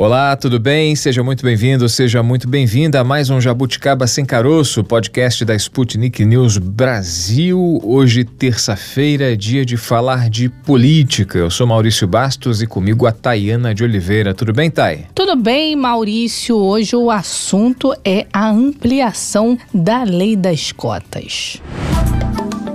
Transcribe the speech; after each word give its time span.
Olá, 0.00 0.34
tudo 0.34 0.58
bem? 0.58 0.96
Seja 0.96 1.22
muito 1.22 1.44
bem-vindo, 1.44 1.88
seja 1.88 2.20
muito 2.20 2.48
bem-vinda 2.48 3.00
a 3.00 3.04
mais 3.04 3.30
um 3.30 3.40
Jabuticaba 3.40 4.08
Sem 4.08 4.24
Caroço, 4.24 4.82
podcast 4.82 5.44
da 5.44 5.54
Sputnik 5.54 6.24
News 6.24 6.58
Brasil. 6.58 7.80
Hoje, 7.80 8.24
terça-feira, 8.24 9.36
dia 9.36 9.64
de 9.64 9.76
falar 9.76 10.28
de 10.28 10.48
política. 10.48 11.38
Eu 11.38 11.48
sou 11.48 11.64
Maurício 11.64 12.08
Bastos 12.08 12.60
e 12.60 12.66
comigo 12.66 13.06
a 13.06 13.12
Tayana 13.12 13.72
de 13.72 13.84
Oliveira. 13.84 14.34
Tudo 14.34 14.52
bem, 14.52 14.68
Tay? 14.68 15.06
Tudo 15.14 15.36
bem, 15.36 15.76
Maurício. 15.76 16.56
Hoje 16.56 16.96
o 16.96 17.08
assunto 17.08 17.94
é 18.04 18.26
a 18.32 18.50
ampliação 18.50 19.56
da 19.72 20.02
lei 20.02 20.34
das 20.34 20.72
cotas. 20.72 21.62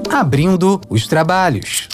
Abrindo 0.09 0.79
os 0.89 1.05
trabalhos 1.05 1.89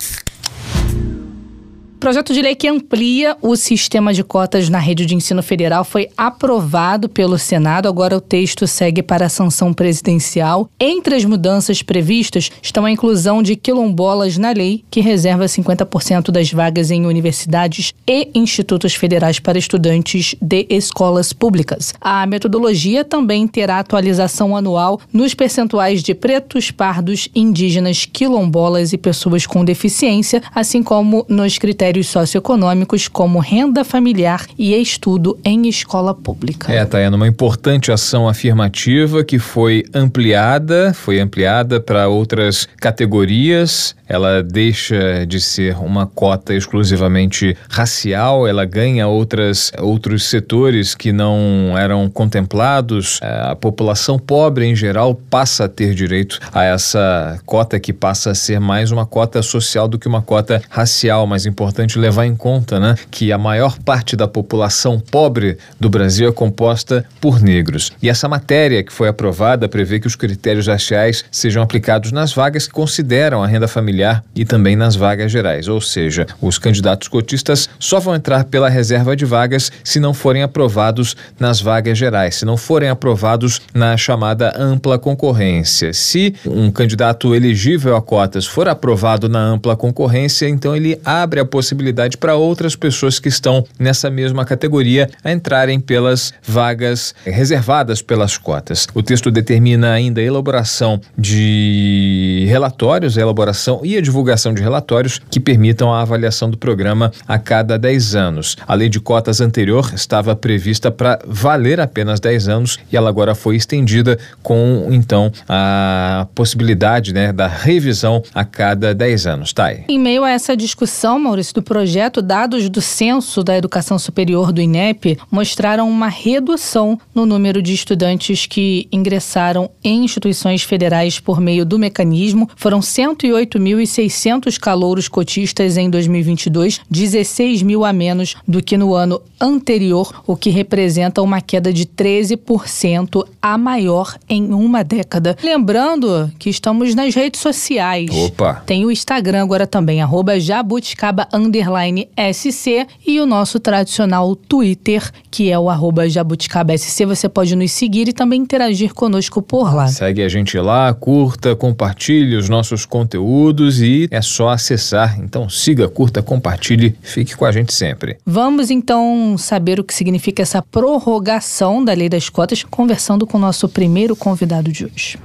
projeto 2.06 2.36
de 2.36 2.42
lei 2.44 2.54
que 2.54 2.68
amplia 2.68 3.36
o 3.42 3.56
sistema 3.56 4.14
de 4.14 4.24
cotas 4.24 4.70
na 4.70 4.78
rede 4.78 5.08
de 5.08 5.16
ensino 5.16 5.42
federal 5.42 5.84
foi 5.84 6.08
aprovado 6.16 7.10
pelo 7.10 7.36
Senado. 7.36 7.88
Agora 7.88 8.16
o 8.16 8.22
texto 8.22 8.68
segue 8.68 9.02
para 9.02 9.26
a 9.26 9.30
sanção 9.30 9.74
presidencial. 9.74 10.70
Entre 10.80 11.16
as 11.16 11.26
mudanças 11.26 11.82
previstas 11.82 12.52
estão 12.62 12.86
a 12.86 12.92
inclusão 12.92 13.42
de 13.42 13.56
quilombolas 13.56 14.38
na 14.38 14.52
lei, 14.52 14.84
que 14.92 15.02
reserva 15.02 15.46
50% 15.46 16.30
das 16.30 16.52
vagas 16.52 16.92
em 16.92 17.08
universidades 17.08 17.92
e 18.08 18.30
institutos 18.36 18.94
federais 18.94 19.40
para 19.40 19.58
estudantes 19.58 20.36
de 20.40 20.68
escolas 20.70 21.34
públicas. 21.34 21.92
A 22.00 22.28
metodologia 22.28 23.04
também 23.04 23.48
terá 23.48 23.80
atualização 23.80 24.56
anual 24.56 25.02
nos 25.12 25.34
percentuais 25.34 26.04
de 26.04 26.14
pretos, 26.14 26.70
pardos, 26.70 27.30
indígenas, 27.34 28.06
quilombolas 28.06 28.94
e 28.94 28.98
pessoas 29.00 29.48
com 29.48 29.66
deficiência, 29.66 30.44
assim 30.54 30.84
como 30.84 31.26
nos 31.28 31.58
critérios 31.58 31.95
critérios 31.96 32.08
socioeconômicos 32.08 33.08
como 33.08 33.40
renda 33.40 33.86
familiar 33.86 34.46
e 34.58 34.76
estudo 34.76 35.38
em 35.46 35.68
escola 35.68 36.14
pública. 36.14 36.72
É, 36.72 36.84
Tayana, 36.84 37.16
uma 37.16 37.28
importante 37.28 37.92
ação 37.92 38.28
afirmativa 38.28 39.24
que 39.24 39.40
foi 39.40 39.84
ampliada, 39.94 40.94
foi 40.94 41.20
ampliada 41.20 41.80
para 41.80 42.08
outras 42.08 42.68
categorias. 42.78 43.96
Ela 44.08 44.44
deixa 44.44 45.26
de 45.26 45.40
ser 45.40 45.78
uma 45.78 46.06
cota 46.06 46.54
exclusivamente 46.54 47.58
racial, 47.70 48.48
ela 48.48 48.66
ganha 48.66 49.08
outras, 49.08 49.72
outros 49.80 50.26
setores 50.26 50.94
que 50.94 51.12
não 51.12 51.76
eram 51.78 52.10
contemplados. 52.10 53.20
É, 53.22 53.52
a 53.52 53.56
população 53.56 54.20
pobre, 54.20 54.66
em 54.66 54.76
geral, 54.76 55.16
passa 55.16 55.66
a 55.66 55.70
ter 55.70 55.96
direito 55.96 56.40
a 56.54 56.64
essa 56.64 57.40
cota 57.46 57.80
que 57.80 57.94
passa 57.94 58.32
a 58.32 58.36
ser 58.36 58.60
mais 58.60 58.92
uma 58.92 59.06
cota 59.06 59.42
social 59.42 59.88
do 59.88 59.98
que 59.98 60.08
uma 60.08 60.22
cota 60.22 60.62
racial, 60.70 61.26
mais 61.26 61.46
importante 61.46 61.75
importante 61.76 62.00
levar 62.00 62.26
em 62.26 62.36
conta 62.36 62.80
né, 62.80 62.96
que 63.12 63.34
a 63.34 63.38
maior 63.38 63.78
parte 63.80 64.16
da 64.16 64.30
população 64.30 64.98
pobre 64.98 65.58
do 65.78 65.90
Brasil 65.90 66.30
é 66.30 66.32
composta 66.32 67.06
por 67.20 67.42
negros. 67.42 67.92
E 68.02 68.08
essa 68.08 68.30
matéria 68.30 68.82
que 68.82 68.94
foi 68.94 69.10
aprovada 69.10 69.68
prevê 69.68 70.00
que 70.00 70.08
os 70.08 70.16
critérios 70.16 70.68
raciais 70.68 71.26
sejam 71.30 71.62
aplicados 71.62 72.14
nas 72.14 72.34
vagas 72.34 72.66
que 72.66 72.74
consideram 72.74 73.44
a 73.44 73.48
renda 73.48 73.68
familiar 73.68 74.24
e 74.34 74.46
também 74.46 74.78
nas 74.78 74.96
vagas 74.96 75.30
gerais. 75.30 75.68
Ou 75.68 75.82
seja, 75.82 76.26
os 76.42 76.58
candidatos 76.58 77.10
cotistas 77.10 77.70
só 77.78 78.00
vão 78.00 78.16
entrar 78.16 78.46
pela 78.46 78.70
reserva 78.70 79.14
de 79.14 79.26
vagas 79.26 79.70
se 79.84 80.00
não 80.00 80.14
forem 80.14 80.44
aprovados 80.44 81.18
nas 81.38 81.60
vagas 81.60 81.98
gerais, 81.98 82.36
se 82.36 82.46
não 82.46 82.56
forem 82.56 82.90
aprovados 82.90 83.62
na 83.74 83.98
chamada 83.98 84.54
ampla 84.58 84.98
concorrência. 84.98 85.92
Se 85.92 86.34
um 86.46 86.72
candidato 86.72 87.36
elegível 87.36 87.98
a 87.98 88.02
cotas 88.02 88.46
for 88.46 88.70
aprovado 88.70 89.28
na 89.28 89.40
ampla 89.40 89.76
concorrência, 89.76 90.48
então 90.48 90.74
ele 90.74 90.98
abre 91.04 91.42
a 91.42 91.46
possibilidade 91.46 91.65
possibilidade 91.66 92.18
para 92.18 92.36
outras 92.36 92.76
pessoas 92.76 93.18
que 93.18 93.28
estão 93.28 93.66
nessa 93.80 94.08
mesma 94.08 94.46
categoria 94.46 95.10
a 95.24 95.32
entrarem 95.32 95.80
pelas 95.80 96.32
vagas 96.44 97.16
reservadas 97.26 98.04
pelas 98.04 98.38
cotas. 98.38 98.88
O 98.94 99.02
texto 99.02 99.32
determina 99.32 99.92
ainda 99.92 100.22
a 100.22 100.24
elaboração 100.24 101.02
de 101.18 102.46
relatórios, 102.48 103.18
a 103.18 103.22
elaboração 103.22 103.82
e 103.84 103.98
a 103.98 104.02
divulgação 104.02 104.54
de 104.54 104.62
relatórios 104.62 105.20
que 105.32 105.40
permitam 105.40 105.92
a 105.92 106.02
avaliação 106.02 106.52
do 106.52 106.58
programa 106.58 107.12
a 107.28 107.40
cada 107.40 107.80
10 107.80 108.16
anos. 108.16 108.56
A 108.68 108.76
lei 108.76 108.88
de 108.88 109.00
cotas 109.00 109.42
anterior 109.42 109.92
estava 109.96 110.36
prevista 110.36 110.92
para 110.92 111.18
valer 111.26 111.80
apenas 111.80 112.20
10 112.20 112.48
anos 112.48 112.80
e 112.92 112.96
ela 112.96 113.10
agora 113.10 113.34
foi 113.34 113.56
estendida 113.56 114.20
com 114.44 114.88
então 114.92 115.32
a 115.50 116.28
possibilidade 116.36 117.12
né, 117.12 117.34
da 117.34 117.48
revisão 117.48 118.22
a 118.36 118.46
cada 118.46 118.94
10 118.94 119.26
anos. 119.26 119.52
Thay. 119.52 119.86
Em 119.90 119.98
meio 119.98 120.24
a 120.24 120.30
essa 120.30 120.56
discussão, 120.56 121.18
Maurício, 121.18 121.55
do 121.56 121.64
projeto, 121.64 122.22
dados 122.22 122.70
do 122.70 122.82
Censo 122.82 123.42
da 123.42 123.58
Educação 123.58 123.98
Superior 123.98 124.52
do 124.52 124.62
INEP 124.62 125.18
mostraram 125.32 125.90
uma 125.90 126.10
redução 126.10 127.00
no 127.14 127.26
número 127.26 127.62
de 127.62 127.74
estudantes 127.74 128.46
que 128.46 128.88
ingressaram 128.92 129.70
em 129.82 130.04
instituições 130.04 130.64
federais 130.64 131.20
por 131.20 131.40
meio 131.40 131.66
do 131.66 131.80
mecanismo. 131.80 132.50
Foram 132.58 132.82
108.600 132.82 134.60
calouros 134.60 135.08
cotistas 135.08 135.78
em 135.78 135.90
2022, 135.90 136.82
16 136.90 137.62
mil 137.62 137.86
a 137.86 137.94
menos 137.94 138.36
do 138.46 138.62
que 138.62 138.78
no 138.78 138.94
ano 138.94 139.22
anterior, 139.40 140.24
o 140.28 140.36
que 140.36 140.50
representa 140.50 141.22
uma 141.22 141.40
queda 141.40 141.72
de 141.72 141.86
13%, 141.86 143.26
a 143.42 143.58
maior 143.58 144.18
em 144.28 144.54
uma 144.54 144.84
década. 144.84 145.38
Lembrando 145.42 146.30
que 146.38 146.50
estamos 146.50 146.94
nas 146.94 147.16
redes 147.16 147.40
sociais. 147.40 148.10
Opa! 148.12 148.64
Tem 148.66 148.86
o 148.86 148.92
Instagram 148.92 149.44
agora 149.44 149.66
também, 149.66 150.02
arroba 150.02 150.38
jabuticaba 150.38 151.28
underline 151.46 152.10
SC 152.34 152.88
e 153.06 153.20
o 153.20 153.26
nosso 153.26 153.60
tradicional 153.60 154.36
Twitter, 154.36 155.10
que 155.30 155.50
é 155.50 155.58
o 155.58 155.70
arroba 155.70 156.10
jabuticabasc. 156.10 157.06
Você 157.06 157.30
pode 157.30 157.56
nos 157.56 157.72
seguir 157.72 158.08
e 158.08 158.14
também 158.14 158.42
interagir 158.42 158.94
conosco 158.94 159.42
por 159.42 159.74
lá. 159.74 159.88
Segue 159.88 160.24
a 160.24 160.30
gente 160.30 160.58
lá, 160.58 160.94
curta, 160.94 161.56
compartilhe 161.56 162.36
os 162.36 162.50
nossos 162.50 162.86
conteúdos 162.86 163.82
e 163.82 164.08
é 164.12 164.22
só 164.22 164.50
acessar. 164.50 165.20
Então 165.20 165.50
siga, 165.50 165.88
curta, 165.88 166.22
compartilhe, 166.22 166.96
fique 167.02 167.36
com 167.36 167.46
a 167.46 167.52
gente 167.52 167.74
sempre. 167.74 168.18
Vamos 168.26 168.70
então 168.70 169.38
saber 169.38 169.80
o 169.80 169.84
que 169.84 169.94
significa 169.94 170.42
essa 170.42 170.62
prorrogação 170.62 171.84
da 171.84 171.94
lei 171.94 172.10
das 172.10 172.30
cotas, 172.30 172.64
conversando 172.64 173.28
com 173.28 173.38
o 173.38 173.42
nosso 173.42 173.70
primeiro 173.70 174.16
convidado 174.16 174.72
de 174.72 174.86
hoje. 174.86 175.18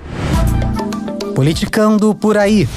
Politicando 1.35 2.15
por 2.15 2.37
aí. 2.37 2.69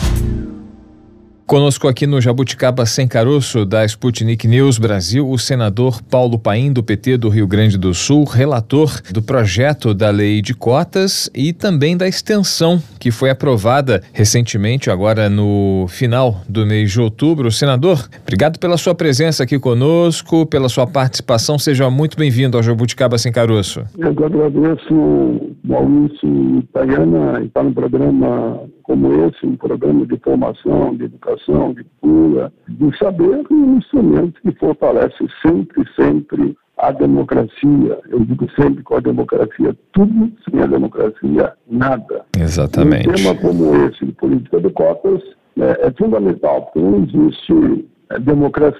Conosco 1.53 1.88
aqui 1.88 2.08
no 2.08 2.19
Jabuticaba 2.19 2.84
Sem 2.84 3.08
Caroço, 3.08 3.64
da 3.64 3.86
Sputnik 3.86 4.47
News 4.47 4.80
Brasil, 4.80 5.30
o 5.30 5.38
senador 5.38 6.02
Paulo 6.02 6.40
Paim, 6.40 6.74
do 6.74 6.81
PT 6.81 7.18
do 7.18 7.30
Rio 7.30 7.46
Grande 7.46 7.78
do 7.78 7.94
Sul, 7.94 8.24
relator 8.24 8.90
do 9.12 9.22
projeto 9.22 9.94
da 9.94 10.09
lei 10.09 10.42
de 10.42 10.56
cotas 10.56 11.30
e 11.31 11.53
também 11.53 11.96
da 11.96 12.08
extensão 12.08 12.81
que 13.00 13.12
foi 13.12 13.30
aprovada 13.30 14.02
recentemente, 14.13 14.90
agora 14.90 15.30
no 15.30 15.86
final 15.90 16.42
do 16.50 16.66
mês 16.66 16.92
de 16.92 17.00
outubro. 17.00 17.52
Senador, 17.52 18.03
obrigado 18.24 18.58
pela 18.58 18.75
sua 18.75 18.96
presença 18.96 19.44
aqui 19.44 19.59
conosco, 19.59 20.47
pela 20.47 20.68
sua 20.69 20.88
participação. 20.88 21.59
Seja 21.59 21.88
muito 21.88 22.18
bem-vindo 22.18 22.58
ao 22.58 22.63
Jabuticaba 22.63 23.19
Sem 23.19 23.31
Caroço. 23.31 23.84
Eu 23.96 24.09
agradeço, 24.09 25.53
Maurício 25.63 26.58
e 26.58 26.63
Tayana, 26.74 27.44
estar 27.44 27.62
no 27.62 27.75
programa 27.75 28.59
como 28.83 29.11
esse, 29.25 29.45
um 29.45 29.55
programa 29.55 30.05
de 30.05 30.17
formação, 30.17 30.95
de 30.95 31.05
educação, 31.05 31.73
de 31.73 31.83
cura, 31.99 32.51
de 32.67 32.97
saber 32.97 33.45
um 33.49 33.77
instrumento 33.77 34.39
que 34.41 34.51
fortalece 34.53 35.25
sempre, 35.41 35.83
sempre 35.95 36.55
a 36.77 36.91
democracia. 36.91 38.00
Eu 38.09 38.19
digo 38.19 38.47
sempre 38.51 38.83
com 38.83 38.95
a 38.95 39.00
democracia, 39.00 39.75
tudo 39.94 40.31
sem 40.50 40.62
a 40.62 40.68
democracia, 40.68 41.53
nada. 41.69 42.25
Exatamente. 42.38 43.09
Um 43.09 43.13
tema 43.13 43.35
como 43.35 43.75
esse, 43.88 44.06
de 44.06 44.12
política 44.13 44.59
de 44.59 44.69
cotas, 44.71 45.21
é, 45.57 45.88
é 45.88 45.91
fundamental, 45.97 46.63
porque 46.63 46.79
não 46.79 47.03
existe 47.03 47.53
é 47.53 47.93
democracia 48.19 48.73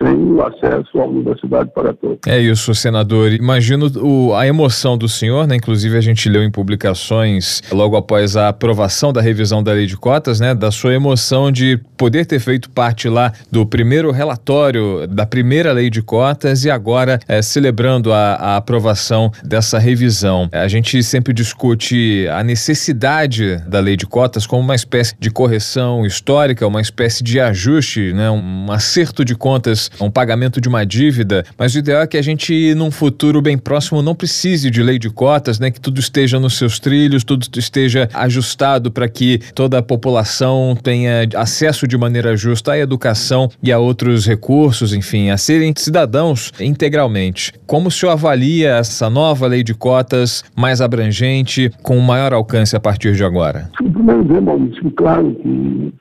sem 0.00 0.32
o 0.32 0.42
acesso 0.42 1.00
à 1.00 1.04
universidade 1.04 1.70
para 1.74 1.92
todos. 1.92 2.18
É 2.26 2.38
isso, 2.38 2.74
senador. 2.74 3.32
Imagino 3.32 3.86
o, 4.00 4.34
a 4.34 4.46
emoção 4.46 4.96
do 4.96 5.08
senhor, 5.08 5.46
né? 5.46 5.56
Inclusive 5.56 5.96
a 5.96 6.00
gente 6.00 6.28
leu 6.28 6.42
em 6.42 6.50
publicações 6.50 7.62
logo 7.70 7.96
após 7.96 8.36
a 8.36 8.48
aprovação 8.48 9.12
da 9.12 9.20
revisão 9.20 9.62
da 9.62 9.72
lei 9.72 9.86
de 9.86 9.96
cotas, 9.96 10.40
né? 10.40 10.54
Da 10.54 10.70
sua 10.70 10.94
emoção 10.94 11.50
de 11.50 11.78
poder 11.96 12.24
ter 12.24 12.40
feito 12.40 12.70
parte 12.70 13.08
lá 13.08 13.32
do 13.50 13.66
primeiro 13.66 14.10
relatório 14.10 15.06
da 15.06 15.26
primeira 15.26 15.72
lei 15.72 15.90
de 15.90 16.02
cotas 16.02 16.64
e 16.64 16.70
agora 16.70 17.18
é, 17.28 17.42
celebrando 17.42 18.12
a, 18.12 18.34
a 18.34 18.56
aprovação 18.56 19.30
dessa 19.44 19.78
revisão. 19.78 20.48
A 20.52 20.68
gente 20.68 21.02
sempre 21.02 21.32
discute 21.32 22.26
a 22.28 22.42
necessidade 22.42 23.56
da 23.68 23.80
lei 23.80 23.96
de 23.96 24.06
cotas 24.06 24.46
como 24.46 24.62
uma 24.62 24.74
espécie 24.74 25.14
de 25.18 25.30
correção 25.30 26.06
histórica, 26.06 26.66
uma 26.66 26.80
espécie 26.80 27.22
de 27.22 27.40
ajuste 27.40 28.11
né? 28.12 28.30
Um 28.30 28.70
acerto 28.70 29.24
de 29.24 29.34
contas, 29.34 29.90
um 30.00 30.10
pagamento 30.10 30.60
de 30.60 30.68
uma 30.68 30.84
dívida, 30.84 31.44
mas 31.58 31.74
o 31.74 31.78
ideal 31.78 32.02
é 32.02 32.06
que 32.06 32.16
a 32.16 32.22
gente, 32.22 32.74
num 32.74 32.90
futuro 32.90 33.40
bem 33.40 33.58
próximo, 33.58 34.02
não 34.02 34.14
precise 34.14 34.70
de 34.70 34.82
lei 34.82 34.98
de 34.98 35.10
cotas, 35.10 35.58
né? 35.58 35.70
Que 35.70 35.80
tudo 35.80 36.00
esteja 36.00 36.38
nos 36.38 36.56
seus 36.56 36.78
trilhos, 36.78 37.24
tudo 37.24 37.46
esteja 37.56 38.08
ajustado 38.12 38.90
para 38.90 39.08
que 39.08 39.40
toda 39.54 39.78
a 39.78 39.82
população 39.82 40.76
tenha 40.82 41.28
acesso 41.36 41.86
de 41.86 41.96
maneira 41.96 42.36
justa 42.36 42.72
à 42.72 42.78
educação 42.78 43.48
e 43.62 43.72
a 43.72 43.78
outros 43.78 44.26
recursos, 44.26 44.92
enfim, 44.92 45.30
a 45.30 45.36
serem 45.36 45.72
cidadãos 45.76 46.52
integralmente. 46.60 47.52
Como 47.66 47.88
o 47.88 47.90
senhor 47.90 48.12
avalia 48.12 48.76
essa 48.76 49.08
nova 49.08 49.46
lei 49.46 49.62
de 49.62 49.74
cotas 49.74 50.44
mais 50.56 50.80
abrangente, 50.80 51.70
com 51.82 51.98
maior 52.00 52.32
alcance 52.32 52.76
a 52.76 52.80
partir 52.80 53.14
de 53.14 53.24
agora? 53.24 53.70
Primeiro, 53.76 54.24
ver, 54.24 54.40
Maurício, 54.40 54.90
claro 54.92 55.34
que 55.42 55.92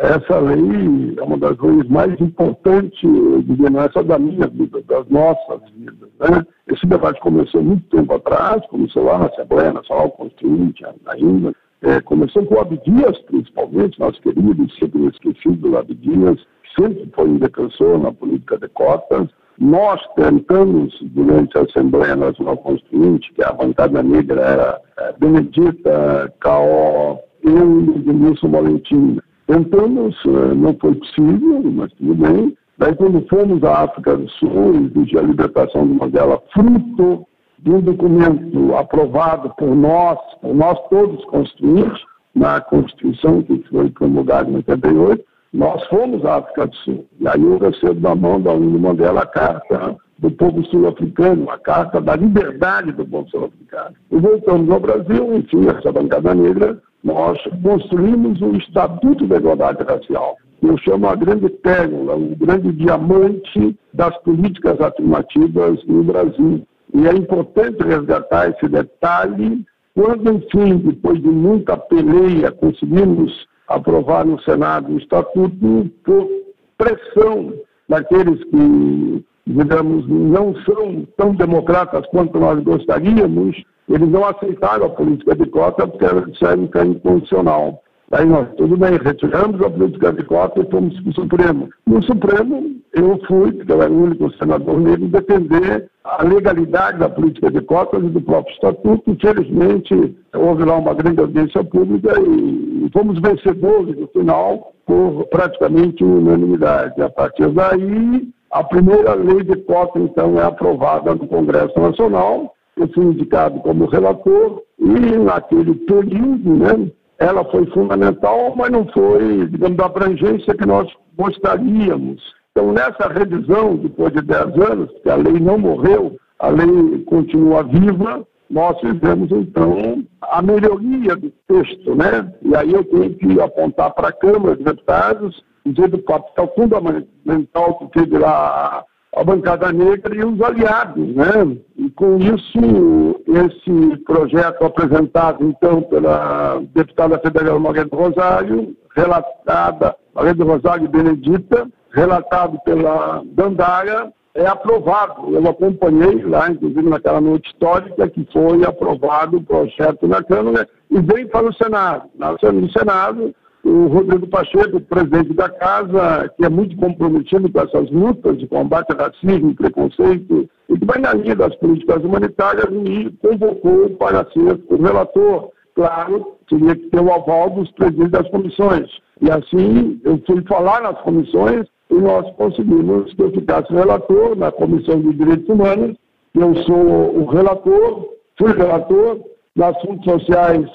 essa 0.00 0.38
lei 0.38 1.14
é 1.18 1.22
uma 1.22 1.36
das 1.36 1.58
leis 1.58 1.86
mais 1.88 2.18
importantes, 2.20 2.98
diria, 3.44 3.68
não 3.68 3.82
é 3.82 3.90
só 3.90 4.02
da 4.02 4.18
minha 4.18 4.46
vida, 4.46 4.82
das 4.82 5.06
nossas 5.08 5.60
vidas. 5.74 6.08
Né? 6.18 6.46
Esse 6.68 6.86
debate 6.86 7.20
começou 7.20 7.62
muito 7.62 7.84
tempo 7.94 8.14
atrás, 8.14 8.64
começou 8.68 9.04
lá 9.04 9.18
na 9.18 9.26
Assembleia 9.26 9.74
Nacional 9.74 10.10
Constituinte 10.12 10.82
ainda, 11.06 11.54
é, 11.82 12.00
começou 12.00 12.44
com 12.46 12.54
o 12.54 12.60
Abdias, 12.60 13.18
principalmente, 13.26 14.00
nosso 14.00 14.20
querido, 14.22 14.66
sempre 14.78 15.06
esquecido 15.08 15.76
Abdias, 15.76 16.38
sempre 16.78 17.10
foi 17.14 17.28
um 17.28 17.36
defensor 17.36 17.98
na 17.98 18.12
política 18.12 18.58
de 18.58 18.68
cotas. 18.68 19.28
Nós 19.58 20.00
tentamos, 20.14 20.98
durante 21.02 21.56
a 21.58 21.62
Assembleia 21.62 22.16
Nacional 22.16 22.56
Constituinte, 22.58 23.32
que 23.34 23.44
a 23.44 23.52
bancada 23.52 24.02
negra 24.02 24.40
era 24.40 24.80
é, 24.98 25.12
Benedita, 25.18 26.32
Caó, 26.40 27.18
eu 27.42 27.94
e 27.94 27.98
Denilson 28.00 28.50
Valentim, 28.50 29.18
tentamos, 29.46 30.16
é, 30.26 30.54
não 30.54 30.76
foi 30.80 30.94
possível, 30.94 31.62
mas 31.64 31.92
tudo 31.94 32.14
bem. 32.14 32.56
Daí, 32.78 32.94
quando 32.94 33.26
fomos 33.28 33.62
à 33.64 33.84
África 33.84 34.16
do 34.16 34.28
Sul, 34.30 34.74
existe 34.74 35.18
a 35.18 35.22
libertação 35.22 35.86
de 35.86 35.94
Mandela, 35.94 36.42
fruto 36.52 37.26
de 37.60 37.70
um 37.70 37.80
documento 37.80 38.74
aprovado 38.76 39.52
por 39.56 39.74
nós, 39.74 40.18
por 40.42 40.54
nós 40.54 40.78
todos 40.88 41.24
constituintes, 41.26 42.02
na 42.36 42.60
Constituição 42.60 43.42
que 43.42 43.64
foi 43.70 43.90
promulgada 43.90 44.50
em 44.50 44.56
88, 44.56 45.24
nós 45.54 45.82
fomos 45.86 46.22
à 46.26 46.36
África 46.36 46.66
do 46.66 46.76
Sul. 46.76 47.06
E 47.18 47.26
aí 47.26 47.42
eu 47.42 47.56
recebo 47.56 47.94
da 47.94 48.14
mão 48.14 48.38
da 48.38 48.52
União 48.52 48.78
Mandela 48.78 49.22
a 49.22 49.26
carta 49.26 49.96
do 50.18 50.30
povo 50.30 50.64
sul-africano, 50.66 51.50
a 51.50 51.58
carta 51.58 52.00
da 52.00 52.16
liberdade 52.16 52.92
do 52.92 53.06
povo 53.06 53.28
sul-africano. 53.28 53.94
E 54.10 54.16
voltamos 54.16 54.70
ao 54.70 54.80
Brasil, 54.80 55.34
enfim, 55.34 55.68
essa 55.68 55.92
bancada 55.92 56.34
negra, 56.34 56.80
nós 57.04 57.38
construímos 57.62 58.40
o 58.40 58.56
Estatuto 58.56 59.26
da 59.26 59.36
Igualdade 59.36 59.84
Racial. 59.84 60.36
Eu 60.62 60.76
chamo 60.78 61.06
a 61.08 61.14
grande 61.14 61.48
pérola, 61.48 62.16
o 62.16 62.34
grande 62.34 62.72
diamante 62.72 63.78
das 63.92 64.16
políticas 64.22 64.80
afirmativas 64.80 65.84
no 65.86 66.02
Brasil. 66.02 66.66
E 66.94 67.06
é 67.06 67.12
importante 67.12 67.82
resgatar 67.82 68.50
esse 68.50 68.68
detalhe 68.68 69.64
quando, 69.94 70.32
enfim, 70.32 70.78
depois 70.78 71.20
de 71.20 71.28
muita 71.28 71.76
peleia, 71.76 72.50
conseguimos 72.52 73.46
aprovar 73.68 74.24
no 74.24 74.40
Senado 74.42 74.92
o 74.92 74.98
Estatuto 74.98 75.90
por 76.04 76.28
pressão 76.76 77.52
daqueles 77.88 78.42
que, 78.44 79.24
digamos, 79.46 80.06
não 80.08 80.54
são 80.64 81.06
tão 81.16 81.34
democratas 81.34 82.06
quanto 82.08 82.38
nós 82.38 82.62
gostaríamos, 82.62 83.62
eles 83.88 84.08
não 84.08 84.24
aceitaram 84.24 84.86
a 84.86 84.90
política 84.90 85.36
de 85.36 85.46
cota 85.46 85.86
porque 85.86 86.04
eles 86.04 86.32
disseram 86.32 86.66
que 86.66 86.78
é 86.78 86.84
incondicional. 86.84 87.82
Aí 88.12 88.24
nós, 88.24 88.48
tudo 88.56 88.76
bem, 88.76 88.98
retiramos 89.02 89.60
a 89.60 89.70
política 89.70 90.12
de 90.12 90.22
cota 90.24 90.60
e 90.60 90.70
fomos 90.70 90.98
para 91.00 91.10
o 91.10 91.14
Supremo. 91.14 91.68
No 91.86 92.02
Supremo, 92.04 92.76
eu 92.92 93.20
fui, 93.26 93.52
porque 93.52 93.72
eu 93.72 93.82
era 93.82 93.92
o 93.92 94.04
único 94.04 94.32
senador 94.36 94.80
negro, 94.80 95.08
defender 95.08 95.88
a 96.04 96.22
legalidade 96.22 96.98
da 96.98 97.08
política 97.08 97.50
de 97.50 97.60
cotas 97.62 98.04
e 98.04 98.08
do 98.08 98.20
próprio 98.20 98.54
estatuto. 98.54 99.10
Infelizmente, 99.10 100.16
houve 100.34 100.64
lá 100.64 100.76
uma 100.76 100.94
grande 100.94 101.20
audiência 101.20 101.64
pública 101.64 102.12
e 102.20 102.88
fomos 102.92 103.20
vencedores 103.20 103.96
no 103.98 104.06
final 104.08 104.72
por 104.86 105.26
praticamente 105.26 106.04
unanimidade. 106.04 107.02
A 107.02 107.10
partir 107.10 107.48
daí, 107.48 108.28
a 108.50 108.64
primeira 108.64 109.14
lei 109.14 109.42
de 109.42 109.56
cota, 109.62 109.98
então, 109.98 110.38
é 110.38 110.44
aprovada 110.44 111.14
no 111.14 111.26
Congresso 111.26 111.78
Nacional. 111.78 112.54
Eu 112.76 112.88
fui 112.88 113.04
indicado 113.04 113.60
como 113.60 113.86
relator 113.86 114.62
e, 114.78 115.16
naquele 115.18 115.74
período, 115.74 116.56
né, 116.56 116.90
ela 117.18 117.44
foi 117.44 117.66
fundamental, 117.66 118.54
mas 118.56 118.70
não 118.70 118.86
foi, 118.92 119.46
digamos, 119.46 119.76
da 119.76 119.86
abrangência 119.86 120.54
que 120.54 120.66
nós 120.66 120.88
gostaríamos. 121.16 122.22
Então, 122.52 122.72
nessa 122.72 123.08
revisão, 123.08 123.76
depois 123.76 124.12
de 124.12 124.22
10 124.22 124.70
anos, 124.70 124.90
que 125.02 125.10
a 125.10 125.16
lei 125.16 125.40
não 125.40 125.58
morreu, 125.58 126.16
a 126.38 126.48
lei 126.48 127.02
continua 127.06 127.62
viva, 127.62 128.26
nós 128.48 128.78
fizemos, 128.80 129.30
então, 129.32 130.04
a 130.22 130.40
melhoria 130.40 131.16
do 131.16 131.32
texto, 131.48 131.94
né? 131.94 132.32
E 132.42 132.54
aí 132.54 132.72
eu 132.72 132.84
tenho 132.84 133.14
que 133.14 133.40
apontar 133.40 133.92
para 133.92 134.08
a 134.08 134.12
Câmara 134.12 134.56
de 134.56 134.64
Deputados, 134.64 135.42
dizer 135.72 135.88
do 135.88 135.98
papel 135.98 136.52
fundamental 136.54 137.78
que 137.78 138.00
teve 138.00 138.18
lá 138.18 138.84
a 139.14 139.24
bancada 139.24 139.72
negra 139.72 140.14
e 140.14 140.22
os 140.22 140.40
aliados, 140.42 141.14
né? 141.14 141.56
E 141.76 141.90
com 141.90 142.18
isso, 142.18 143.18
esse 143.26 143.96
projeto 144.04 144.64
apresentado, 144.64 145.42
então, 145.42 145.82
pela 145.82 146.62
deputada 146.74 147.18
federal 147.18 147.58
Maria 147.58 147.86
do 147.86 147.96
Rosário, 147.96 148.76
relatada, 148.94 149.96
Maria 150.14 150.34
do 150.34 150.44
Rosário 150.44 150.88
Benedita, 150.88 151.66
relatado 151.92 152.58
pela 152.62 153.22
Dandara, 153.24 154.12
é 154.34 154.46
aprovado. 154.46 155.34
Eu 155.34 155.48
acompanhei 155.48 156.22
lá, 156.22 156.50
inclusive 156.50 156.82
naquela 156.82 157.22
noite 157.22 157.48
histórica, 157.50 158.06
que 158.08 158.28
foi 158.30 158.62
aprovado 158.64 159.38
o 159.38 159.42
projeto 159.42 160.06
na 160.06 160.22
Câmara 160.22 160.68
e 160.90 161.00
veio 161.00 161.26
para 161.30 161.48
o 161.48 161.54
Senado. 161.54 162.10
No 162.18 162.70
Senado, 162.70 163.34
o 163.66 163.88
Rodrigo 163.88 164.28
Pacheco, 164.28 164.80
presidente 164.80 165.34
da 165.34 165.48
casa, 165.48 166.32
que 166.36 166.44
é 166.44 166.48
muito 166.48 166.76
comprometido 166.76 167.50
com 167.50 167.60
essas 167.60 167.90
lutas 167.90 168.38
de 168.38 168.46
combate 168.46 168.92
ao 168.92 168.98
racismo 168.98 169.54
preconceito, 169.56 170.48
e 170.68 170.78
que 170.78 170.84
vai 170.84 170.98
na 171.00 171.12
linha 171.14 171.34
das 171.34 171.54
políticas 171.56 172.04
humanitárias, 172.04 172.70
me 172.70 173.10
convocou 173.18 173.90
para 173.90 174.24
ser 174.30 174.60
o 174.68 174.76
relator. 174.80 175.50
Claro, 175.74 176.36
teria 176.48 176.76
que 176.76 176.88
ter 176.90 177.00
o 177.00 177.12
aval 177.12 177.50
dos 177.50 177.70
presidentes 177.72 178.12
das 178.12 178.30
comissões. 178.30 178.88
E 179.20 179.30
assim, 179.30 180.00
eu 180.04 180.22
fui 180.26 180.42
falar 180.42 180.82
nas 180.82 180.98
comissões 181.02 181.66
e 181.90 181.94
nós 181.94 182.30
conseguimos 182.36 183.12
que 183.14 183.22
eu 183.22 183.32
ficasse 183.32 183.72
relator 183.72 184.36
na 184.36 184.50
Comissão 184.52 185.00
de 185.00 185.12
Direitos 185.12 185.48
Humanos. 185.48 185.96
Eu 186.34 186.54
sou 186.62 187.20
o 187.20 187.26
relator, 187.26 188.08
fui 188.38 188.52
relator, 188.52 189.20
nas 189.54 189.76
assuntos 189.76 190.04
sociais 190.04 190.66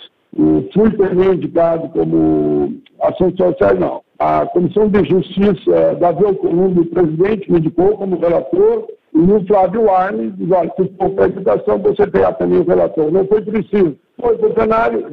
fui 0.74 0.92
também 0.92 1.34
indicado 1.34 1.90
como 1.90 2.74
Ações 3.02 3.36
Sociais, 3.36 3.80
não. 3.80 4.02
A 4.20 4.46
Comissão 4.46 4.88
de 4.88 5.04
Justiça, 5.04 5.96
Davi 6.00 6.26
Alcolumbre, 6.26 6.86
presidente, 6.86 7.52
me 7.52 7.60
indicou 7.60 7.98
como 7.98 8.20
relator, 8.20 8.88
e 9.14 9.20
o 9.20 9.46
Flávio 9.46 9.92
Arnes 9.92 10.34
olha, 10.50 10.72
se 10.78 10.94
for 10.98 11.10
para 11.10 11.26
educação, 11.26 11.80
você 11.80 12.08
terá 12.08 12.32
também 12.34 12.60
o 12.60 12.66
relator. 12.66 13.12
Não 13.12 13.26
foi 13.28 13.42
preciso. 13.42 13.98
Foi 14.20 14.38
para 14.38 14.50
o 14.50 14.54
cenário, 14.54 15.06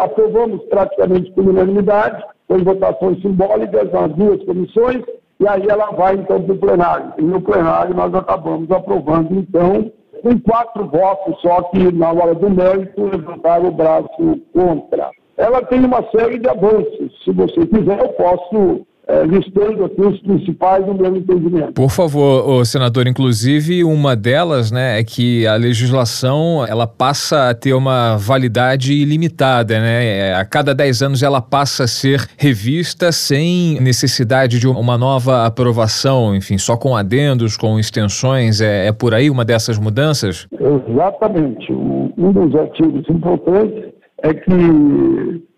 aprovamos 0.00 0.62
praticamente 0.66 1.32
por 1.32 1.48
unanimidade, 1.48 2.22
foi 2.46 2.62
votações 2.62 3.20
simbólicas 3.22 3.90
nas 3.90 4.12
duas 4.12 4.44
comissões, 4.44 5.02
e 5.40 5.48
aí 5.48 5.66
ela 5.68 5.90
vai 5.92 6.14
então 6.14 6.40
para 6.42 6.54
o 6.54 6.58
plenário. 6.58 7.12
E 7.18 7.22
no 7.22 7.40
plenário 7.40 7.94
nós 7.94 8.14
acabamos 8.14 8.70
aprovando, 8.70 9.34
então, 9.34 9.90
com 10.26 10.40
quatro 10.40 10.88
votos 10.88 11.40
só 11.40 11.62
que, 11.70 11.92
na 11.92 12.10
hora 12.10 12.34
do 12.34 12.50
mérito, 12.50 13.04
levantaram 13.04 13.68
o 13.68 13.70
braço 13.70 14.40
contra. 14.52 15.12
Ela 15.36 15.62
tem 15.66 15.84
uma 15.84 16.02
série 16.10 16.40
de 16.40 16.48
avanços. 16.48 17.12
Se 17.22 17.30
você 17.30 17.64
quiser, 17.66 18.00
eu 18.00 18.08
posso 18.14 18.84
é, 19.08 19.24
listando 19.24 19.84
aqui 19.84 20.00
os 20.00 20.18
principais 20.20 20.84
do 20.84 20.94
meu 20.94 21.16
entendimento. 21.16 21.72
Por 21.72 21.90
favor, 21.90 22.64
senador, 22.66 23.06
inclusive 23.06 23.84
uma 23.84 24.16
delas, 24.16 24.72
né, 24.72 24.98
é 24.98 25.04
que 25.04 25.46
a 25.46 25.54
legislação 25.54 26.66
ela 26.66 26.86
passa 26.86 27.50
a 27.50 27.54
ter 27.54 27.72
uma 27.72 28.16
validade 28.16 28.92
ilimitada, 28.92 29.78
né? 29.78 30.04
É, 30.04 30.34
a 30.34 30.44
cada 30.44 30.74
10 30.74 31.02
anos 31.02 31.22
ela 31.22 31.40
passa 31.40 31.84
a 31.84 31.86
ser 31.86 32.26
revista 32.36 33.12
sem 33.12 33.80
necessidade 33.80 34.58
de 34.58 34.66
uma 34.66 34.98
nova 34.98 35.46
aprovação, 35.46 36.34
enfim, 36.34 36.58
só 36.58 36.76
com 36.76 36.96
adendos, 36.96 37.56
com 37.56 37.78
extensões, 37.78 38.60
é, 38.60 38.88
é 38.88 38.92
por 38.92 39.14
aí 39.14 39.30
uma 39.30 39.44
dessas 39.44 39.78
mudanças? 39.78 40.48
Exatamente. 40.52 41.72
Um 41.72 42.32
dos 42.32 42.54
artigos 42.56 43.08
importantes 43.08 43.92
é 44.22 44.34
que 44.34 44.50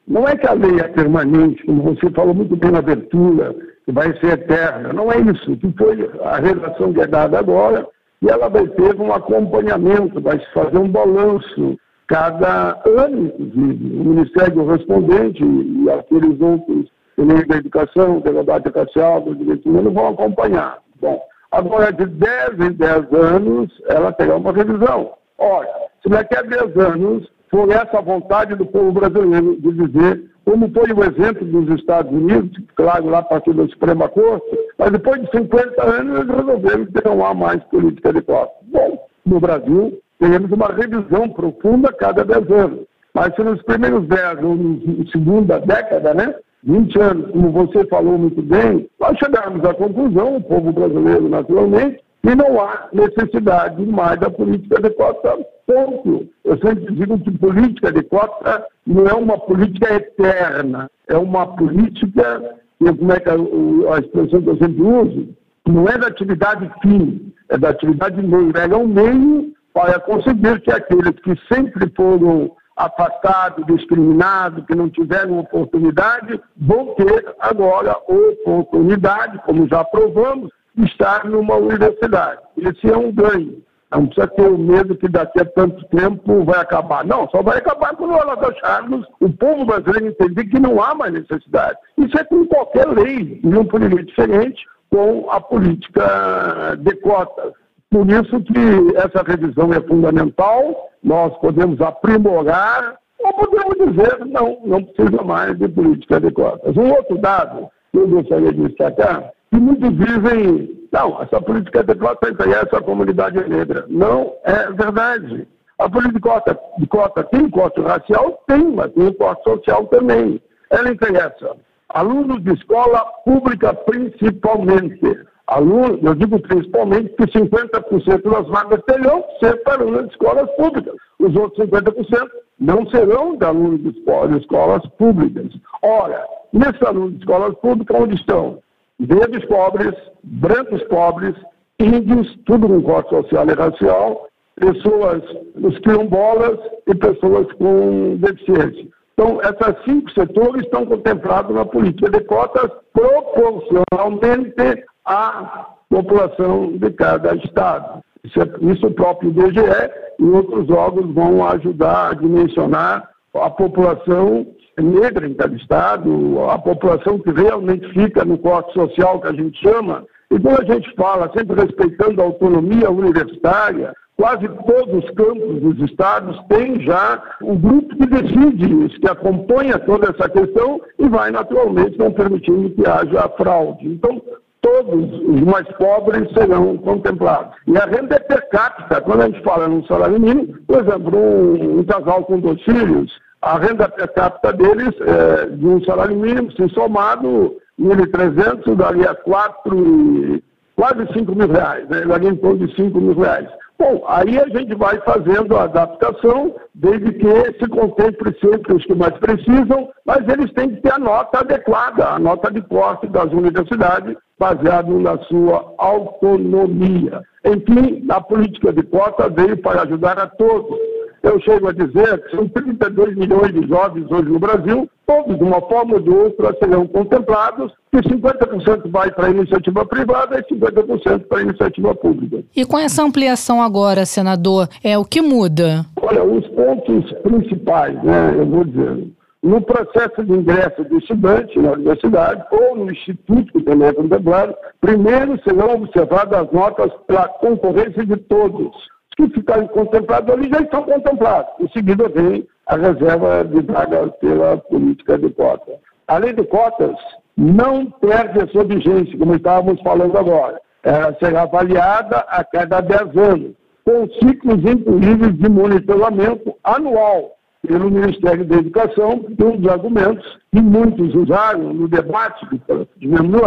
não 0.09 0.27
é 0.27 0.35
que 0.37 0.47
a 0.47 0.55
lei 0.55 0.81
é 0.81 0.89
permanente, 0.89 1.65
como 1.65 1.83
você 1.83 2.11
falou 2.11 2.35
muito 2.35 2.57
bem 2.57 2.71
na 2.71 2.79
abertura, 2.79 3.55
que 3.85 3.93
vai 3.93 4.13
ser 4.19 4.39
eterna. 4.39 4.93
Não 4.93 5.13
é 5.13 5.19
isso. 5.19 5.57
Que 5.59 5.73
foi 5.77 6.11
a 6.23 6.37
redação 6.37 6.93
que 6.93 7.01
é 7.03 7.07
dada 7.07 7.39
agora 7.39 7.87
e 8.23 8.29
ela 8.29 8.49
vai 8.49 8.67
ter 8.69 9.01
um 9.01 9.13
acompanhamento, 9.13 10.21
vai 10.21 10.39
se 10.41 10.53
fazer 10.53 10.79
um 10.79 10.89
balanço 10.89 11.79
cada 12.07 12.81
ano, 12.87 13.27
inclusive. 13.27 14.01
O 14.01 14.05
Ministério 14.05 14.55
correspondente 14.55 15.45
e 15.45 15.91
aqueles 15.91 16.41
outros 16.41 16.91
o 17.19 17.25
da 17.27 17.57
educação, 17.57 18.23
igualdade 18.25 18.71
racial, 18.75 19.21
dos 19.21 19.37
direitos 19.37 19.67
humanos 19.67 19.93
vão 19.93 20.09
acompanhar. 20.09 20.79
Bom, 21.01 21.21
agora 21.51 21.93
de 21.93 22.07
10 22.07 22.61
em 22.61 22.73
10 22.73 23.13
anos, 23.13 23.73
ela 23.89 24.13
terá 24.13 24.37
uma 24.37 24.53
revisão. 24.53 25.15
Olha, 25.37 25.69
se 26.01 26.09
daqui 26.09 26.37
a 26.37 26.43
10 26.43 26.77
anos 26.77 27.29
for 27.51 27.71
essa 27.71 28.01
vontade 28.01 28.55
do 28.55 28.67
povo 28.67 28.93
brasileiro 28.93 29.57
de 29.61 29.73
dizer, 29.73 30.25
como 30.45 30.71
foi 30.71 30.93
o 30.93 31.05
exemplo 31.05 31.45
dos 31.47 31.79
Estados 31.79 32.11
Unidos, 32.11 32.51
claro, 32.75 33.07
lá 33.07 33.19
a 33.19 33.23
partir 33.23 33.53
da 33.53 33.69
Suprema 33.69 34.09
Corte, 34.09 34.59
mas 34.79 34.91
depois 34.91 35.21
de 35.21 35.31
50 35.31 35.83
anos 35.85 36.21
eles 36.21 36.35
resolveram 36.35 36.87
que 36.87 37.05
não 37.05 37.27
há 37.27 37.35
mais 37.35 37.63
política 37.65 38.13
de 38.13 38.23
cotas. 38.23 38.57
Bom, 38.63 39.07
no 39.27 39.41
Brasil, 39.41 40.01
teremos 40.19 40.51
uma 40.51 40.69
revisão 40.69 41.29
profunda 41.29 41.91
a 41.91 41.93
cada 41.93 42.25
10 42.25 42.51
anos. 42.51 42.81
Mas 43.15 43.35
se 43.35 43.43
nos 43.43 43.63
primeiros 43.63 44.07
10 44.07 44.45
ou 44.45 44.57
na 44.57 45.11
segunda 45.11 45.59
década, 45.61 46.15
né, 46.15 46.35
20 46.65 47.01
anos, 47.01 47.31
como 47.31 47.51
você 47.51 47.87
falou 47.87 48.19
muito 48.19 48.43
bem, 48.43 48.89
nós 49.01 49.17
chegamos 49.19 49.65
à 49.65 49.75
conclusão, 49.75 50.37
o 50.37 50.43
povo 50.43 50.73
brasileiro 50.73 51.29
naturalmente, 51.29 52.01
que 52.23 52.35
não 52.35 52.61
há 52.61 52.89
necessidade 52.93 53.85
mais 53.87 54.19
da 54.19 54.31
política 54.31 54.81
de 54.81 54.91
cota, 54.91 55.39
ponto. 55.69 56.27
Eu 56.45 56.59
sempre 56.59 56.95
digo 56.95 57.19
que 57.21 57.31
política 57.39 57.93
de 57.93 58.03
cota 58.05 58.67
não 58.87 59.07
é 59.07 59.13
uma 59.13 59.39
política 59.39 59.95
eterna, 59.95 60.91
é 61.07 61.17
uma 61.17 61.47
política, 61.47 62.57
como 62.79 63.13
é 63.13 63.21
que 63.21 63.29
a, 63.29 63.35
a 63.35 63.99
expressão 63.99 64.41
que 64.41 64.49
eu 64.49 64.57
sempre 64.57 64.83
uso, 64.83 65.29
não 65.67 65.87
é 65.87 65.99
da 65.99 66.07
atividade 66.07 66.71
fim, 66.81 67.33
é 67.51 67.59
da 67.59 67.69
atividade 67.69 68.21
meio, 68.23 68.53
é 68.57 68.77
um 68.77 68.89
meio 68.89 69.53
para 69.75 70.01
conseguir 70.01 70.61
que 70.63 70.73
aqueles 70.73 71.21
que 71.21 71.37
sempre 71.53 71.93
foram 71.95 72.51
afastados, 72.75 73.67
discriminados, 73.67 74.65
que 74.65 74.75
não 74.75 74.89
tiveram 74.89 75.39
oportunidade, 75.41 76.41
vão 76.57 76.95
ter 76.95 77.35
agora 77.41 77.95
oportunidade, 78.07 79.39
como 79.45 79.69
já 79.69 79.85
provamos, 79.85 80.51
de 80.75 80.87
estar 80.87 81.25
numa 81.25 81.57
universidade. 81.57 82.41
Esse 82.57 82.91
é 82.91 82.97
um 82.97 83.13
ganho. 83.13 83.63
Não 83.91 84.07
precisa 84.07 84.27
ter 84.29 84.49
o 84.49 84.59
medo 84.59 84.97
que 84.97 85.09
daqui 85.09 85.41
a 85.41 85.45
tanto 85.45 85.83
tempo 85.87 86.45
vai 86.45 86.61
acabar. 86.61 87.05
Não, 87.07 87.29
só 87.31 87.43
vai 87.43 87.59
acabar 87.59 87.97
quando 87.97 88.11
nós 88.11 88.43
acharmos 88.51 89.07
o 89.21 89.31
povo 89.31 89.65
brasileiro 89.65 90.09
entender 90.09 90.45
que 90.45 90.61
não 90.61 90.83
há 90.83 90.95
mais 90.95 91.13
necessidade. 91.13 91.79
Isso 91.97 92.19
é 92.19 92.25
com 92.25 92.47
qualquer 92.47 92.87
lei, 92.87 93.41
não 93.43 93.65
poderia 93.65 94.05
diferente 94.05 94.63
com 94.91 95.31
a 95.31 95.41
política 95.41 96.77
de 96.79 96.95
cotas. 96.97 97.53
Por 97.91 98.07
isso 98.11 98.41
que 98.43 98.97
essa 98.97 99.23
revisão 99.27 99.73
é 99.73 99.81
fundamental, 99.81 100.91
nós 101.03 101.35
podemos 101.39 101.81
aprimorar 101.81 102.99
ou 103.19 103.33
podemos 103.33 103.93
dizer, 103.93 104.25
não, 104.27 104.61
não 104.65 104.85
precisa 104.85 105.23
mais 105.23 105.59
de 105.59 105.69
política 105.69 106.21
de 106.21 106.31
cotas. 106.31 106.77
Um 106.77 106.91
outro 106.91 107.19
dado 107.19 107.69
que 107.91 107.99
eu 107.99 108.09
gostaria 108.09 108.53
de 108.53 108.69
destacar, 108.69 109.31
que 109.51 109.57
muitos 109.59 109.91
dizem, 109.97 110.89
não, 110.93 111.23
essa 111.23 111.41
política 111.41 111.83
de 111.83 111.95
cotas 111.95 112.31
interessa 112.31 112.79
a 112.79 112.83
comunidade 112.83 113.49
negra. 113.49 113.85
Não 113.89 114.35
é 114.45 114.71
verdade. 114.73 115.47
A 115.79 115.89
política 115.89 116.15
de 116.15 116.21
cota, 116.21 116.59
de 116.79 116.87
cota 116.87 117.25
tem 117.25 117.49
corte 117.51 117.81
racial? 117.81 118.43
Tem, 118.47 118.63
mas 118.73 118.93
tem 118.93 119.13
corte 119.15 119.43
social 119.45 119.87
também. 119.87 120.41
Ela 120.71 120.91
interessa 120.91 121.57
alunos 121.89 122.43
de 122.43 122.53
escola 122.53 123.05
pública 123.25 123.73
principalmente 123.73 125.01
alunos, 125.49 126.03
eu 126.03 126.15
digo 126.15 126.39
principalmente 126.41 127.09
que 127.15 127.25
50% 127.25 128.31
das 128.31 128.47
vagas 128.49 128.83
terão 128.85 129.23
que 129.23 129.47
ser 129.47 129.63
para 129.63 129.83
alunos 129.83 130.07
de 130.07 130.11
escolas 130.11 130.51
públicas. 130.57 130.95
Os 131.19 131.35
outros 131.35 131.67
50% 131.67 132.29
não 132.61 132.87
serão 132.91 133.37
de 133.37 133.45
alunos 133.45 133.83
de 133.83 133.99
escolas 134.39 134.87
públicas. 134.99 135.47
Ora, 135.83 136.25
nesses 136.53 136.83
alunos 136.83 137.15
de 137.15 137.19
escolas 137.21 137.55
públicas, 137.57 137.97
onde 137.99 138.15
estão? 138.15 138.59
Negros 138.99 139.45
pobres, 139.45 139.95
brancos 140.25 140.83
pobres, 140.85 141.35
índios, 141.79 142.37
tudo 142.47 142.69
com 142.69 142.83
corte 142.83 143.11
social 143.11 143.47
e 143.49 143.55
racial, 143.55 144.29
pessoas, 144.57 145.23
os 145.55 145.79
quilombolas 145.79 146.59
e 146.87 146.95
pessoas 146.95 147.51
com 147.53 148.17
deficiência. 148.17 148.89
Então, 149.15 149.41
esses 149.41 149.85
cinco 149.85 150.11
setores 150.13 150.63
estão 150.63 150.87
contemplados 150.87 151.55
na 151.55 151.65
política 151.65 152.11
de 152.11 152.21
cotas 152.25 152.71
proporcionalmente 152.93 154.85
à 155.05 155.71
população 155.89 156.77
de 156.77 156.91
cada 156.91 157.35
estado. 157.37 158.03
Isso, 158.25 158.41
é, 158.41 158.73
isso 158.73 158.87
o 158.87 158.95
próprio 158.95 159.31
IBGE 159.31 159.91
e 160.19 160.25
outros 160.25 160.69
órgãos 160.71 161.13
vão 161.15 161.47
ajudar 161.49 162.11
a 162.11 162.15
dimensionar 162.15 163.11
a 163.35 163.51
população 163.51 164.47
negra 164.83 165.27
em 165.27 165.35
cada 165.35 165.55
estado, 165.57 166.41
a 166.51 166.59
população 166.59 167.19
que 167.19 167.31
realmente 167.31 167.89
fica 167.93 168.25
no 168.25 168.39
corte 168.39 168.73
social 168.73 169.21
que 169.21 169.29
a 169.29 169.33
gente 169.33 169.61
chama. 169.61 170.05
E 170.31 170.39
quando 170.39 170.61
a 170.61 170.75
gente 170.75 170.95
fala, 170.95 171.31
sempre 171.37 171.61
respeitando 171.61 172.21
a 172.21 172.25
autonomia 172.25 172.91
universitária, 172.91 173.95
Quase 174.19 174.49
todos 174.49 175.05
os 175.05 175.11
campos 175.13 175.61
dos 175.61 175.89
estados 175.89 176.37
têm 176.49 176.81
já 176.81 177.23
um 177.41 177.57
grupo 177.57 177.97
que 177.97 178.05
decide 178.05 178.85
isso, 178.85 178.99
que 178.99 179.09
acompanha 179.09 179.79
toda 179.79 180.11
essa 180.11 180.29
questão 180.29 180.81
e 180.99 181.09
vai 181.09 181.31
naturalmente 181.31 181.97
não 181.97 182.13
permitindo 182.13 182.69
que 182.71 182.85
haja 182.85 183.29
fraude. 183.37 183.87
Então, 183.87 184.21
todos 184.61 185.21
os 185.21 185.41
mais 185.43 185.69
pobres 185.77 186.29
serão 186.33 186.77
contemplados. 186.79 187.55
E 187.69 187.79
a 187.79 187.85
renda 187.85 188.17
é 188.17 188.19
per 188.19 188.49
capita. 188.49 189.01
Quando 189.01 189.23
a 189.23 189.27
gente 189.27 189.41
fala 189.45 189.69
num 189.69 189.85
salário 189.85 190.19
mínimo, 190.19 190.53
por 190.67 190.81
exemplo, 190.81 191.17
um, 191.17 191.79
um 191.79 191.85
casal 191.85 192.25
com 192.25 192.41
dois 192.41 192.61
filhos, 192.63 193.13
a 193.41 193.59
renda 193.59 193.89
per 193.89 194.13
capita 194.13 194.53
deles, 194.53 194.95
é, 195.01 195.47
de 195.47 195.67
um 195.67 195.83
salário 195.85 196.17
mínimo, 196.17 196.51
se 196.53 196.69
somado, 196.71 197.57
1.300, 197.81 198.75
daria 198.75 199.15
4, 199.15 200.43
quase 200.75 201.13
5 201.13 201.35
mil 201.35 201.49
reais, 201.49 201.89
né? 201.89 202.01
daria 202.03 202.31
em 202.31 202.37
torno 202.37 202.67
de 202.67 202.75
5 202.75 203.01
mil 203.01 203.15
reais. 203.15 203.49
Bom, 203.79 204.05
aí 204.09 204.37
a 204.41 204.49
gente 204.49 204.75
vai 204.75 204.99
fazendo 205.03 205.57
a 205.57 205.63
adaptação, 205.63 206.53
desde 206.75 207.13
que 207.13 207.29
se 207.61 207.69
contemple 207.69 208.37
sempre 208.41 208.75
os 208.75 208.85
que 208.85 208.95
mais 208.95 209.17
precisam, 209.19 209.89
mas 210.05 210.27
eles 210.29 210.53
têm 210.55 210.71
que 210.71 210.81
ter 210.81 210.93
a 210.95 210.99
nota 210.99 211.39
adequada, 211.39 212.09
a 212.09 212.19
nota 212.19 212.51
de 212.51 212.61
corte 212.63 213.07
das 213.07 213.33
universidades, 213.33 214.17
baseado 214.37 214.99
na 214.99 215.17
sua 215.25 215.75
autonomia. 215.79 217.23
Enfim, 217.45 218.05
a 218.09 218.21
política 218.21 218.73
de 218.73 218.83
cota 218.83 219.29
veio 219.29 219.57
para 219.59 219.83
ajudar 219.83 220.19
a 220.19 220.27
todos 220.27 220.77
eu 221.23 221.41
chego 221.41 221.69
a 221.69 221.73
dizer 221.73 222.23
que 222.23 222.37
são 222.37 222.49
32 222.49 223.17
milhões 223.17 223.53
de 223.53 223.67
jovens 223.67 224.11
hoje 224.11 224.29
no 224.29 224.39
Brasil, 224.39 224.89
todos, 225.07 225.37
de 225.37 225.43
uma 225.43 225.61
forma 225.63 225.95
ou 225.95 226.01
de 226.01 226.11
outra, 226.11 226.55
serão 226.59 226.87
contemplados, 226.87 227.73
que 227.91 227.99
50% 227.99 228.91
vai 228.91 229.11
para 229.11 229.27
a 229.27 229.31
iniciativa 229.31 229.85
privada 229.85 230.39
e 230.39 230.55
50% 230.55 231.27
para 231.27 231.39
a 231.39 231.43
iniciativa 231.43 231.95
pública. 231.95 232.45
E 232.55 232.65
com 232.65 232.79
essa 232.79 233.03
ampliação 233.03 233.63
agora, 233.63 234.05
senador, 234.05 234.69
é 234.85 234.97
o 234.99 235.05
que 235.05 235.21
muda? 235.21 235.85
Olha, 236.01 236.23
os 236.23 236.47
pontos 236.49 237.13
principais, 237.23 237.95
né, 238.03 238.35
eu 238.37 238.47
vou 238.47 238.65
dizer, 238.65 239.09
no 239.43 239.61
processo 239.63 240.25
de 240.25 240.33
ingresso 240.33 240.85
do 240.85 240.99
estudante 240.99 241.59
na 241.59 241.73
universidade 241.73 242.43
ou 242.51 242.77
no 242.77 242.91
instituto 242.91 243.53
que 243.53 243.63
também 243.63 243.89
é 243.89 243.93
contemplado, 243.93 244.55
primeiro 244.81 245.41
serão 245.43 245.75
observadas 245.75 246.41
as 246.41 246.53
notas 246.53 246.93
para 247.07 247.29
concorrência 247.29 248.05
de 248.05 248.17
todos 248.17 248.75
que 249.19 249.29
ficarem 249.31 249.67
contemplados 249.69 250.33
ali 250.33 250.49
já 250.49 250.61
estão 250.61 250.85
contemplados. 250.85 251.51
Em 251.59 251.69
seguida 251.71 252.09
vem 252.09 252.47
a 252.67 252.77
reserva 252.77 253.45
de 253.45 253.61
vagas 253.63 254.13
pela 254.21 254.57
política 254.59 255.19
de 255.19 255.29
cotas. 255.31 255.75
A 256.07 256.19
lei 256.19 256.33
de 256.33 256.45
cotas 256.45 256.97
não 257.37 257.87
perde 257.87 258.41
a 258.41 258.47
sua 258.49 258.65
vigência, 258.65 259.19
como 259.19 259.35
estávamos 259.35 259.83
falando 259.83 260.17
agora. 260.17 260.61
Ela 260.85 261.17
será 261.21 261.43
avaliada 261.43 262.19
a 262.29 262.45
cada 262.45 262.81
10 262.81 263.17
anos, 263.17 263.55
com 263.85 264.09
ciclos 264.21 264.59
incluídos 264.65 265.37
de 265.37 265.51
monitoramento 265.51 266.55
anual 266.63 267.33
pelo 267.67 267.91
Ministério 267.91 268.45
da 268.45 268.57
Educação, 268.57 269.25
um 269.29 269.57
dos 269.57 269.69
argumentos 269.69 270.39
que 270.53 270.61
muitos 270.61 271.15
usaram 271.15 271.75
no 271.75 271.89
debate 271.89 272.47
que 272.49 272.61
tivemos 272.99 273.41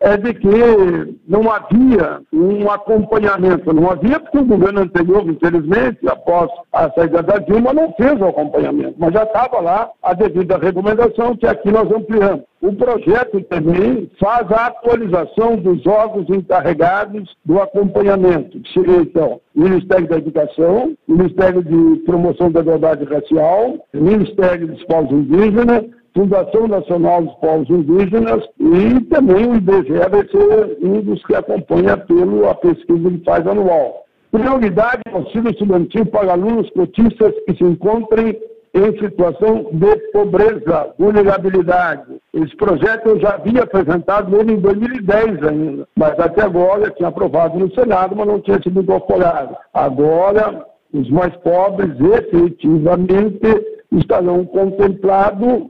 é 0.00 0.16
de 0.16 0.34
que 0.34 1.18
não 1.26 1.50
havia 1.50 2.20
um 2.32 2.70
acompanhamento. 2.70 3.72
Não 3.72 3.90
havia 3.90 4.20
porque 4.20 4.38
o 4.38 4.44
governo 4.44 4.80
anterior, 4.80 5.24
infelizmente, 5.28 6.00
após 6.08 6.50
a 6.72 6.90
saída 6.92 7.22
da 7.22 7.38
Dilma, 7.38 7.72
não 7.72 7.92
fez 7.94 8.20
o 8.20 8.26
acompanhamento. 8.26 8.94
Mas 8.98 9.12
já 9.12 9.24
estava 9.24 9.60
lá 9.60 9.90
a 10.02 10.12
devida 10.12 10.58
recomendação 10.58 11.36
que 11.36 11.46
aqui 11.46 11.70
nós 11.70 11.90
ampliamos. 11.90 12.44
O 12.60 12.72
projeto 12.72 13.40
também 13.44 14.10
faz 14.18 14.50
a 14.50 14.66
atualização 14.66 15.56
dos 15.56 15.86
órgãos 15.86 16.28
encarregados 16.28 17.36
do 17.44 17.60
acompanhamento, 17.60 18.60
que 18.60 18.72
seria, 18.72 18.96
então, 18.96 19.40
Ministério 19.54 20.08
da 20.08 20.16
Educação, 20.16 20.94
Ministério 21.06 21.62
de 21.62 22.00
Promoção 22.04 22.50
da 22.50 22.60
Igualdade 22.60 23.04
Racial, 23.04 23.78
Ministério 23.94 24.68
dos 24.68 24.82
Povos 24.84 25.12
Indígenas, 25.12 25.84
Fundação 26.16 26.66
Nacional 26.66 27.24
dos 27.24 27.34
Povos 27.34 27.68
Indígenas 27.68 28.42
e 28.58 29.04
também 29.04 29.50
o 29.50 29.56
IBGE 29.56 29.98
vai 30.10 30.26
ser 30.28 30.78
um 30.82 31.02
dos 31.02 31.22
que 31.26 31.34
acompanha 31.34 31.94
pelo 31.98 32.48
a 32.48 32.54
pesquisa 32.54 33.10
que 33.10 33.22
faz 33.22 33.46
anual. 33.46 34.06
Prioridade 34.32 35.02
auxílio 35.12 35.50
estudantil 35.50 36.06
para 36.06 36.32
alunos 36.32 36.70
cotistas 36.70 37.34
que 37.46 37.54
se 37.54 37.64
encontrem 37.64 38.34
em 38.74 38.98
situação 38.98 39.66
de 39.72 39.96
pobreza, 40.12 40.94
vulnerabilidade. 40.98 42.16
Esse 42.32 42.56
projeto 42.56 43.08
eu 43.08 43.20
já 43.20 43.34
havia 43.34 43.62
apresentado 43.62 44.40
ele 44.40 44.54
em 44.54 44.60
2010 44.60 45.42
ainda, 45.42 45.86
mas 45.94 46.18
até 46.18 46.44
agora 46.44 46.90
tinha 46.92 47.10
aprovado 47.10 47.58
no 47.58 47.72
Senado, 47.74 48.16
mas 48.16 48.26
não 48.26 48.40
tinha 48.40 48.60
sido 48.62 48.80
incorporado. 48.80 49.54
Agora, 49.72 50.66
os 50.94 51.10
mais 51.10 51.34
pobres 51.36 51.90
efetivamente 52.00 53.75
estarão 53.98 54.44
contemplados 54.44 55.64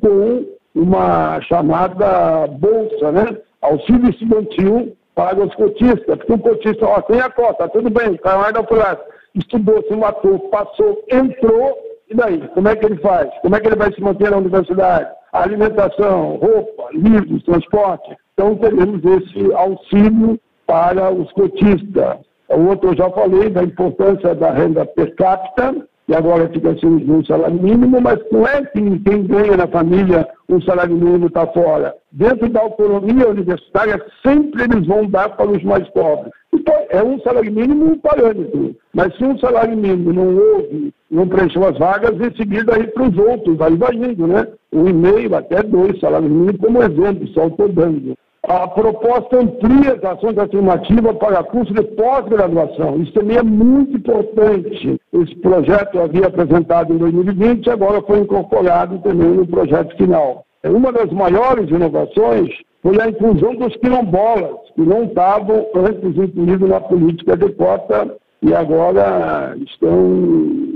com 0.00 0.46
uma 0.74 1.40
chamada 1.42 2.46
bolsa, 2.46 3.12
né? 3.12 3.36
Auxílio 3.60 4.10
estudantil 4.10 4.96
para 5.14 5.38
os 5.44 5.54
cotistas, 5.54 6.16
porque 6.18 6.32
o 6.32 6.38
cotista, 6.38 6.86
ó, 6.86 7.00
tem 7.02 7.20
a 7.20 7.30
cota, 7.30 7.68
tudo 7.68 7.90
bem, 7.90 8.16
caiu 8.16 8.40
mais 8.40 8.54
da 8.54 8.62
praça, 8.62 9.04
estudou, 9.34 9.82
se 9.86 9.94
matou, 9.94 10.38
passou, 10.48 11.04
entrou, 11.10 11.76
e 12.08 12.14
daí? 12.14 12.48
Como 12.48 12.68
é 12.68 12.76
que 12.76 12.84
ele 12.86 12.96
faz? 12.98 13.30
Como 13.40 13.54
é 13.54 13.60
que 13.60 13.66
ele 13.66 13.76
vai 13.76 13.92
se 13.92 14.00
manter 14.00 14.30
na 14.30 14.38
universidade? 14.38 15.10
Alimentação, 15.32 16.36
roupa, 16.36 16.88
livros, 16.92 17.42
transporte. 17.44 18.16
Então, 18.34 18.56
teremos 18.56 19.02
esse 19.04 19.52
auxílio 19.54 20.38
para 20.66 21.10
os 21.10 21.30
cotistas. 21.32 22.18
O 22.50 22.68
outro 22.68 22.90
eu 22.90 22.96
já 22.96 23.10
falei 23.10 23.48
da 23.48 23.62
importância 23.62 24.34
da 24.34 24.50
renda 24.50 24.84
per 24.84 25.14
capita, 25.16 25.74
e 26.08 26.14
agora 26.14 26.48
fica 26.48 26.70
assim 26.70 26.86
um 26.86 27.24
salário 27.24 27.62
mínimo, 27.62 28.00
mas 28.00 28.18
não 28.30 28.46
é 28.46 28.62
que 28.64 28.98
quem 29.00 29.22
ganha 29.24 29.56
na 29.56 29.68
família 29.68 30.28
um 30.48 30.60
salário 30.60 30.96
mínimo 30.96 31.26
está 31.26 31.46
fora. 31.46 31.94
Dentro 32.10 32.48
da 32.48 32.60
autonomia 32.60 33.28
universitária, 33.28 34.04
sempre 34.26 34.64
eles 34.64 34.86
vão 34.86 35.08
dar 35.08 35.30
para 35.36 35.50
os 35.50 35.62
mais 35.62 35.88
pobres. 35.90 36.32
Então, 36.52 36.74
é 36.90 37.02
um 37.02 37.18
salário 37.20 37.50
mínimo 37.52 37.92
um 37.92 37.98
parâmetro. 37.98 38.76
Mas 38.92 39.16
se 39.16 39.24
um 39.24 39.38
salário 39.38 39.76
mínimo 39.76 40.12
não 40.12 40.36
houve, 40.36 40.92
não 41.10 41.26
preencheu 41.26 41.66
as 41.66 41.78
vagas, 41.78 42.20
em 42.20 42.36
seguida 42.36 42.74
aí 42.74 42.86
para 42.88 43.04
os 43.04 43.16
outros, 43.16 43.60
aí 43.60 43.76
vai 43.76 43.94
indo, 43.94 44.26
né? 44.26 44.46
Um 44.72 44.88
e 44.88 44.92
meio, 44.92 45.34
até 45.34 45.62
dois 45.62 45.98
salários 46.00 46.30
mínimos, 46.30 46.60
como 46.60 46.82
exemplo, 46.82 47.26
só 47.28 47.46
estou 47.46 47.68
dando. 47.68 48.14
A 48.48 48.66
proposta 48.66 49.38
amplia 49.38 49.94
as 49.94 50.04
ações 50.04 50.36
afirmativas 50.36 51.16
para 51.16 51.44
curso 51.44 51.72
de 51.72 51.82
pós-graduação. 51.94 53.00
Isso 53.00 53.12
também 53.12 53.36
é 53.36 53.42
muito 53.42 53.96
importante. 53.96 55.00
Esse 55.12 55.36
projeto 55.36 56.00
havia 56.00 56.26
apresentado 56.26 56.92
em 56.92 56.98
2020 56.98 57.64
e 57.64 57.70
agora 57.70 58.02
foi 58.02 58.18
incorporado 58.18 58.98
também 58.98 59.28
no 59.28 59.46
projeto 59.46 59.96
final. 59.96 60.44
Uma 60.64 60.90
das 60.90 61.12
maiores 61.12 61.70
inovações 61.70 62.48
foi 62.82 63.00
a 63.00 63.08
inclusão 63.08 63.54
dos 63.54 63.76
quilombolas, 63.76 64.56
que 64.74 64.82
não 64.82 65.04
estavam 65.04 65.64
antes 65.76 66.16
incluídos 66.16 66.68
na 66.68 66.80
política 66.80 67.36
de 67.36 67.48
cota 67.52 68.16
e 68.42 68.54
agora 68.54 69.56
estão 69.64 70.04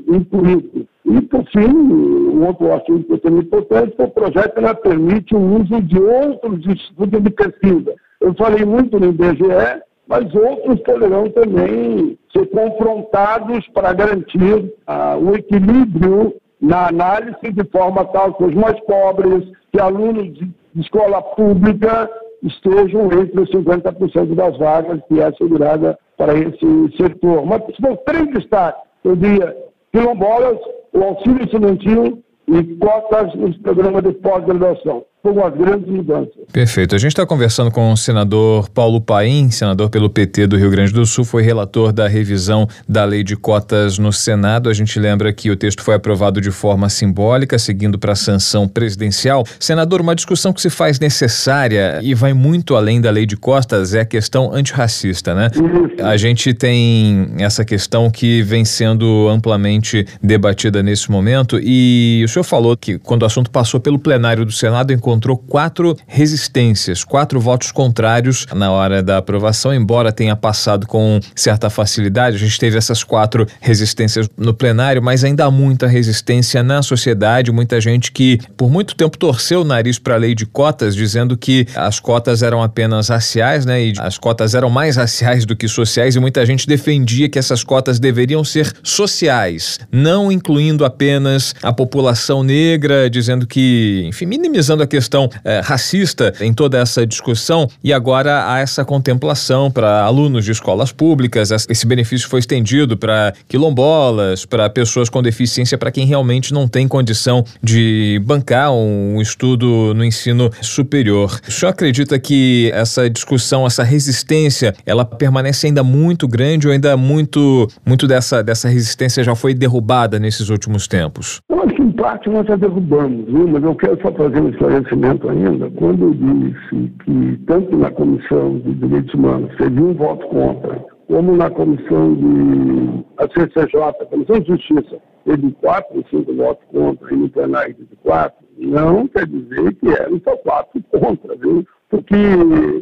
incluídos. 0.09 0.87
E, 1.05 1.21
por 1.23 1.45
fim, 1.51 1.69
um 1.69 2.47
outro 2.47 2.73
assunto 2.73 3.19
também 3.19 3.41
importante, 3.41 3.95
o 3.99 4.09
projeto 4.09 4.59
ela 4.59 4.75
permite 4.75 5.35
o 5.35 5.61
uso 5.61 5.83
de 5.83 6.01
outros 6.01 6.65
institutos 6.67 7.23
de 7.23 7.31
pesquisa. 7.31 7.95
Eu 8.21 8.35
falei 8.35 8.65
muito 8.65 8.99
no 8.99 9.07
IBGE, 9.07 9.83
mas 10.07 10.33
outros 10.35 10.81
poderão 10.81 11.29
também 11.31 12.17
ser 12.33 12.47
confrontados 12.51 13.67
para 13.69 13.93
garantir 13.93 14.73
ah, 14.87 15.17
o 15.17 15.35
equilíbrio 15.35 16.35
na 16.61 16.89
análise 16.89 17.53
de 17.53 17.65
forma 17.71 18.05
tal 18.07 18.35
que 18.35 18.45
os 18.45 18.55
mais 18.55 18.79
pobres, 18.81 19.45
que 19.73 19.81
alunos 19.81 20.33
de 20.35 20.51
escola 20.77 21.21
pública 21.21 22.09
estejam 22.43 23.07
entre 23.13 23.41
os 23.41 23.51
50% 23.51 24.35
das 24.35 24.57
vagas 24.59 25.01
que 25.09 25.21
é 25.21 25.25
assegurada 25.25 25.99
para 26.17 26.35
esse 26.35 26.97
setor. 26.97 27.45
Mas 27.47 27.63
são 27.81 27.97
três 28.07 28.27
destaques, 28.33 28.83
eu 29.05 29.17
diria, 29.17 29.57
quilombolas, 29.93 30.59
o 30.93 31.03
auxílio 31.03 31.45
estudantil 31.45 32.23
e 32.49 32.77
cotas 32.77 33.35
nos 33.35 33.57
programas 33.59 34.03
de 34.03 34.13
pós-graduação 34.13 35.05
como 35.27 35.45
as 35.45 35.55
grandes 35.55 35.89
mudanças. 35.89 36.31
Perfeito. 36.53 36.95
A 36.95 36.99
gente 36.99 37.11
está 37.11 37.27
conversando 37.27 37.69
com 37.69 37.91
o 37.91 37.97
senador 37.97 38.71
Paulo 38.71 39.01
Paim, 39.01 39.51
senador 39.51 39.91
pelo 39.91 40.09
PT 40.09 40.47
do 40.47 40.57
Rio 40.57 40.71
Grande 40.71 40.93
do 40.93 41.05
Sul, 41.05 41.25
foi 41.25 41.43
relator 41.43 41.93
da 41.93 42.07
revisão 42.07 42.69
da 42.89 43.05
lei 43.05 43.25
de 43.25 43.35
cotas 43.35 43.99
no 43.99 44.13
Senado. 44.13 44.71
A 44.71 44.73
gente 44.73 45.01
lembra 45.01 45.33
que 45.33 45.51
o 45.51 45.57
texto 45.57 45.83
foi 45.83 45.97
aprovado 45.97 46.41
de 46.41 46.53
forma 46.53 46.89
simbólica, 46.89 47.59
seguindo 47.59 47.99
para 47.99 48.13
a 48.13 48.17
sanção 48.17 48.69
presidencial. 48.69 49.43
Senador, 49.59 50.01
uma 50.01 50.15
discussão 50.15 50.53
que 50.53 50.61
se 50.61 50.71
faz 50.71 51.01
necessária 51.01 51.99
e 52.03 52.15
vai 52.15 52.33
muito 52.33 52.77
além 52.77 53.01
da 53.01 53.11
lei 53.11 53.27
de 53.27 53.37
cotas 53.37 53.95
é 53.95 54.03
a 54.03 54.05
questão 54.05 54.55
antirracista, 54.55 55.35
né? 55.35 55.51
Isso. 55.53 56.05
A 56.07 56.17
gente 56.17 56.55
tem 56.55 57.33
essa 57.41 57.65
questão 57.65 58.09
que 58.13 58.43
vem 58.43 58.65
sendo 58.65 59.29
amplamente 59.29 60.07
debatida 60.23 60.85
nesse 60.85 61.11
momento 61.11 61.59
e 61.61 62.23
o 62.25 62.29
senhor 62.29 62.45
falou 62.45 62.77
que 62.77 62.97
quando 62.97 63.23
o 63.23 63.27
assunto 63.27 63.51
passou 63.51 63.81
pelo 63.81 63.99
plenário 63.99 64.45
do 64.45 64.53
Senado, 64.53 64.93
encontrou 64.93 65.16
encontrou 65.17 65.37
quatro 65.37 65.97
resistências, 66.07 67.03
quatro 67.03 67.41
votos 67.41 67.73
contrários 67.73 68.47
na 68.55 68.71
hora 68.71 69.03
da 69.03 69.19
aprovação, 69.19 69.73
embora 69.75 70.13
tenha 70.13 70.37
passado 70.37 70.87
com 70.87 71.19
certa 71.35 71.71
facilidade. 71.71 72.37
A 72.37 72.39
gente 72.39 72.59
teve 72.59 72.77
essas 72.77 73.03
quatro 73.03 73.47
resistências 73.61 74.29
no 74.37 74.53
plenário, 74.53 75.03
mas 75.03 75.25
ainda 75.25 75.47
há 75.47 75.51
muita 75.51 75.87
resistência 75.87 76.63
na 76.63 76.83
sociedade, 76.83 77.51
muita 77.51 77.81
gente 77.81 78.13
que 78.13 78.39
por 78.57 78.71
muito 78.71 78.95
tempo 78.95 79.17
torceu 79.17 79.63
o 79.63 79.65
nariz 79.65 79.99
para 79.99 80.15
a 80.15 80.19
lei 80.19 80.35
de 80.35 80.45
cotas, 80.45 80.95
dizendo 80.95 81.37
que 81.37 81.67
as 81.75 81.99
cotas 81.99 82.43
eram 82.43 82.63
apenas 82.63 83.09
raciais, 83.09 83.65
né? 83.65 83.87
E 83.87 83.93
as 83.99 84.19
cotas 84.19 84.55
eram 84.55 84.69
mais 84.69 84.97
raciais 84.97 85.47
do 85.47 85.57
que 85.57 85.67
sociais, 85.67 86.15
e 86.15 86.21
muita 86.21 86.45
gente 86.45 86.67
defendia 86.67 87.29
que 87.29 87.39
essas 87.39 87.65
cotas 87.65 87.99
deveriam 87.99 88.45
ser 88.45 88.71
sociais, 88.83 89.79
não 89.91 90.31
incluindo 90.31 90.85
apenas 90.85 91.55
a 91.63 91.73
população 91.73 92.43
negra, 92.43 93.09
dizendo 93.09 93.47
que, 93.47 94.05
enfim, 94.07 94.27
minimizando 94.27 94.83
a 94.83 94.87
questão 94.87 95.06
questão 95.07 95.29
é, 95.45 95.61
racista 95.61 96.33
em 96.41 96.53
toda 96.53 96.79
essa 96.79 97.07
discussão 97.07 97.69
e 97.83 97.93
agora 97.93 98.51
há 98.51 98.59
essa 98.59 98.85
contemplação 98.85 99.71
para 99.71 100.03
alunos 100.03 100.45
de 100.45 100.51
escolas 100.51 100.91
públicas. 100.91 101.51
Esse 101.51 101.87
benefício 101.87 102.29
foi 102.29 102.41
estendido 102.41 102.97
para 102.97 103.33
quilombolas, 103.49 104.45
para 104.45 104.69
pessoas 104.69 105.09
com 105.09 105.23
deficiência, 105.23 105.79
para 105.79 105.93
quem 105.93 106.05
realmente 106.07 106.53
não 106.53 106.67
tem 106.67 106.89
condição 106.89 107.45
de 107.63 108.21
bancar 108.25 108.73
um 108.73 109.21
estudo 109.21 109.95
no 109.95 110.05
ensino 110.05 110.51
superior. 110.61 111.41
O 111.47 111.53
senhor 111.53 111.71
acredita 111.71 112.19
que 112.19 112.71
essa 112.75 113.09
discussão, 113.09 113.67
essa 113.67 113.85
resistência, 113.85 114.75
ela 114.85 115.05
permanece 115.05 115.69
ainda 115.69 115.85
muito 115.85 116.27
grande 116.27 116.67
ou 116.67 116.73
ainda 116.73 116.97
muito, 116.97 117.69
muito 117.87 118.07
dessa, 118.07 118.43
dessa 118.43 118.69
resistência 118.69 119.23
já 119.23 119.35
foi 119.37 119.55
derrubada 119.55 120.19
nesses 120.19 120.49
últimos 120.49 120.89
tempos? 120.89 121.41
Eu 121.49 121.63
acho 121.63 121.75
que 121.75 121.83
em 121.83 121.93
parte 121.93 122.29
nós 122.29 122.47
já 122.47 122.57
derrubamos, 122.57 123.27
viu? 123.27 123.47
mas 123.47 123.63
eu 123.63 123.75
quero 123.77 123.99
só 124.03 124.13
fazer 124.13 124.41
um 124.41 124.49
esclarecimento 124.49 124.96
conhecimento 124.97 125.29
ainda, 125.29 125.71
quando 125.71 126.15
disse 126.15 126.93
que 127.05 127.37
tanto 127.47 127.77
na 127.77 127.91
Comissão 127.91 128.59
de 128.61 128.75
Direitos 128.75 129.15
Humanos 129.15 129.55
teve 129.57 129.81
um 129.81 129.95
voto 129.95 130.27
contra, 130.29 130.85
como 131.07 131.37
na 131.37 131.51
Comissão 131.51 132.15
de 132.15 133.05
a 133.19 133.25
CCJ, 133.29 134.07
Comissão 134.11 134.41
de 134.41 134.49
Justiça, 134.49 134.99
teve 135.25 135.53
quatro 135.61 136.05
cinco 136.11 136.35
votos 136.35 136.65
contra 136.71 137.15
e 137.15 137.17
no 137.17 137.29
plenário 137.29 137.75
teve 137.75 137.97
quatro, 138.03 138.45
não 138.59 139.07
quer 139.09 139.27
dizer 139.27 139.75
que 139.75 139.89
eram 139.89 140.21
só 140.25 140.37
quatro 140.39 140.83
contra, 140.91 141.37
viu? 141.37 141.67
Porque, 141.89 142.17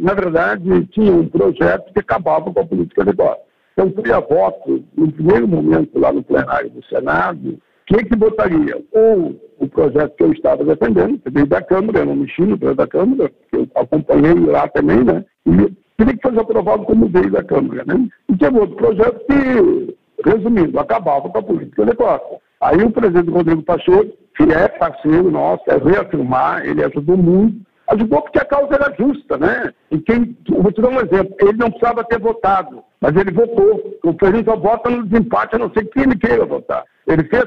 na 0.00 0.14
verdade, 0.14 0.86
tinha 0.86 1.12
um 1.12 1.28
projeto 1.28 1.92
que 1.92 2.00
acabava 2.00 2.50
com 2.50 2.60
a 2.60 2.66
política 2.66 3.04
de 3.04 3.12
voto. 3.12 3.42
Então, 3.72 3.90
teria 3.90 4.20
voto, 4.20 4.84
no 4.96 5.12
primeiro 5.12 5.48
momento, 5.48 5.98
lá 5.98 6.12
no 6.12 6.22
plenário 6.22 6.70
do 6.70 6.82
Senado, 6.86 7.58
quem 7.86 8.04
que 8.04 8.16
votaria? 8.16 8.82
Ou 8.92 9.40
o 9.58 9.68
projeto 9.68 10.16
que 10.16 10.22
eu 10.24 10.32
estava 10.32 10.64
defendendo, 10.64 11.18
que 11.18 11.30
veio 11.30 11.46
da 11.46 11.62
Câmara, 11.62 11.98
eu 12.00 12.06
não 12.06 12.16
mexi 12.16 12.42
no 12.42 12.58
projeto 12.58 12.78
da 12.78 12.86
Câmara, 12.86 13.30
que 13.50 13.56
eu 13.56 13.68
acompanhei 13.74 14.34
lá 14.34 14.68
também, 14.68 15.04
né? 15.04 15.24
E 15.46 15.72
teria 15.96 16.16
que 16.16 16.22
fazer 16.22 16.40
aprovado 16.40 16.84
como 16.84 17.08
veio 17.08 17.30
da 17.30 17.42
Câmara, 17.42 17.84
né? 17.86 18.08
E 18.28 18.36
tinha 18.36 18.50
outro 18.52 18.76
projeto 18.76 19.20
que, 19.26 19.96
resumindo, 20.24 20.78
acabava 20.78 21.28
com 21.28 21.38
a 21.38 21.42
política 21.42 21.82
adequada. 21.82 22.22
Aí 22.60 22.82
o 22.82 22.90
presidente 22.90 23.30
Rodrigo 23.30 23.62
Pacheco, 23.62 24.16
que 24.36 24.44
é 24.44 24.68
parceiro 24.68 25.30
nosso, 25.30 25.62
é 25.68 25.76
reafirmar, 25.76 26.66
ele 26.66 26.82
ajudou 26.82 27.16
muito, 27.16 27.60
ajudou 27.88 28.22
porque 28.22 28.38
a 28.38 28.44
causa 28.44 28.74
era 28.74 28.94
justa, 28.98 29.36
né? 29.36 29.72
E 29.90 29.98
quem, 29.98 30.36
vou 30.48 30.72
te 30.72 30.80
dar 30.80 30.88
um 30.88 31.00
exemplo, 31.00 31.34
ele 31.40 31.58
não 31.58 31.70
precisava 31.70 32.04
ter 32.04 32.18
votado, 32.18 32.82
mas 33.00 33.14
ele 33.16 33.32
votou. 33.32 33.98
O 34.04 34.14
presidente 34.14 34.46
só 34.46 34.56
vota 34.56 34.90
no 34.90 35.04
desempate, 35.04 35.56
a 35.56 35.58
não 35.58 35.70
ser 35.72 35.84
que 35.86 36.00
ele 36.00 36.16
queira 36.16 36.44
votar. 36.44 36.84
Ele 37.06 37.22
fez 37.24 37.44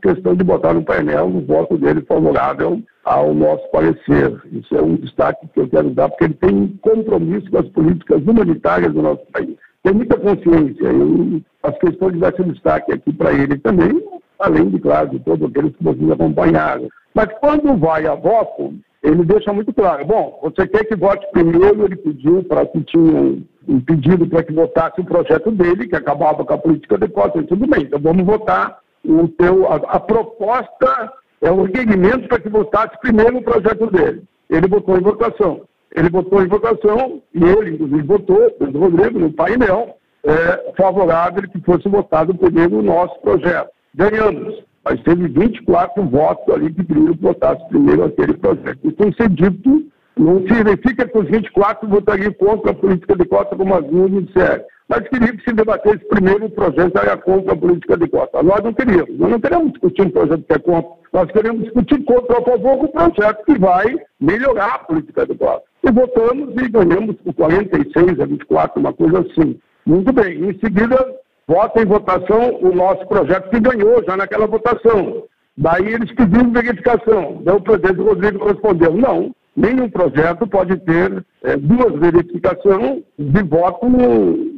questão 0.00 0.36
de 0.36 0.44
botar 0.44 0.72
no 0.72 0.84
painel 0.84 1.26
o 1.26 1.44
voto 1.44 1.76
dele 1.76 2.02
favorável 2.02 2.80
ao 3.04 3.34
nosso 3.34 3.68
parecer. 3.70 4.40
Isso 4.52 4.76
é 4.76 4.80
um 4.80 4.94
destaque 4.94 5.48
que 5.48 5.60
eu 5.60 5.68
quero 5.68 5.90
dar, 5.90 6.08
porque 6.08 6.24
ele 6.24 6.34
tem 6.34 6.78
compromisso 6.80 7.50
com 7.50 7.58
as 7.58 7.68
políticas 7.70 8.22
humanitárias 8.22 8.92
do 8.92 9.02
nosso 9.02 9.24
país. 9.32 9.56
Tem 9.82 9.92
muita 9.92 10.16
consciência. 10.16 10.84
Eu, 10.84 11.40
as 11.64 11.76
questões 11.78 12.12
de 12.12 12.20
dar 12.20 12.32
esse 12.32 12.44
destaque 12.44 12.92
aqui 12.92 13.12
para 13.12 13.32
ele 13.32 13.58
também, 13.58 14.00
além 14.38 14.70
de, 14.70 14.78
claro, 14.78 15.10
de 15.10 15.18
todos 15.20 15.48
aqueles 15.48 15.74
que 15.76 15.82
vocês 15.82 16.10
acompanharam. 16.10 16.88
Mas 17.14 17.28
quando 17.40 17.76
vai 17.76 18.06
a 18.06 18.14
voto, 18.14 18.74
ele 19.02 19.24
deixa 19.24 19.52
muito 19.52 19.72
claro. 19.72 20.04
Bom, 20.06 20.38
você 20.42 20.66
quer 20.66 20.84
que 20.84 20.94
vote 20.94 21.26
primeiro, 21.32 21.84
ele 21.84 21.96
pediu 21.96 22.44
para 22.44 22.64
que 22.66 22.80
tinha 22.84 23.42
um 23.68 23.80
pedido 23.80 24.26
para 24.28 24.42
que 24.42 24.52
votasse 24.52 25.00
o 25.00 25.04
projeto 25.04 25.50
dele, 25.50 25.88
que 25.88 25.96
acabava 25.96 26.44
com 26.44 26.54
a 26.54 26.58
política 26.58 26.98
de 26.98 27.08
cotas, 27.08 27.46
tudo 27.46 27.66
bem, 27.66 27.82
então 27.82 28.00
vamos 28.00 28.24
votar 28.24 28.78
o 29.04 29.28
teu, 29.28 29.66
a, 29.70 29.76
a 29.76 30.00
proposta 30.00 31.12
é 31.40 31.50
o 31.50 31.64
requerimento 31.64 32.28
para 32.28 32.38
que 32.38 32.48
votasse 32.48 32.98
primeiro 33.00 33.38
o 33.38 33.42
projeto 33.42 33.90
dele. 33.90 34.22
Ele 34.48 34.68
votou 34.68 34.96
em 34.96 35.02
votação. 35.02 35.62
Ele 35.94 36.08
votou 36.08 36.42
em 36.42 36.48
votação, 36.48 37.20
e 37.34 37.44
ele, 37.44 37.74
inclusive, 37.74 38.02
votou, 38.02 38.50
Pedro 38.52 38.80
Rodrigo, 38.80 39.18
no 39.18 39.32
painel, 39.32 39.96
é, 40.24 40.72
favorável 40.76 41.42
que 41.50 41.60
fosse 41.60 41.88
votado 41.88 42.34
primeiro 42.34 42.78
o 42.78 42.82
nosso 42.82 43.20
projeto. 43.20 43.70
Ganhamos, 43.94 44.62
mas 44.84 45.00
teve 45.02 45.28
24 45.28 46.02
votos 46.04 46.54
ali 46.54 46.72
que 46.72 46.84
queriam 46.84 47.14
que 47.14 47.22
votasse 47.22 47.66
primeiro 47.68 48.04
aquele 48.04 48.34
projeto. 48.34 48.78
Que 48.80 49.16
ser 49.16 49.28
dito, 49.30 49.84
não 50.16 50.40
significa 50.46 51.06
que 51.06 51.18
os 51.18 51.28
24 51.28 51.88
votariam 51.88 52.32
contra 52.32 52.72
a 52.72 52.74
política 52.74 53.16
de 53.16 53.24
cota, 53.24 53.56
como 53.56 53.74
as 53.74 53.84
duas 53.84 54.10
disseram 54.24 54.64
mas 54.92 55.08
queria 55.08 55.34
que 55.34 55.42
se 55.42 55.54
debatesse 55.54 56.04
primeiro 56.06 56.44
o 56.44 56.50
projeto 56.50 56.98
era 56.98 57.16
contra 57.16 57.54
a 57.54 57.56
política 57.56 57.96
de 57.96 58.06
cota. 58.08 58.42
Nós 58.42 58.62
não 58.62 58.74
queríamos. 58.74 59.18
Nós 59.18 59.30
não 59.30 59.40
queremos 59.40 59.72
discutir 59.72 60.02
um 60.02 60.10
projeto 60.10 60.44
que 60.44 60.52
é 60.52 60.58
contra. 60.58 60.90
Nós 61.14 61.32
queremos 61.32 61.62
discutir 61.62 62.04
contra 62.04 62.36
ou 62.36 62.42
a 62.42 62.44
favor 62.44 62.84
um 62.84 62.88
projeto 62.88 63.44
que 63.46 63.58
vai 63.58 63.96
melhorar 64.20 64.74
a 64.74 64.78
política 64.80 65.26
de 65.26 65.34
cota. 65.34 65.62
E 65.82 65.90
votamos 65.90 66.54
e 66.62 66.68
ganhamos 66.68 67.16
por 67.16 67.32
46 67.32 68.20
a 68.20 68.26
24, 68.26 68.80
uma 68.80 68.92
coisa 68.92 69.20
assim. 69.20 69.58
Muito 69.86 70.12
bem. 70.12 70.50
Em 70.50 70.58
seguida, 70.58 71.14
vota 71.46 71.82
em 71.82 71.86
votação 71.86 72.58
o 72.60 72.74
nosso 72.74 73.06
projeto 73.06 73.50
que 73.50 73.60
ganhou 73.60 74.02
já 74.04 74.16
naquela 74.16 74.46
votação. 74.46 75.24
Daí 75.56 75.86
eles 75.86 76.12
pediram 76.14 76.52
verificação. 76.52 77.42
Daí 77.44 77.56
o 77.56 77.60
presidente 77.60 78.00
Rodrigo 78.00 78.46
respondeu: 78.46 78.94
não, 78.94 79.34
nenhum 79.56 79.88
projeto 79.90 80.46
pode 80.46 80.76
ter 80.78 81.24
é, 81.44 81.56
duas 81.56 81.98
verificações 82.00 83.02
de 83.18 83.42
voto 83.42 83.86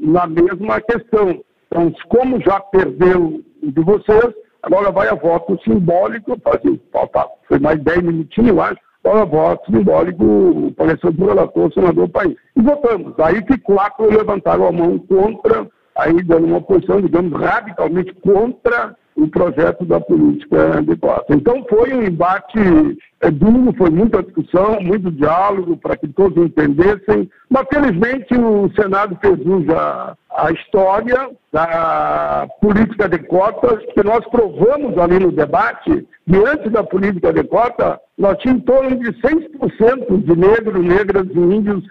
na 0.03 0.27
mesma 0.27 0.81
questão. 0.81 1.40
Então, 1.66 1.92
como 2.09 2.40
já 2.40 2.61
perdeu 2.61 3.42
de 3.61 3.81
vocês, 3.83 4.33
agora 4.62 4.92
vai 4.92 5.09
a 5.09 5.14
voto 5.14 5.59
simbólico, 5.64 6.38
assim, 6.47 6.81
foi 7.49 7.59
mais 7.59 7.83
10 7.83 8.03
minutinhos, 8.03 8.59
acho, 8.59 8.79
agora 9.03 9.25
voto 9.25 9.73
simbólico, 9.73 10.25
o 10.25 10.73
parecer 10.73 11.11
do 11.11 11.27
relator, 11.27 11.73
senador 11.73 12.07
do 12.07 12.12
país. 12.12 12.37
E 12.57 12.62
votamos. 12.62 13.18
Aí 13.18 13.42
que 13.42 13.59
quatro 13.59 14.09
levantaram 14.09 14.68
a 14.68 14.73
mão 14.73 14.99
contra, 14.99 15.66
aí 15.96 16.22
dando 16.22 16.46
uma 16.46 16.61
posição, 16.61 17.00
digamos, 17.00 17.33
radicalmente 17.40 18.12
contra 18.14 18.96
o 19.16 19.28
projeto 19.28 19.85
da 19.85 20.00
política 20.00 20.83
de 20.83 20.96
classe. 20.96 21.26
Então 21.30 21.64
foi 21.68 21.94
um 21.94 22.02
embate 22.02 22.59
é, 23.20 23.30
duro, 23.30 23.72
foi 23.78 23.90
muita 23.90 24.22
discussão, 24.22 24.80
muito 24.80 25.11
diálogo 25.12 25.76
para 25.76 25.96
que 25.96 26.09
todos 26.09 26.44
entendessem, 26.44 27.30
mas 27.48 27.64
felizmente 27.72 28.35
o 28.35 28.68
Senado 28.74 29.16
fez 29.20 29.38
uso 29.40 29.72
a 29.72 30.50
história 30.50 31.30
da 31.52 32.48
política 32.61 33.09
de 33.09 33.18
cotas, 33.20 33.78
que 33.94 34.02
nós 34.02 34.26
provamos 34.28 34.98
ali 34.98 35.20
no 35.20 35.30
debate, 35.30 36.07
que 36.28 36.37
antes 36.37 36.72
da 36.72 36.83
política 36.83 37.33
de 37.33 37.44
cota, 37.44 38.00
nós 38.18 38.37
tínhamos 38.38 38.62
em 38.62 38.66
torno 38.66 38.96
de 38.96 39.12
6% 39.20 40.24
de 40.24 40.37
negros, 40.37 40.85
negras 40.85 41.26
e 41.33 41.38
índios 41.38 41.85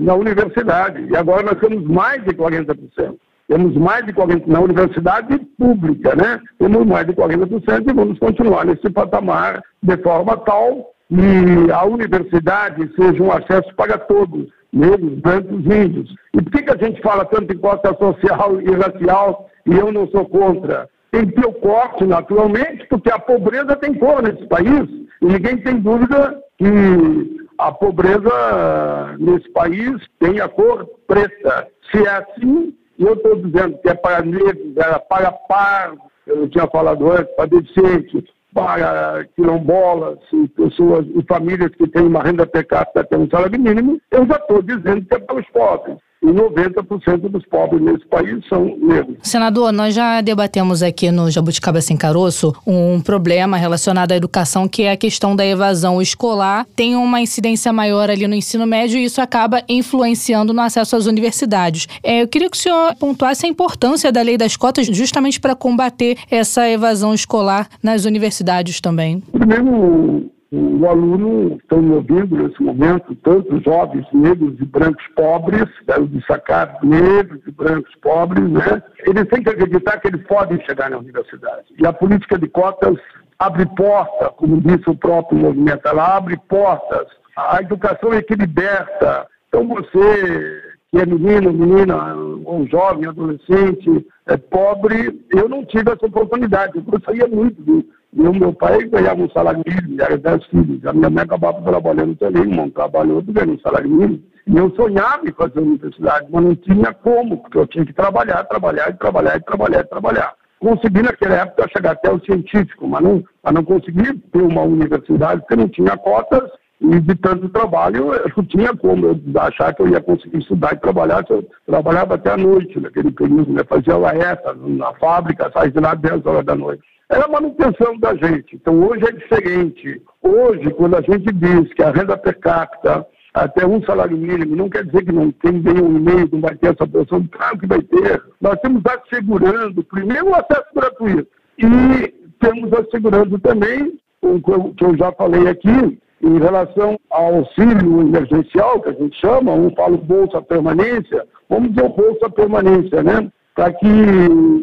na 0.00 0.14
universidade, 0.14 1.04
e 1.10 1.16
agora 1.16 1.42
nós 1.42 1.58
temos 1.58 1.84
mais 1.84 2.24
de 2.24 2.30
40%. 2.30 3.16
Temos 3.48 3.74
mais 3.76 4.04
de 4.06 4.12
40% 4.12 4.46
na 4.46 4.60
universidade 4.60 5.38
pública, 5.58 6.14
né? 6.14 6.40
Temos 6.58 6.86
mais 6.86 7.06
de 7.06 7.12
40% 7.12 7.90
e 7.90 7.92
vamos 7.92 8.18
continuar 8.18 8.64
nesse 8.64 8.88
patamar 8.90 9.62
de 9.82 9.96
forma 9.98 10.36
tal 10.38 10.92
que 11.08 11.70
a 11.70 11.84
universidade 11.84 12.90
seja 12.96 13.22
um 13.22 13.30
acesso 13.30 13.74
para 13.76 13.98
todos, 13.98 14.48
negros, 14.72 15.18
brancos, 15.20 15.64
índios. 15.66 16.14
E 16.32 16.40
por 16.40 16.50
que, 16.50 16.62
que 16.62 16.70
a 16.70 16.86
gente 16.86 17.02
fala 17.02 17.24
tanto 17.26 17.52
em 17.52 17.58
cota 17.58 17.94
social 17.98 18.60
e 18.60 18.70
racial 18.70 19.50
e 19.66 19.76
eu 19.76 19.92
não 19.92 20.08
sou 20.08 20.24
contra? 20.26 20.88
Tem 21.10 21.26
que 21.26 21.34
ter 21.34 21.46
o 21.46 21.52
corte, 21.52 22.04
naturalmente, 22.04 22.86
porque 22.88 23.12
a 23.12 23.18
pobreza 23.18 23.76
tem 23.76 23.92
cor 23.92 24.22
nesse 24.22 24.46
país 24.46 24.88
e 25.20 25.26
ninguém 25.26 25.58
tem 25.58 25.78
dúvida 25.78 26.40
que 26.56 27.42
a 27.58 27.70
pobreza 27.70 29.16
nesse 29.18 29.48
país 29.52 30.00
tem 30.18 30.40
a 30.40 30.48
cor 30.48 30.88
preta. 31.06 31.68
Se 31.90 32.02
é 32.02 32.08
assim, 32.08 32.74
eu 33.06 33.14
estou 33.14 33.36
dizendo 33.36 33.78
que 33.78 33.88
é 33.88 33.94
para 33.94 34.22
negros, 34.22 34.76
era 34.76 34.98
para 34.98 35.32
pardos, 35.32 36.04
eu 36.26 36.48
tinha 36.48 36.66
falado 36.68 37.10
antes, 37.10 37.34
para 37.34 37.46
deficientes, 37.46 38.24
para 38.54 39.24
quilombolas 39.34 40.18
pessoas 40.56 41.06
e 41.14 41.24
famílias 41.26 41.70
que 41.74 41.88
têm 41.88 42.06
uma 42.06 42.22
renda 42.22 42.46
per 42.46 42.66
capita 42.66 43.00
até 43.00 43.16
um 43.16 43.28
salário 43.28 43.58
mínimo, 43.58 44.00
eu 44.10 44.26
já 44.26 44.36
estou 44.36 44.62
dizendo 44.62 45.04
que 45.06 45.14
é 45.14 45.18
para 45.18 45.40
os 45.40 45.48
pobres 45.48 45.96
e 46.22 46.26
90% 46.26 47.28
dos 47.28 47.44
pobres 47.46 47.82
nesse 47.82 48.06
país 48.06 48.46
são 48.48 48.76
negros. 48.78 49.16
Senador, 49.22 49.72
nós 49.72 49.94
já 49.94 50.20
debatemos 50.20 50.82
aqui 50.82 51.10
no 51.10 51.30
Jabuticaba 51.30 51.80
Sem 51.80 51.96
Caroço 51.96 52.54
um 52.66 53.00
problema 53.00 53.56
relacionado 53.56 54.12
à 54.12 54.16
educação, 54.16 54.68
que 54.68 54.82
é 54.84 54.92
a 54.92 54.96
questão 54.96 55.34
da 55.34 55.44
evasão 55.44 56.00
escolar. 56.00 56.66
Tem 56.76 56.94
uma 56.94 57.20
incidência 57.20 57.72
maior 57.72 58.08
ali 58.08 58.26
no 58.28 58.34
ensino 58.34 58.66
médio 58.66 58.98
e 58.98 59.04
isso 59.04 59.20
acaba 59.20 59.62
influenciando 59.68 60.52
no 60.52 60.60
acesso 60.60 60.96
às 60.96 61.06
universidades. 61.06 61.88
É, 62.02 62.22
eu 62.22 62.28
queria 62.28 62.48
que 62.48 62.56
o 62.56 62.60
senhor 62.60 62.94
pontuasse 62.96 63.44
a 63.44 63.48
importância 63.48 64.12
da 64.12 64.22
lei 64.22 64.36
das 64.36 64.56
cotas 64.56 64.86
justamente 64.86 65.40
para 65.40 65.54
combater 65.54 66.16
essa 66.30 66.68
evasão 66.68 67.12
escolar 67.12 67.68
nas 67.82 68.04
universidades 68.04 68.80
também. 68.80 69.20
Primeiro, 69.32 70.30
o 70.52 70.86
aluno, 70.86 71.56
estão 71.56 71.80
me 71.80 71.94
ouvindo 71.94 72.36
nesse 72.36 72.62
momento, 72.62 73.14
tanto 73.16 73.58
jovens 73.62 74.06
negros 74.12 74.54
e 74.60 74.64
brancos 74.66 75.06
pobres, 75.16 75.64
quero 75.86 76.06
destacar 76.06 76.78
negros 76.82 77.40
e 77.46 77.50
brancos 77.50 77.94
pobres, 78.02 78.44
né? 78.50 78.82
Eles 79.06 79.26
têm 79.28 79.42
que 79.42 79.48
acreditar 79.48 79.98
que 79.98 80.08
eles 80.08 80.22
podem 80.26 80.60
chegar 80.66 80.90
na 80.90 80.98
universidade. 80.98 81.64
E 81.78 81.86
a 81.86 81.92
política 81.92 82.38
de 82.38 82.48
cotas 82.48 82.98
abre 83.38 83.64
porta, 83.74 84.28
como 84.36 84.60
disse 84.60 84.90
o 84.90 84.96
próprio 84.96 85.38
movimento, 85.38 85.88
ela 85.88 86.16
abre 86.16 86.36
portas. 86.48 87.06
A 87.34 87.62
educação 87.62 88.12
é 88.12 88.20
que 88.20 88.34
liberta. 88.34 89.26
Então 89.48 89.66
você 89.66 90.72
que 90.92 90.98
é 90.98 91.06
menino, 91.06 91.50
menina, 91.50 92.14
ou 92.44 92.66
jovem, 92.66 93.08
adolescente, 93.08 94.06
é 94.26 94.36
pobre, 94.36 95.24
eu 95.34 95.48
não 95.48 95.64
tive 95.64 95.90
essa 95.90 96.04
oportunidade. 96.04 96.76
Eu 96.76 96.82
gostaria 96.82 97.26
muito 97.26 97.62
de 97.62 97.86
e 98.14 98.20
o 98.20 98.32
meu 98.32 98.52
pai 98.52 98.84
ganhava 98.84 99.22
um 99.22 99.30
salário 99.30 99.62
mínimo, 99.66 100.00
era 100.00 100.18
10 100.18 100.44
filhos. 100.46 100.84
A 100.84 100.92
minha 100.92 101.08
mãe 101.08 101.24
acabava 101.24 101.62
trabalhando 101.62 102.14
também, 102.16 102.60
um 102.60 102.68
trabalhou, 102.68 103.22
ganhando 103.22 103.54
um 103.54 103.60
salário 103.60 103.88
mínimo. 103.88 104.22
E 104.46 104.56
eu 104.56 104.70
sonhava 104.74 105.26
em 105.26 105.32
fazer 105.32 105.60
universidade, 105.60 106.26
mas 106.30 106.44
não 106.44 106.54
tinha 106.54 106.92
como, 106.92 107.38
porque 107.38 107.58
eu 107.58 107.66
tinha 107.66 107.86
que 107.86 107.92
trabalhar, 107.94 108.44
trabalhar, 108.44 108.92
trabalhar, 108.98 109.40
trabalhar, 109.40 109.84
trabalhar. 109.84 110.34
Consegui 110.60 111.02
naquela 111.02 111.36
época 111.36 111.70
chegar 111.74 111.92
até 111.92 112.12
o 112.12 112.20
científico, 112.20 112.86
mas 112.86 113.02
não, 113.02 113.24
mas 113.42 113.54
não 113.54 113.64
consegui 113.64 114.12
ter 114.30 114.42
uma 114.42 114.62
universidade 114.62 115.40
porque 115.40 115.56
não 115.56 115.68
tinha 115.68 115.96
cotas 115.96 116.50
e 116.80 117.00
de 117.00 117.14
tanto 117.14 117.48
trabalho 117.48 118.12
eu 118.12 118.30
não 118.36 118.44
tinha 118.44 118.76
como 118.76 119.06
eu 119.06 119.40
achar 119.40 119.74
que 119.74 119.82
eu 119.82 119.88
ia 119.88 120.00
conseguir 120.00 120.38
estudar 120.38 120.74
e 120.74 120.80
trabalhar. 120.80 121.24
Eu 121.30 121.48
trabalhava 121.66 122.14
até 122.14 122.32
a 122.32 122.36
noite 122.36 122.78
naquele 122.78 123.10
período, 123.10 123.52
né? 123.52 123.62
fazia 123.68 123.96
hora 123.96 124.16
extra 124.16 124.54
na 124.54 124.92
fábrica, 124.94 125.50
saía 125.52 125.70
de 125.70 125.80
lá 125.80 125.94
10 125.94 126.26
horas 126.26 126.44
da 126.44 126.54
noite 126.54 126.82
era 127.12 127.26
a 127.26 127.28
manutenção 127.28 127.98
da 127.98 128.14
gente. 128.14 128.56
Então 128.56 128.82
hoje 128.88 129.04
é 129.04 129.12
diferente. 129.12 130.02
Hoje, 130.22 130.70
quando 130.70 130.96
a 130.96 131.02
gente 131.02 131.30
diz 131.32 131.72
que 131.74 131.82
a 131.82 131.90
renda 131.90 132.16
per 132.16 132.38
capita 132.40 133.06
até 133.34 133.66
um 133.66 133.82
salário 133.82 134.16
mínimo, 134.16 134.56
não 134.56 134.68
quer 134.68 134.84
dizer 134.84 135.04
que 135.04 135.12
não 135.12 135.30
tem 135.30 135.60
bem 135.60 135.82
um 135.82 135.96
e-mail, 135.96 136.28
não 136.32 136.40
vai 136.40 136.54
ter 136.54 136.74
essa 136.74 136.86
posição, 136.86 137.26
claro 137.30 137.58
que 137.58 137.66
vai 137.66 137.82
ter. 137.82 138.22
Nós 138.40 138.54
estamos 138.54 138.82
assegurando, 138.86 139.84
primeiro, 139.84 140.30
o 140.30 140.34
acesso 140.34 140.66
gratuito. 140.74 141.28
E 141.58 142.14
temos 142.40 142.72
assegurando 142.72 143.38
também, 143.38 143.98
o 144.20 144.40
que 144.74 144.84
eu 144.84 144.96
já 144.96 145.12
falei 145.12 145.48
aqui, 145.48 145.98
em 146.22 146.38
relação 146.38 146.98
ao 147.10 147.36
auxílio 147.36 148.00
emergencial, 148.00 148.80
que 148.80 148.90
a 148.90 148.92
gente 148.92 149.18
chama, 149.18 149.52
um 149.52 149.74
fala 149.74 149.96
Bolsa 149.96 150.40
Permanência, 150.42 151.26
vamos 151.48 151.74
dizer 151.74 151.88
Bolsa 151.88 152.30
Permanência, 152.30 153.02
né? 153.02 153.30
Para 153.54 153.72
que 153.72 153.86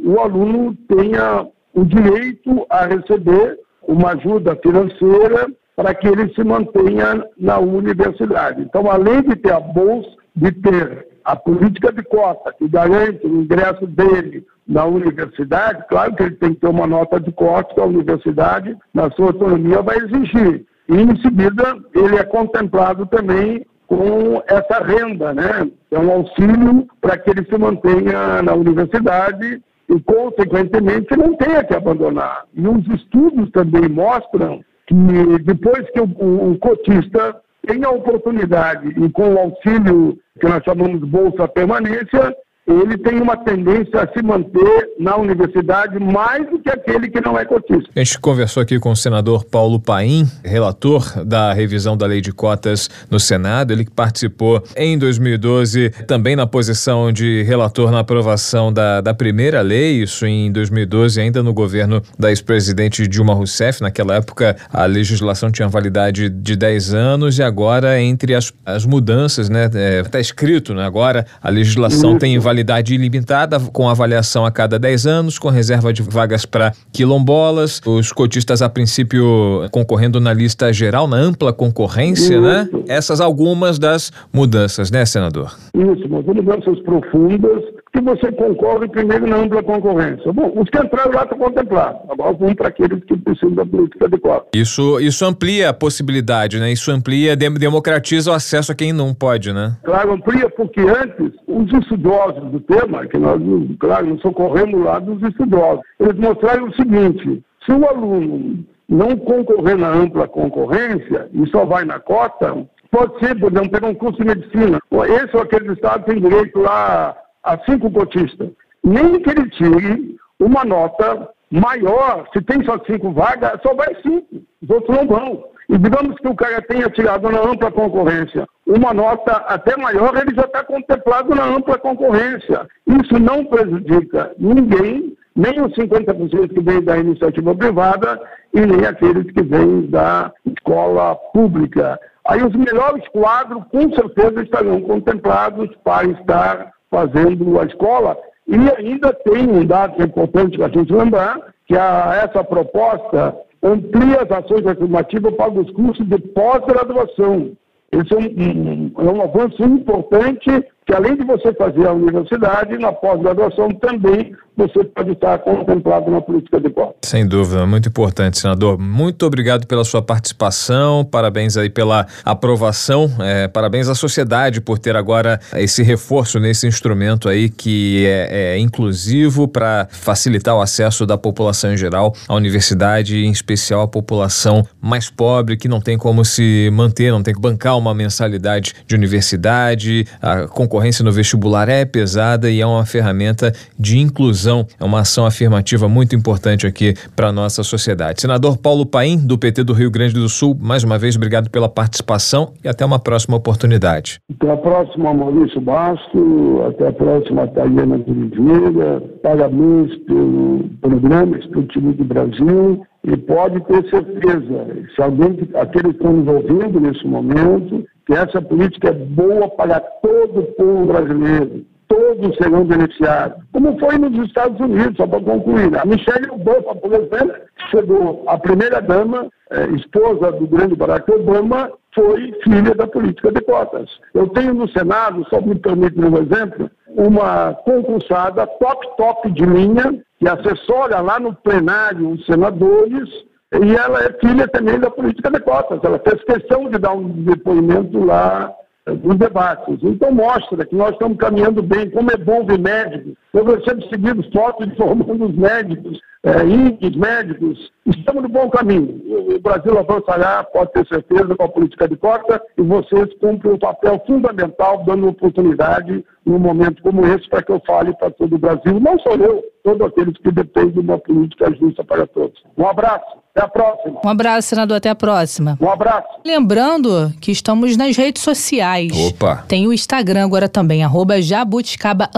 o 0.05 0.19
aluno 0.19 0.75
tenha 0.87 1.47
o 1.73 1.83
direito 1.85 2.65
a 2.69 2.85
receber 2.85 3.59
uma 3.87 4.11
ajuda 4.11 4.57
financeira 4.61 5.47
para 5.75 5.93
que 5.93 6.07
ele 6.07 6.33
se 6.33 6.43
mantenha 6.43 7.23
na 7.37 7.59
universidade. 7.59 8.61
Então, 8.61 8.89
além 8.91 9.21
de 9.21 9.35
ter 9.35 9.53
a 9.53 9.59
bolsa, 9.59 10.09
de 10.35 10.51
ter 10.51 11.07
a 11.23 11.35
política 11.35 11.91
de 11.91 12.03
cota 12.03 12.53
que 12.53 12.67
garante 12.67 13.25
o 13.25 13.41
ingresso 13.41 13.85
dele 13.87 14.45
na 14.67 14.85
universidade, 14.85 15.85
claro 15.87 16.15
que 16.15 16.23
ele 16.23 16.35
tem 16.35 16.53
que 16.53 16.61
ter 16.61 16.67
uma 16.67 16.85
nota 16.85 17.19
de 17.19 17.31
corte 17.31 17.73
que 17.73 17.79
a 17.79 17.85
universidade, 17.85 18.75
na 18.93 19.09
sua 19.11 19.27
autonomia, 19.27 19.81
vai 19.81 19.97
exigir. 19.97 20.65
E, 20.89 20.95
em 20.95 21.21
seguida, 21.21 21.77
ele 21.93 22.17
é 22.17 22.23
contemplado 22.23 23.05
também 23.05 23.65
com 23.87 24.41
essa 24.47 24.83
renda, 24.83 25.33
né? 25.33 25.69
É 25.91 25.97
um 25.97 26.11
auxílio 26.11 26.87
para 27.01 27.17
que 27.17 27.29
ele 27.29 27.45
se 27.45 27.57
mantenha 27.57 28.41
na 28.41 28.53
universidade 28.53 29.61
e, 29.89 29.99
consequentemente, 30.01 31.17
não 31.17 31.35
tenha 31.35 31.63
que 31.63 31.75
abandonar. 31.75 32.45
E 32.53 32.67
os 32.67 32.87
estudos 32.87 33.49
também 33.51 33.89
mostram 33.89 34.63
que 34.87 34.95
depois 35.43 35.89
que 35.91 35.99
o, 35.99 36.05
o, 36.05 36.51
o 36.51 36.59
cotista 36.59 37.41
tem 37.65 37.83
a 37.83 37.89
oportunidade 37.89 38.89
e 38.89 39.09
com 39.11 39.33
o 39.33 39.39
auxílio 39.39 40.17
que 40.39 40.47
nós 40.47 40.63
chamamos 40.63 40.99
de 40.99 41.05
Bolsa 41.05 41.47
Permanência, 41.47 42.35
ele 42.73 42.97
tem 42.97 43.19
uma 43.19 43.35
tendência 43.35 44.01
a 44.01 44.07
se 44.07 44.21
manter 44.21 44.89
na 44.99 45.17
universidade 45.17 45.99
mais 45.99 46.47
do 46.49 46.59
que 46.59 46.69
aquele 46.69 47.09
que 47.09 47.19
não 47.19 47.37
é 47.37 47.43
cotista. 47.45 47.89
A 47.95 47.99
gente 47.99 48.19
conversou 48.19 48.61
aqui 48.61 48.79
com 48.79 48.91
o 48.91 48.95
senador 48.95 49.43
Paulo 49.45 49.79
Paim, 49.79 50.27
relator 50.43 51.25
da 51.25 51.51
revisão 51.51 51.97
da 51.97 52.05
lei 52.05 52.21
de 52.21 52.31
cotas 52.31 52.89
no 53.09 53.19
Senado, 53.19 53.73
ele 53.73 53.85
que 53.85 53.91
participou 53.91 54.63
em 54.75 54.97
2012 54.97 55.89
também 56.07 56.35
na 56.35 56.45
posição 56.45 57.11
de 57.11 57.43
relator 57.43 57.91
na 57.91 57.99
aprovação 57.99 58.71
da, 58.71 59.01
da 59.01 59.13
primeira 59.13 59.61
lei, 59.61 60.03
isso 60.03 60.25
em 60.25 60.51
2012, 60.51 61.19
ainda 61.19 61.41
no 61.41 61.53
governo 61.53 62.01
da 62.17 62.29
ex-presidente 62.29 63.07
Dilma 63.07 63.33
Rousseff. 63.33 63.81
Naquela 63.81 64.15
época, 64.15 64.55
a 64.71 64.85
legislação 64.85 65.51
tinha 65.51 65.67
validade 65.67 66.29
de 66.29 66.55
10 66.55 66.93
anos 66.93 67.39
e 67.39 67.43
agora, 67.43 67.99
entre 67.99 68.35
as, 68.35 68.53
as 68.65 68.85
mudanças, 68.85 69.49
né, 69.49 69.65
está 69.65 69.79
é, 69.79 70.03
tá 70.03 70.19
escrito, 70.19 70.73
né, 70.73 70.85
agora 70.85 71.25
a 71.41 71.49
legislação 71.49 72.17
tem 72.17 72.37
validade 72.37 72.58
ilimitada, 72.93 73.59
com 73.59 73.89
avaliação 73.89 74.45
a 74.45 74.51
cada 74.51 74.79
10 74.79 75.07
anos, 75.07 75.39
com 75.39 75.49
reserva 75.49 75.91
de 75.93 76.01
vagas 76.01 76.45
para 76.45 76.73
quilombolas, 76.91 77.81
os 77.85 78.11
cotistas, 78.11 78.61
a 78.61 78.69
princípio, 78.69 79.65
concorrendo 79.71 80.19
na 80.19 80.33
lista 80.33 80.71
geral, 80.71 81.07
na 81.07 81.17
ampla 81.17 81.53
concorrência, 81.53 82.39
né? 82.39 82.63
Isso. 82.63 82.77
né? 82.77 82.83
Essas 82.87 83.21
algumas 83.21 83.77
das 83.79 84.11
mudanças, 84.33 84.91
né, 84.91 85.05
senador? 85.05 85.55
Isso, 85.73 86.07
mas 86.09 86.25
mudanças 86.25 86.79
profundas 86.81 87.63
que 87.99 88.05
você 88.05 88.31
concorre 88.31 88.87
primeiro 88.87 89.27
na 89.27 89.37
ampla 89.37 89.61
concorrência. 89.61 90.31
Bom, 90.31 90.51
os 90.55 90.69
que 90.69 90.77
entraram 90.77 91.11
lá 91.11 91.23
estão 91.23 91.37
contemplados. 91.37 92.01
Agora 92.09 92.33
vamos 92.33 92.53
para 92.55 92.69
aqueles 92.69 93.03
que 93.03 93.17
precisam 93.17 93.53
da 93.53 93.65
política 93.65 94.05
adequada. 94.05 94.45
Isso, 94.55 94.99
isso 94.99 95.25
amplia 95.25 95.69
a 95.69 95.73
possibilidade, 95.73 96.59
né? 96.59 96.71
Isso 96.71 96.91
amplia, 96.91 97.35
democratiza 97.35 98.31
o 98.31 98.33
acesso 98.33 98.71
a 98.71 98.75
quem 98.75 98.93
não 98.93 99.13
pode, 99.13 99.53
né? 99.53 99.77
Claro, 99.83 100.13
amplia 100.13 100.49
porque 100.49 100.81
antes 100.81 101.33
os 101.47 101.71
estudiosos 101.73 102.51
do 102.51 102.59
tema, 102.61 103.05
que 103.07 103.17
nós, 103.17 103.41
claro, 103.79 104.07
não 104.07 104.19
socorremos 104.19 104.83
lá 104.83 104.99
dos 104.99 105.21
estudiosos, 105.21 105.81
eles 105.99 106.15
mostraram 106.15 106.67
o 106.67 106.75
seguinte, 106.75 107.43
se 107.65 107.71
o 107.71 107.85
aluno 107.85 108.65
não 108.87 109.15
concorrer 109.17 109.77
na 109.77 109.89
ampla 109.89 110.27
concorrência 110.27 111.29
e 111.33 111.47
só 111.49 111.65
vai 111.65 111.85
na 111.85 111.99
cota, 111.99 112.65
pode 112.89 113.19
ser, 113.19 113.39
por 113.39 113.51
exemplo, 113.51 113.71
pegar 113.71 113.87
um 113.87 113.95
curso 113.95 114.17
de 114.19 114.25
medicina. 114.25 114.79
Esse 115.07 115.35
ou 115.35 115.43
aquele 115.43 115.73
estado 115.73 116.05
tem 116.05 116.19
direito 116.19 116.59
lá 116.59 117.15
a 117.49 117.59
cinco 117.65 117.91
cotistas. 117.91 118.49
Nem 118.83 119.19
que 119.21 119.29
ele 119.29 119.49
tire 119.49 120.17
uma 120.39 120.63
nota 120.63 121.29
maior, 121.51 122.27
se 122.31 122.41
tem 122.41 122.63
só 122.63 122.77
cinco 122.85 123.11
vagas, 123.11 123.59
só 123.61 123.73
vai 123.73 123.93
cinco, 124.01 124.41
os 124.61 124.69
outros 124.69 124.95
não 124.95 125.07
vão. 125.07 125.43
E 125.67 125.77
digamos 125.77 126.15
que 126.19 126.27
o 126.27 126.35
cara 126.35 126.61
tenha 126.63 126.89
tirado 126.89 127.29
na 127.29 127.41
ampla 127.41 127.71
concorrência 127.71 128.47
uma 128.69 128.93
nota 128.93 129.31
até 129.47 129.75
maior, 129.75 130.15
ele 130.15 130.35
já 130.35 130.43
está 130.43 130.63
contemplado 130.63 131.33
na 131.33 131.43
ampla 131.43 131.77
concorrência. 131.79 132.67
Isso 132.85 133.19
não 133.19 133.43
prejudica 133.45 134.31
ninguém, 134.37 135.17
nem 135.35 135.61
os 135.61 135.73
50% 135.73 136.53
que 136.53 136.61
vêm 136.61 136.83
da 136.83 136.97
iniciativa 136.97 137.55
privada 137.55 138.21
e 138.53 138.61
nem 138.61 138.85
aqueles 138.85 139.31
que 139.31 139.41
vêm 139.41 139.87
da 139.87 140.31
escola 140.45 141.15
pública. 141.33 141.99
Aí 142.25 142.43
os 142.43 142.55
melhores 142.55 143.07
quadros, 143.07 143.63
com 143.71 143.91
certeza, 143.95 144.43
estarão 144.43 144.81
contemplados 144.81 145.69
para 145.83 146.07
estar 146.09 146.71
fazendo 146.89 147.59
a 147.59 147.65
escola. 147.65 148.17
E 148.47 148.55
ainda 148.55 149.13
tem 149.13 149.49
um 149.49 149.65
dado 149.65 149.95
que 149.95 150.01
é 150.01 150.05
importante 150.05 150.57
para 150.57 150.67
a 150.67 150.69
gente 150.69 150.91
lembrar, 150.91 151.53
que 151.67 151.77
a, 151.77 152.23
essa 152.25 152.43
proposta 152.43 153.35
amplia 153.61 154.21
as 154.21 154.31
ações 154.31 154.65
afirmativas 154.65 155.33
para 155.35 155.51
os 155.51 155.69
cursos 155.71 156.07
de 156.07 156.17
pós-graduação. 156.19 157.51
Isso 157.91 158.13
é 158.13 158.17
um, 158.17 158.91
é 158.97 159.11
um 159.11 159.21
avanço 159.21 159.63
importante 159.63 160.49
que 160.85 160.93
além 160.93 161.15
de 161.15 161.23
você 161.23 161.53
fazer 161.53 161.87
a 161.87 161.93
universidade, 161.93 162.77
na 162.79 162.91
pós-graduação 162.91 163.69
também 163.69 164.35
você 164.57 164.83
pode 164.83 165.11
estar 165.11 165.39
contemplado 165.39 166.11
na 166.11 166.19
política 166.19 166.59
de 166.59 166.69
cotas. 166.69 166.95
Sem 167.03 167.25
dúvida, 167.25 167.65
muito 167.65 167.87
importante, 167.87 168.37
senador. 168.37 168.77
Muito 168.77 169.25
obrigado 169.25 169.65
pela 169.65 169.85
sua 169.85 170.01
participação, 170.01 171.05
parabéns 171.05 171.55
aí 171.55 171.69
pela 171.69 172.05
aprovação, 172.25 173.09
é, 173.19 173.47
parabéns 173.47 173.87
à 173.87 173.95
sociedade 173.95 174.59
por 174.59 174.77
ter 174.77 174.97
agora 174.97 175.39
esse 175.53 175.81
reforço 175.81 176.39
nesse 176.41 176.67
instrumento 176.67 177.29
aí 177.29 177.49
que 177.49 178.05
é, 178.05 178.55
é 178.55 178.59
inclusivo 178.59 179.47
para 179.47 179.87
facilitar 179.91 180.57
o 180.57 180.61
acesso 180.61 181.05
da 181.05 181.17
população 181.17 181.71
em 181.71 181.77
geral 181.77 182.13
à 182.27 182.35
universidade, 182.35 183.23
em 183.23 183.31
especial 183.31 183.83
a 183.83 183.87
população 183.87 184.67
mais 184.81 185.09
pobre 185.09 185.55
que 185.55 185.69
não 185.69 185.79
tem 185.79 185.97
como 185.97 186.25
se 186.25 186.69
manter, 186.73 187.11
não 187.11 187.23
tem 187.23 187.33
que 187.33 187.39
bancar 187.39 187.77
uma 187.77 187.93
mensalidade 187.93 188.73
de 188.85 188.93
universidade, 188.93 190.05
a 190.21 190.47
concorrência 190.47 190.78
concorrência 190.79 191.03
no 191.03 191.11
vestibular 191.11 191.67
é 191.67 191.83
pesada 191.83 192.49
e 192.49 192.61
é 192.61 192.65
uma 192.65 192.85
ferramenta 192.85 193.51
de 193.77 193.99
inclusão, 193.99 194.65
é 194.79 194.83
uma 194.83 195.01
ação 195.01 195.25
afirmativa 195.25 195.89
muito 195.89 196.15
importante 196.15 196.65
aqui 196.65 196.93
para 197.15 197.27
a 197.27 197.31
nossa 197.33 197.63
sociedade. 197.63 198.21
Senador 198.21 198.57
Paulo 198.57 198.85
Paim, 198.85 199.17
do 199.17 199.37
PT 199.37 199.65
do 199.65 199.73
Rio 199.73 199.91
Grande 199.91 200.13
do 200.13 200.29
Sul, 200.29 200.57
mais 200.57 200.83
uma 200.83 200.97
vez, 200.97 201.17
obrigado 201.17 201.49
pela 201.49 201.67
participação 201.67 202.53
e 202.63 202.69
até 202.69 202.85
uma 202.85 202.97
próxima 202.97 203.35
oportunidade. 203.35 204.21
Até 204.33 204.51
a 204.51 204.55
próxima, 204.55 205.13
Maurício 205.13 205.59
Basto, 205.59 206.63
até 206.69 206.87
a 206.87 206.93
próxima, 206.93 207.45
Tayana 207.47 207.95
Oliveira, 208.07 209.03
parabéns 209.21 209.93
pelo 210.07 210.63
programa 210.79 211.37
Esportivo 211.37 211.91
do 211.91 212.05
Brasil 212.05 212.85
e 213.03 213.17
pode 213.17 213.59
ter 213.65 213.89
certeza, 213.89 214.67
se 214.95 215.01
alguém, 215.01 215.37
aqueles 215.55 215.91
que 215.91 215.97
estão 215.97 216.13
nos 216.13 216.27
ouvindo 216.27 216.79
nesse 216.79 217.05
momento, 217.05 217.85
que 218.09 218.15
essa 218.15 218.41
política 218.41 218.89
é 218.89 218.91
boa 218.91 219.47
para 219.49 219.79
todo 219.79 220.39
o 220.39 220.51
povo 220.53 220.85
brasileiro. 220.87 221.63
Todos 221.87 222.35
serão 222.37 222.65
beneficiados. 222.65 223.43
Como 223.51 223.79
foi 223.79 223.99
nos 223.99 224.27
Estados 224.27 224.59
Unidos, 224.59 224.97
só 224.97 225.05
para 225.05 225.21
concluir. 225.21 225.77
A 225.77 225.85
Michelle 225.85 226.31
Obama, 226.31 226.75
por 226.75 226.91
exemplo, 226.91 227.35
chegou 227.69 228.23
a 228.27 228.35
primeira-dama, 228.39 229.27
eh, 229.51 229.67
esposa 229.75 230.31
do 230.31 230.47
grande 230.47 230.75
Barack 230.75 231.11
Obama, 231.11 231.71
foi 231.93 232.33
filha 232.43 232.73
da 232.73 232.87
política 232.87 233.31
de 233.31 233.41
cotas. 233.41 233.87
Eu 234.15 234.27
tenho 234.29 234.55
no 234.55 234.67
Senado, 234.69 235.23
só 235.29 235.39
me 235.39 235.53
permite 235.53 235.99
um 235.99 236.17
exemplo, 236.17 236.69
uma 236.87 237.53
concursada 237.63 238.47
top, 238.47 238.87
top 238.97 239.31
de 239.31 239.45
linha, 239.45 240.03
que 240.17 240.27
assessora 240.27 240.99
lá 240.99 241.19
no 241.19 241.35
plenário 241.35 242.09
os 242.09 242.25
senadores, 242.25 243.07
e 243.51 243.75
ela 243.75 243.99
é 244.03 244.13
filha 244.19 244.47
também 244.47 244.79
da 244.79 244.91
política 244.91 245.31
de 245.31 245.39
cotas. 245.39 245.79
Ela 245.83 245.99
fez 245.99 246.23
questão 246.23 246.69
de 246.69 246.77
dar 246.77 246.93
um 246.93 247.09
depoimento 247.23 248.05
lá 248.05 248.53
eh, 248.85 248.93
nos 248.93 249.17
debates. 249.17 249.79
Então 249.81 250.11
mostra 250.11 250.65
que 250.65 250.75
nós 250.75 250.91
estamos 250.91 251.17
caminhando 251.17 251.63
bem, 251.63 251.89
como 251.89 252.11
é 252.11 252.17
bom 252.17 252.45
ver 252.45 252.59
médicos. 252.59 253.15
Eu 253.33 253.45
recebo 253.45 253.81
seguido 253.89 254.23
fotos 254.31 254.67
de 254.67 254.75
formando 254.75 255.25
os 255.25 255.35
médicos, 255.35 255.99
é, 256.23 256.45
índios, 256.45 256.95
médicos. 256.95 257.71
Estamos 257.87 258.23
no 258.23 258.29
bom 258.29 258.49
caminho. 258.51 259.01
O 259.35 259.39
Brasil 259.39 259.79
avançará, 259.79 260.43
pode 260.43 260.71
ter 260.73 260.85
certeza, 260.87 261.35
com 261.35 261.43
a 261.43 261.49
política 261.49 261.87
de 261.87 261.95
cota 261.95 262.41
e 262.55 262.61
vocês 262.61 263.11
cumprem 263.19 263.53
um 263.53 263.59
papel 263.59 263.99
fundamental, 264.05 264.83
dando 264.85 265.07
oportunidade 265.07 266.05
num 266.23 266.37
momento 266.37 266.83
como 266.83 267.05
esse 267.05 267.27
para 267.29 267.41
que 267.41 267.51
eu 267.51 267.61
fale 267.65 267.95
para 267.97 268.11
todo 268.11 268.35
o 268.35 268.39
Brasil. 268.39 268.79
Não 268.79 268.99
sou 268.99 269.13
eu, 269.13 269.43
todos 269.63 269.87
aqueles 269.87 270.17
que 270.17 270.31
dependem 270.31 270.71
de 270.71 270.79
uma 270.79 270.99
política 270.99 271.51
justa 271.55 271.83
para 271.83 272.05
todos. 272.05 272.43
Um 272.57 272.67
abraço. 272.67 273.19
Até 273.39 273.45
a 273.45 273.47
próxima. 273.47 274.01
Um 274.03 274.09
abraço, 274.09 274.49
senador. 274.49 274.77
Até 274.77 274.89
a 274.89 274.95
próxima. 274.95 275.57
Um 275.61 275.69
abraço. 275.69 276.07
Lembrando 276.25 277.13
que 277.21 277.31
estamos 277.31 277.77
nas 277.77 277.95
redes 277.95 278.21
sociais. 278.21 278.91
Opa. 278.93 279.45
Tem 279.47 279.65
o 279.65 279.71
Instagram 279.71 280.25
agora 280.25 280.49
também, 280.49 280.83
arroba 280.83 281.21
jabuticaba 281.21 282.09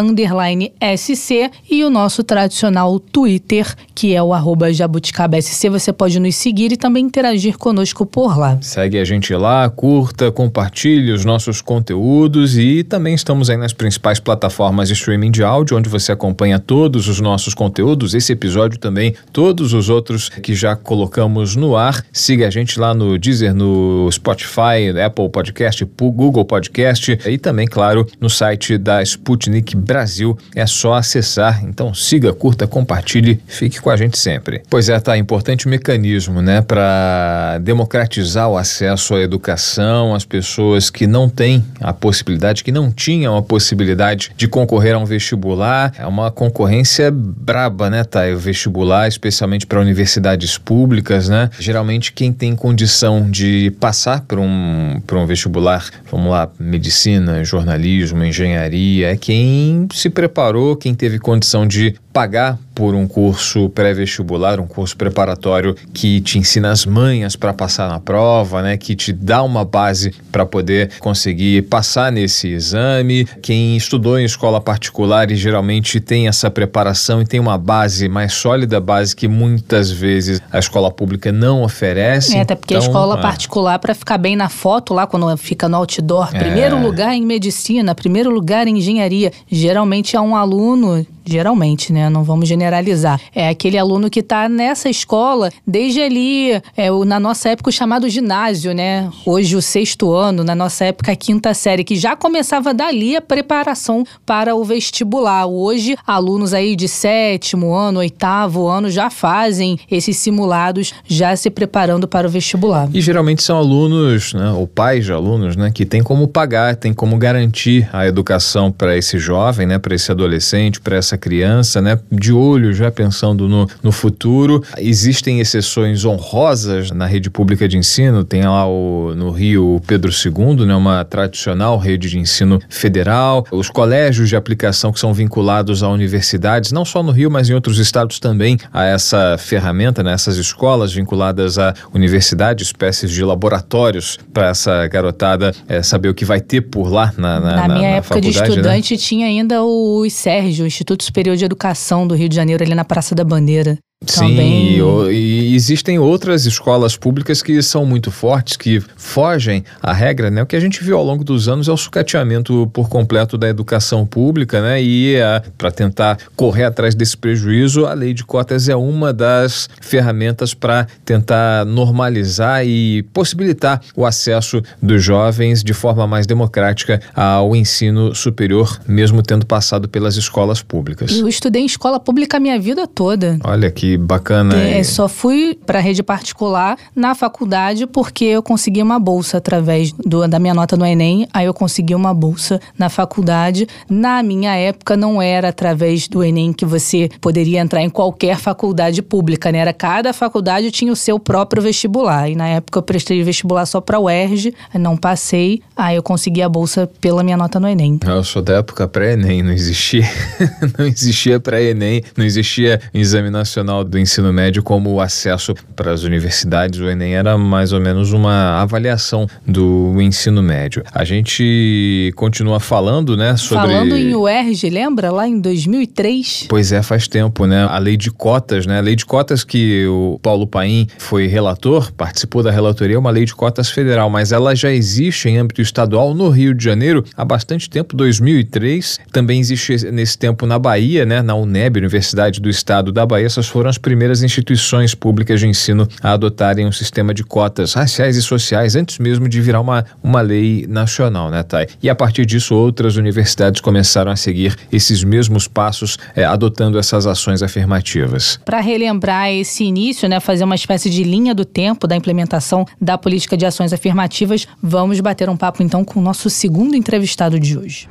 SC 0.98 1.52
e 1.70 1.84
o 1.84 1.90
nosso 1.90 2.24
tradicional 2.24 3.00
Twitter, 3.00 3.68
que 3.94 4.16
é 4.16 4.24
o 4.24 4.34
arroba 4.34 4.74
jabuticaba 4.74 5.40
SC. 5.40 5.70
Você 5.70 5.94
pode 5.94 6.20
nos 6.20 6.36
seguir 6.36 6.72
e 6.72 6.78
também 6.78 7.06
interagir 7.06 7.58
conosco 7.58 8.06
por 8.06 8.38
lá. 8.38 8.58
Segue 8.62 8.98
a 8.98 9.06
gente 9.06 9.34
lá, 9.36 9.70
curta, 9.70 10.32
compartilhe 10.32 11.12
os 11.12 11.24
nossos 11.24 11.62
conteúdos 11.62 12.58
e 12.58 12.84
também 12.84 13.14
estamos 13.14 13.50
aí 13.50 13.58
nas 13.58 13.74
principais 13.74 14.20
plataformas 14.20 14.88
de 14.88 14.96
streaming 14.96 15.32
de 15.32 15.44
áudio, 15.44 15.78
onde 15.78 15.90
você 15.90 16.12
acompanha 16.12 16.58
todos 16.58 17.08
os 17.08 17.20
nossos 17.20 17.54
conteúdos, 17.54 18.16
esse 18.16 18.34
episódio 18.34 18.80
também, 18.80 19.14
todos 19.32 19.74
os 19.74 19.90
outros 19.90 20.30
que 20.30 20.56
já 20.56 20.76
colocamos 20.76 21.11
colocamos 21.12 21.58
no 21.58 21.76
ar. 21.76 22.06
Siga 22.14 22.48
a 22.48 22.50
gente 22.50 22.80
lá 22.80 22.94
no 22.94 23.20
Deezer, 23.20 23.54
no 23.54 24.10
Spotify, 24.10 24.98
Apple 25.06 25.28
Podcast, 25.30 25.84
Google 26.00 26.46
Podcast 26.46 27.20
e 27.26 27.38
também, 27.38 27.68
claro, 27.68 28.08
no 28.20 28.30
site 28.30 28.78
da 28.78 29.04
Sputnik 29.04 29.76
Brasil. 29.76 30.38
É 30.56 30.66
só 30.66 30.94
acessar. 30.94 31.66
Então 31.66 31.94
siga, 31.94 32.32
curta, 32.34 32.66
compartilhe, 32.66 33.42
fique 33.46 33.82
com 33.82 33.90
a 33.90 33.98
gente 33.98 34.18
sempre. 34.18 34.64
Pois 34.70 34.88
é, 34.88 34.98
tá 35.02 35.18
importante 35.18 35.68
mecanismo, 35.68 36.42
né, 36.42 36.62
para 36.62 37.58
democratizar 37.62 38.50
o 38.50 38.58
acesso 38.58 39.14
à 39.16 39.20
educação, 39.20 40.16
as 40.16 40.24
pessoas 40.24 40.90
que 40.90 41.06
não 41.06 41.28
têm 41.28 41.66
a 41.82 41.92
possibilidade, 41.92 42.64
que 42.64 42.72
não 42.72 42.90
tinham 42.90 43.36
a 43.36 43.42
possibilidade 43.42 44.32
de 44.38 44.48
concorrer 44.48 44.96
a 44.96 44.98
um 44.98 45.06
vestibular. 45.06 45.94
É 45.98 46.08
uma 46.08 46.32
concorrência 46.32 47.12
braba, 47.12 47.90
né, 47.90 48.06
Thay? 48.06 48.34
O 48.34 48.40
vestibular, 48.40 49.10
especialmente 49.10 49.68
para 49.68 49.82
universidades 49.82 50.58
públicas, 50.58 51.01
né? 51.30 51.50
Geralmente 51.60 52.12
quem 52.14 52.32
tem 52.32 52.56
condição 52.56 53.30
de 53.30 53.72
passar 53.80 54.22
por 54.22 54.40
um, 54.40 55.02
por 55.06 55.18
um 55.18 55.26
vestibular, 55.26 55.90
vamos 56.10 56.32
lá, 56.32 56.50
medicina, 56.60 57.44
jornalismo, 57.44 58.24
engenharia, 58.24 59.12
é 59.12 59.18
quem 59.18 59.88
se 59.94 60.10
preparou, 60.10 60.76
quem 60.76 60.94
teve 60.94 61.20
condição 61.20 61.68
de 61.68 61.96
pagar 62.12 62.58
por 62.74 62.96
um 62.96 63.08
curso 63.08 63.70
pré-vestibular, 63.70 64.60
um 64.60 64.66
curso 64.66 64.96
preparatório 64.98 65.76
que 65.94 66.20
te 66.22 66.40
ensina 66.40 66.72
as 66.72 66.86
manhas 66.86 67.36
para 67.36 67.54
passar 67.54 67.88
na 67.88 68.00
prova, 68.00 68.62
né, 68.62 68.78
que 68.78 68.96
te 68.96 69.14
dá 69.14 69.44
uma 69.44 69.64
base 69.64 70.14
para 70.32 70.46
poder 70.46 70.90
conseguir 71.00 71.64
passar 71.64 72.12
nesse 72.12 72.48
exame. 72.48 73.26
Quem 73.42 73.76
estudou 73.78 74.18
em 74.18 74.26
escola 74.26 74.60
particular 74.60 75.30
e 75.30 75.36
geralmente 75.36 76.00
tem 76.00 76.28
essa 76.28 76.50
preparação 76.50 77.22
e 77.22 77.26
tem 77.26 77.40
uma 77.40 77.58
base 77.58 78.08
mais 78.08 78.34
sólida, 78.34 78.80
base 78.80 79.16
que 79.16 79.28
muitas 79.28 79.92
vezes 79.92 80.42
a 80.52 80.60
escola 80.60 80.90
pública 80.90 81.32
não 81.32 81.64
oferece. 81.64 82.36
É, 82.36 82.42
até 82.42 82.56
porque 82.56 82.74
então, 82.74 82.84
a 82.84 82.88
escola 82.88 83.16
ah. 83.16 83.22
particular, 83.22 83.80
para 83.80 83.94
ficar 83.94 84.18
bem 84.18 84.36
na 84.36 84.50
foto 84.50 84.94
lá, 84.94 85.06
quando 85.06 85.36
fica 85.38 85.70
no 85.70 85.78
outdoor, 85.78 86.30
é. 86.34 86.40
primeiro 86.40 86.82
lugar 86.82 87.14
em 87.14 87.26
medicina, 87.26 87.94
primeiro 87.94 88.30
lugar 88.30 88.68
em 88.68 88.78
engenharia, 88.78 89.32
geralmente 89.50 90.16
é 90.16 90.22
um 90.22 90.36
aluno 90.36 91.06
geralmente, 91.26 91.92
né? 91.94 92.10
Não 92.10 92.24
vamos 92.24 92.48
generalizar. 92.48 93.20
É 93.34 93.50
aquele 93.50 93.78
aluno 93.78 94.10
que 94.10 94.20
está 94.20 94.48
nessa 94.50 94.90
escola 94.90 95.52
desde 95.66 96.02
ali, 96.02 96.62
é, 96.76 96.92
o, 96.92 97.06
na 97.06 97.20
nossa 97.20 97.50
época, 97.50 97.70
o 97.70 97.74
chamado 97.74 98.10
ginásio, 98.10 98.74
né? 98.74 99.10
Hoje 99.26 99.56
o 99.56 99.62
sexto 99.62 100.14
ano, 100.14 100.44
na 100.44 100.56
nossa 100.56 100.86
época, 100.86 101.12
a 101.12 101.16
quinta 101.16 101.54
série, 101.54 101.84
que 101.84 101.96
já 101.96 102.16
começava 102.16 102.74
dali 102.74 103.16
a 103.16 103.22
preparação 103.22 104.04
para 104.26 104.56
o 104.56 104.64
vestibular. 104.64 105.46
Hoje, 105.46 105.96
alunos 106.06 106.54
aí 106.54 106.76
de 106.76 106.88
sétimo 106.88 107.74
ano, 107.74 108.00
oitavo 108.00 108.68
ano 108.68 108.90
já 108.90 109.10
fazem 109.10 109.80
esses 109.90 110.18
simulados, 110.18 110.94
já 111.06 111.36
se 111.36 111.50
preparando 111.50 112.08
para 112.08 112.28
o 112.28 112.30
vestibular. 112.30 112.90
E 112.94 113.02
geralmente 113.02 113.44
são 113.44 113.58
alunos, 113.58 114.34
né, 114.34 114.52
ou 114.52 114.68
pais 114.68 115.06
de 115.06 115.12
alunos, 115.12 115.56
né, 115.56 115.72
que 115.74 115.86
tem 115.86 116.04
como 116.04 116.28
pagar, 116.28 116.76
tem 116.76 116.94
como 116.94 117.18
garantir 117.18 117.90
a 117.94 118.08
educação 118.08 118.72
para 118.72 118.98
esse 118.98 119.18
jovem, 119.18 119.68
né, 119.68 119.78
para 119.78 119.96
esse 119.96 120.12
adolescente, 120.12 120.80
para 120.80 120.96
essa 120.98 121.11
essa 121.12 121.18
criança, 121.18 121.82
né, 121.82 122.00
de 122.12 122.32
olho 122.32 122.74
já 122.74 122.90
pensando 122.90 123.48
no, 123.48 123.68
no 123.84 123.92
futuro. 123.92 124.64
Existem 124.78 125.40
exceções 125.40 126.06
honrosas 126.06 126.92
na 126.92 127.06
rede 127.06 127.30
pública 127.30 127.68
de 127.68 127.78
ensino, 127.78 128.24
tem 128.24 128.44
lá 128.44 128.68
o, 128.68 129.14
no 129.16 129.32
Rio 129.32 129.76
o 129.76 129.82
Pedro 129.82 130.12
II, 130.12 130.66
né, 130.66 130.76
uma 130.76 131.04
tradicional 131.04 131.78
rede 131.78 132.10
de 132.10 132.18
ensino 132.18 132.60
federal, 132.70 133.46
os 133.52 133.70
colégios 133.70 134.30
de 134.30 134.36
aplicação 134.36 134.92
que 134.92 135.00
são 135.00 135.14
vinculados 135.14 135.84
a 135.84 135.90
universidades, 135.90 136.72
não 136.72 136.86
só 136.86 137.04
no 137.04 137.12
Rio, 137.12 137.30
mas 137.30 137.50
em 137.50 137.54
outros 137.54 137.78
estados 137.78 138.20
também, 138.20 138.58
a 138.72 138.86
essa 138.86 139.38
ferramenta, 139.38 140.02
né, 140.02 140.14
essas 140.14 140.38
escolas 140.38 140.94
vinculadas 140.94 141.58
à 141.58 141.74
universidade, 141.94 142.64
espécies 142.64 143.12
de 143.12 143.24
laboratórios 143.24 144.18
para 144.34 144.50
essa 144.50 144.88
garotada 144.88 145.54
é, 145.68 145.82
saber 145.84 146.10
o 146.10 146.14
que 146.14 146.24
vai 146.24 146.40
ter 146.40 146.62
por 146.62 146.92
lá 146.92 147.14
na, 147.18 147.40
na, 147.40 147.56
na, 147.56 147.68
minha 147.68 147.92
na 147.92 147.98
época 147.98 148.22
de 148.22 148.28
né? 148.28 148.48
estudante 148.48 148.94
né? 148.94 148.98
tinha 148.98 149.26
ainda 149.28 149.64
o 149.64 150.10
Sérgio, 150.10 150.64
o 150.64 150.68
Instituto 150.68 151.01
Superior 151.02 151.36
de 151.36 151.46
Educação 151.46 152.08
do 152.08 152.16
Rio 152.16 152.30
de 152.30 152.36
Janeiro, 152.36 152.64
ali 152.64 152.76
na 152.76 152.86
Praça 152.86 153.14
da 153.14 153.24
Bandeira. 153.24 153.78
Sim, 154.04 154.36
e, 154.40 154.80
e, 155.12 155.56
existem 155.56 156.00
outras 156.00 156.48
escolas 156.48 156.98
públicas 156.98 157.44
que 157.44 157.62
são 157.62 157.86
muito 157.86 158.10
fortes, 158.10 158.58
que 158.58 158.82
fogem 158.98 159.64
à 159.80 159.94
regra, 159.94 160.32
né? 160.32 160.42
O 160.42 160.46
que 160.46 160.56
a 160.56 160.60
gente 160.60 160.84
viu 160.84 160.98
ao 160.98 161.04
longo 161.04 161.24
dos 161.24 161.48
anos 161.48 161.68
é 161.68 161.72
o 161.72 161.78
sucateamento 161.78 162.68
por 162.74 162.90
completo 162.90 163.38
da 163.38 163.48
educação 163.48 164.04
pública, 164.04 164.60
né? 164.60 164.82
E 164.82 165.18
para 165.56 165.70
tentar 165.70 166.18
correr 166.36 166.64
atrás 166.64 166.96
desse 166.96 167.16
prejuízo, 167.16 167.86
a 167.86 167.94
lei 167.94 168.12
de 168.12 168.24
cotas 168.24 168.68
é 168.68 168.76
uma 168.76 169.14
das 169.14 169.70
ferramentas 169.80 170.56
para 170.56 170.88
tentar 171.06 171.64
normalizar 171.64 172.66
e 172.66 173.04
possibilitar 173.14 173.82
o 173.96 174.04
acesso 174.04 174.64
dos 174.82 175.04
jovens 175.04 175.64
de 175.64 175.74
forma 175.74 176.08
mais 176.08 176.26
democrática 176.26 177.00
ao 177.16 177.56
ensino 177.56 178.16
superior, 178.16 178.80
mesmo 178.88 179.22
tendo 179.22 179.46
passado 179.46 179.88
pelas 179.88 180.18
escolas 180.18 180.60
públicas. 180.64 181.12
Eu 181.12 181.28
estudei 181.28 181.62
em 181.62 181.66
escola 181.66 182.00
pública 182.00 182.38
a 182.38 182.40
minha 182.40 182.60
vida 182.60 182.88
toda. 182.88 183.38
Olha 183.44 183.70
que 183.70 183.91
bacana. 183.98 184.56
É, 184.56 184.84
só 184.84 185.08
fui 185.08 185.58
para 185.66 185.80
rede 185.80 186.04
particular 186.04 186.78
na 186.96 187.16
faculdade 187.16 187.88
porque 187.88 188.26
eu 188.26 188.44
consegui 188.44 188.82
uma 188.82 189.00
bolsa 189.00 189.38
através 189.38 189.92
do, 189.92 190.28
da 190.28 190.40
minha 190.40 190.54
nota 190.54 190.78
no 190.78 190.86
Enem. 190.86 191.28
Aí 191.34 191.46
eu 191.46 191.54
consegui 191.54 191.96
uma 191.96 192.14
bolsa 192.14 192.60
na 192.78 192.90
faculdade. 192.90 193.68
Na 193.90 194.22
minha 194.24 194.56
época 194.56 194.96
não 194.98 195.22
era 195.22 195.50
através 195.50 196.08
do 196.08 196.24
Enem 196.24 196.54
que 196.54 196.66
você 196.66 197.10
poderia 197.20 197.60
entrar 197.60 197.82
em 197.82 197.90
qualquer 197.90 198.38
faculdade 198.38 199.02
pública, 199.02 199.52
né? 199.52 199.60
Era 199.60 199.74
cada 199.74 200.14
faculdade 200.14 200.72
tinha 200.72 200.92
o 200.92 200.96
seu 200.96 201.20
próprio 201.20 201.62
vestibular. 201.62 202.30
E 202.30 202.36
na 202.36 202.48
época 202.48 202.80
eu 202.80 202.84
prestei 202.84 203.22
vestibular 203.24 203.66
só 203.66 203.82
para 203.82 204.00
o 204.00 204.04
UERJ, 204.04 204.54
não 204.76 204.98
passei. 204.98 205.62
Aí 205.76 205.96
eu 205.96 206.04
consegui 206.04 206.42
a 206.42 206.50
bolsa 206.50 206.90
pela 207.00 207.24
minha 207.24 207.38
nota 207.38 207.60
no 207.60 207.68
Enem. 207.68 208.00
Eu 208.06 208.24
sou 208.24 208.42
da 208.42 208.56
época 208.58 208.88
pré-Enem, 208.88 209.44
não 209.44 209.52
existia, 209.52 210.06
não 210.78 210.86
existia 210.86 211.40
pré-Enem, 211.40 212.04
não 212.16 212.26
existia 212.26 212.80
exame 212.94 213.30
nacional 213.30 213.81
do 213.84 213.98
ensino 213.98 214.32
médio 214.32 214.64
como 214.64 214.92
o 214.92 215.02
acesso 215.02 215.54
para 215.76 215.92
as 215.92 216.04
universidades, 216.04 216.80
o 216.80 216.90
Enem 216.90 217.16
era 217.16 217.38
mais 217.38 217.74
ou 217.74 217.80
menos 217.80 218.12
uma 218.12 218.62
avaliação 218.62 219.28
do 219.46 220.02
ensino 220.02 220.42
médio. 220.42 220.84
A 220.94 221.04
gente 221.04 222.12
continua 222.16 222.60
falando, 222.60 223.18
né, 223.18 223.36
sobre... 223.38 223.68
Falando 223.68 223.96
em 223.96 224.16
UERJ, 224.16 224.70
lembra? 224.70 225.12
Lá 225.12 225.28
em 225.28 225.40
2003? 225.40 226.46
Pois 226.48 226.72
é, 226.72 226.82
faz 226.82 227.08
tempo, 227.08 227.46
né? 227.46 227.66
A 227.70 227.78
lei 227.78 227.98
de 227.98 228.12
cotas, 228.12 228.66
né? 228.66 228.78
A 228.78 228.82
lei 228.82 228.96
de 228.96 229.06
cotas 229.06 229.44
que 229.44 229.86
o 229.88 230.20
Paulo 230.22 230.46
Paim 230.46 230.88
foi 230.98 231.28
relator, 231.28 231.92
participou 231.94 232.44
da 232.44 232.52
relatoria, 232.52 232.96
é 232.96 233.00
uma 233.00 233.12
lei 233.12 233.26
de 233.26 233.34
cotas 233.34 233.70
federal, 233.70 234.10
mas 234.10 234.32
ela 234.32 234.56
já 234.56 234.72
existe 234.72 235.28
em 235.28 235.38
âmbito 235.38 235.62
estadual 235.62 236.14
no 236.14 236.30
Rio 236.30 236.54
de 236.54 236.64
Janeiro 236.64 237.04
há 237.16 237.26
bastante 237.26 237.70
tempo, 237.70 237.96
2003. 237.96 239.00
Também 239.12 239.40
existe 239.40 239.92
nesse 239.92 240.18
tempo 240.18 240.46
na 240.46 240.60
Bahia, 240.60 241.06
né? 241.06 241.22
Na 241.22 241.34
UNEB, 241.36 241.78
Universidade 241.78 242.40
do 242.40 242.50
Estado 242.50 242.92
da 242.92 243.06
Bahia. 243.06 243.26
Essas 243.26 243.48
foram 243.48 243.70
as 243.72 243.78
primeiras 243.78 244.22
instituições 244.22 244.94
públicas 244.94 245.40
de 245.40 245.48
ensino 245.48 245.88
a 246.04 246.12
adotarem 246.12 246.68
um 246.68 246.72
sistema 246.72 247.14
de 247.14 247.24
cotas 247.24 247.74
raciais 247.74 248.18
e 248.18 248.22
sociais 248.22 248.76
antes 248.76 249.00
mesmo 249.00 249.30
de 249.30 249.40
virar 249.40 249.62
uma, 249.62 249.86
uma 250.04 250.20
lei 250.20 250.66
nacional, 250.68 251.32
né, 251.32 251.42
Thay? 251.42 251.68
E 251.82 251.90
a 251.90 251.96
partir 251.96 252.26
disso, 252.26 252.54
outras 252.54 252.98
universidades 252.98 253.62
começaram 253.62 254.12
a 254.12 254.16
seguir 254.18 254.56
esses 254.72 255.04
mesmos 255.06 255.48
passos, 255.48 255.98
é, 256.14 256.26
adotando 256.26 256.78
essas 256.78 257.08
ações 257.08 257.42
afirmativas. 257.42 258.40
Para 258.44 258.60
relembrar 258.60 259.32
esse 259.32 259.64
início, 259.64 260.10
né, 260.10 260.20
fazer 260.20 260.44
uma 260.44 260.56
espécie 260.56 260.90
de 260.90 261.04
linha 261.04 261.34
do 261.34 261.46
tempo 261.46 261.88
da 261.88 261.96
implementação 261.96 262.66
da 262.80 262.98
política 262.98 263.38
de 263.38 263.46
ações 263.46 263.72
afirmativas, 263.72 264.46
vamos 264.62 265.00
bater 265.00 265.30
um 265.30 265.38
papo 265.38 265.64
então 265.64 265.86
com 265.86 266.00
o 266.00 266.04
nosso 266.04 266.30
segundo 266.30 266.76
entrevistado 266.76 267.40
de 267.40 267.58
hoje. 267.58 267.88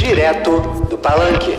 Direto 0.00 0.60
do 0.88 0.96
Palanque. 0.96 1.54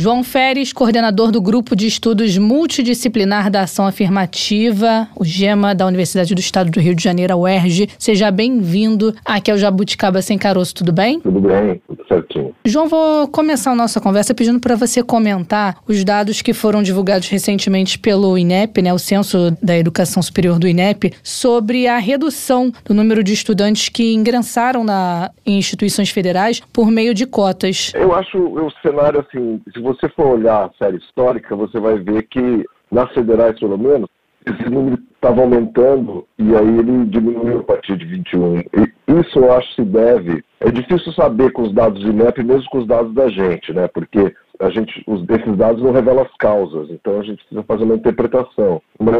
João 0.00 0.22
Feres, 0.22 0.72
coordenador 0.72 1.32
do 1.32 1.40
Grupo 1.42 1.74
de 1.74 1.88
Estudos 1.88 2.38
Multidisciplinar 2.38 3.50
da 3.50 3.62
Ação 3.62 3.84
Afirmativa, 3.84 5.08
o 5.16 5.24
GEMA 5.24 5.74
da 5.74 5.84
Universidade 5.86 6.36
do 6.36 6.40
Estado 6.40 6.70
do 6.70 6.78
Rio 6.78 6.94
de 6.94 7.02
Janeiro, 7.02 7.32
a 7.32 7.36
UERJ. 7.36 7.88
Seja 7.98 8.30
bem-vindo 8.30 9.12
aqui 9.24 9.50
ao 9.50 9.58
Jabuticaba 9.58 10.22
Sem 10.22 10.38
Caroço, 10.38 10.72
tudo 10.72 10.92
bem? 10.92 11.18
Tudo 11.18 11.40
bem, 11.40 11.82
tudo 11.88 12.06
certinho. 12.06 12.54
João, 12.64 12.86
vou 12.86 13.26
começar 13.26 13.72
a 13.72 13.74
nossa 13.74 14.00
conversa 14.00 14.32
pedindo 14.32 14.60
para 14.60 14.76
você 14.76 15.02
comentar 15.02 15.78
os 15.88 16.04
dados 16.04 16.42
que 16.42 16.54
foram 16.54 16.80
divulgados 16.80 17.28
recentemente 17.28 17.98
pelo 17.98 18.38
INEP, 18.38 18.80
né, 18.80 18.94
o 18.94 19.00
Censo 19.00 19.50
da 19.60 19.76
Educação 19.76 20.22
Superior 20.22 20.60
do 20.60 20.68
INEP, 20.68 21.12
sobre 21.24 21.88
a 21.88 21.98
redução 21.98 22.70
do 22.84 22.94
número 22.94 23.24
de 23.24 23.32
estudantes 23.32 23.88
que 23.88 24.14
ingressaram 24.14 24.84
na, 24.84 25.32
em 25.44 25.58
instituições 25.58 26.10
federais 26.10 26.60
por 26.72 26.88
meio 26.88 27.12
de 27.12 27.26
cotas. 27.26 27.90
Eu 27.96 28.14
acho 28.14 28.38
o 28.38 28.70
cenário 28.80 29.26
assim, 29.26 29.60
se 29.72 29.87
você 29.88 30.08
for 30.10 30.26
olhar 30.26 30.66
a 30.66 30.72
série 30.78 30.98
histórica, 30.98 31.56
você 31.56 31.80
vai 31.80 31.98
ver 31.98 32.22
que 32.24 32.64
nas 32.90 33.10
federais, 33.12 33.58
pelo 33.58 33.78
menos, 33.78 34.08
esse 34.46 34.68
número 34.68 34.98
estava 35.14 35.40
aumentando 35.40 36.26
e 36.38 36.54
aí 36.54 36.78
ele 36.78 37.06
diminuiu 37.06 37.60
a 37.60 37.64
partir 37.64 37.96
de 37.96 38.04
21. 38.04 38.58
E 38.58 39.20
isso 39.20 39.38
eu 39.38 39.52
acho 39.52 39.68
que 39.70 39.82
se 39.82 39.88
deve. 39.88 40.44
É 40.60 40.70
difícil 40.70 41.12
saber 41.12 41.52
com 41.52 41.62
os 41.62 41.72
dados 41.72 42.02
do 42.02 42.10
INEP, 42.10 42.42
mesmo 42.44 42.68
com 42.70 42.78
os 42.78 42.86
dados 42.86 43.14
da 43.14 43.28
gente, 43.28 43.72
né? 43.72 43.88
Porque 43.88 44.34
a 44.60 44.70
gente, 44.70 45.04
esses 45.30 45.56
dados 45.56 45.82
não 45.82 45.92
revelam 45.92 46.22
as 46.22 46.36
causas, 46.36 46.90
então 46.90 47.20
a 47.20 47.22
gente 47.22 47.38
precisa 47.38 47.62
fazer 47.62 47.84
uma 47.84 47.94
interpretação. 47.94 48.82
Mas 48.98 49.14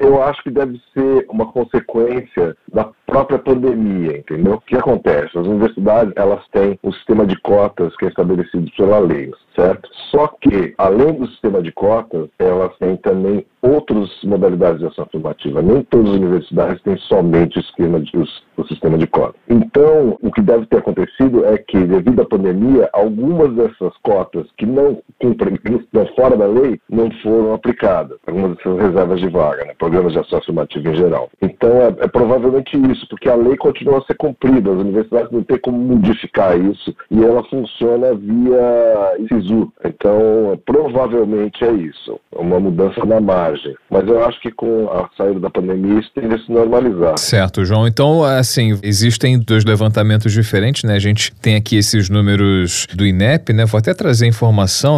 eu 0.00 0.22
acho 0.22 0.42
que 0.42 0.50
deve 0.50 0.80
ser 0.92 1.26
uma 1.28 1.46
consequência 1.52 2.56
da 2.72 2.90
própria 3.06 3.38
pandemia, 3.38 4.18
entendeu? 4.18 4.54
O 4.54 4.60
que 4.60 4.76
acontece? 4.76 5.38
As 5.38 5.46
universidades, 5.46 6.12
elas 6.16 6.46
têm 6.48 6.78
um 6.82 6.92
sistema 6.92 7.26
de 7.26 7.38
cotas 7.40 7.94
que 7.96 8.06
é 8.06 8.08
estabelecido 8.08 8.70
pela 8.76 8.98
lei, 8.98 9.32
certo? 9.56 9.88
Só 10.10 10.28
que, 10.40 10.74
além 10.78 11.14
do 11.14 11.26
sistema 11.28 11.62
de 11.62 11.72
cotas, 11.72 12.28
elas 12.38 12.76
têm 12.78 12.96
também 12.96 13.44
outras 13.62 14.08
modalidades 14.24 14.80
de 14.80 14.86
ação 14.86 15.04
afirmativa. 15.04 15.60
Nem 15.60 15.82
todas 15.82 16.10
as 16.10 16.16
universidades 16.16 16.82
têm 16.82 16.96
somente 16.96 17.58
o 17.58 17.60
esquema 17.60 18.00
de, 18.00 18.16
o 18.16 18.64
sistema 18.66 18.96
de 18.96 19.06
cotas. 19.06 19.40
Então, 19.48 20.16
o 20.22 20.30
que 20.30 20.40
deve 20.40 20.66
ter 20.66 20.78
acontecido 20.78 21.44
é 21.44 21.58
que, 21.58 21.78
devido 21.78 22.22
à 22.22 22.24
pandemia, 22.24 22.88
algumas 22.92 23.54
dessas 23.54 23.92
cotas 24.02 24.46
que 24.56 24.66
não 24.66 24.79
cumprem, 25.20 25.56
que 25.56 25.72
estão 25.72 26.06
fora 26.14 26.36
da 26.36 26.46
lei, 26.46 26.80
não 26.88 27.10
foram 27.22 27.54
aplicadas. 27.54 28.18
Algumas 28.26 28.56
dessas 28.56 28.78
reservas 28.78 29.20
de 29.20 29.28
vaga, 29.28 29.64
né? 29.64 29.74
programas 29.78 30.12
de 30.12 30.18
ação 30.18 30.38
afirmativa 30.38 30.88
em 30.88 30.96
geral. 30.96 31.30
Então, 31.42 31.70
é, 31.70 32.04
é 32.04 32.08
provavelmente 32.08 32.76
isso, 32.90 33.06
porque 33.08 33.28
a 33.28 33.34
lei 33.34 33.56
continua 33.56 33.98
a 33.98 34.02
ser 34.02 34.14
cumprida, 34.14 34.72
as 34.72 34.78
universidades 34.78 35.30
não 35.30 35.42
têm 35.42 35.58
como 35.58 35.78
modificar 35.78 36.58
isso 36.58 36.94
e 37.10 37.22
ela 37.22 37.42
funciona 37.44 38.14
via 38.14 39.28
SISU. 39.28 39.72
Então, 39.84 40.58
provavelmente 40.64 41.64
é 41.64 41.72
isso, 41.72 42.18
uma 42.32 42.58
mudança 42.60 43.04
na 43.04 43.20
margem. 43.20 43.74
Mas 43.90 44.06
eu 44.06 44.24
acho 44.24 44.40
que 44.40 44.50
com 44.50 44.88
a 44.90 45.08
saída 45.16 45.40
da 45.40 45.50
pandemia 45.50 46.00
isso 46.00 46.10
tende 46.14 46.34
a 46.34 46.38
se 46.38 46.50
normalizar. 46.50 47.18
Certo, 47.18 47.64
João. 47.64 47.86
Então, 47.86 48.22
assim, 48.22 48.78
existem 48.82 49.38
dois 49.38 49.64
levantamentos 49.64 50.32
diferentes, 50.32 50.84
né? 50.84 50.94
A 50.94 51.00
gente 51.00 51.34
tem 51.36 51.56
aqui 51.56 51.76
esses 51.76 52.08
números 52.08 52.86
do 52.94 53.06
INEP, 53.06 53.52
né? 53.52 53.64
Vou 53.64 53.78
até 53.78 53.94
trazer 53.94 54.26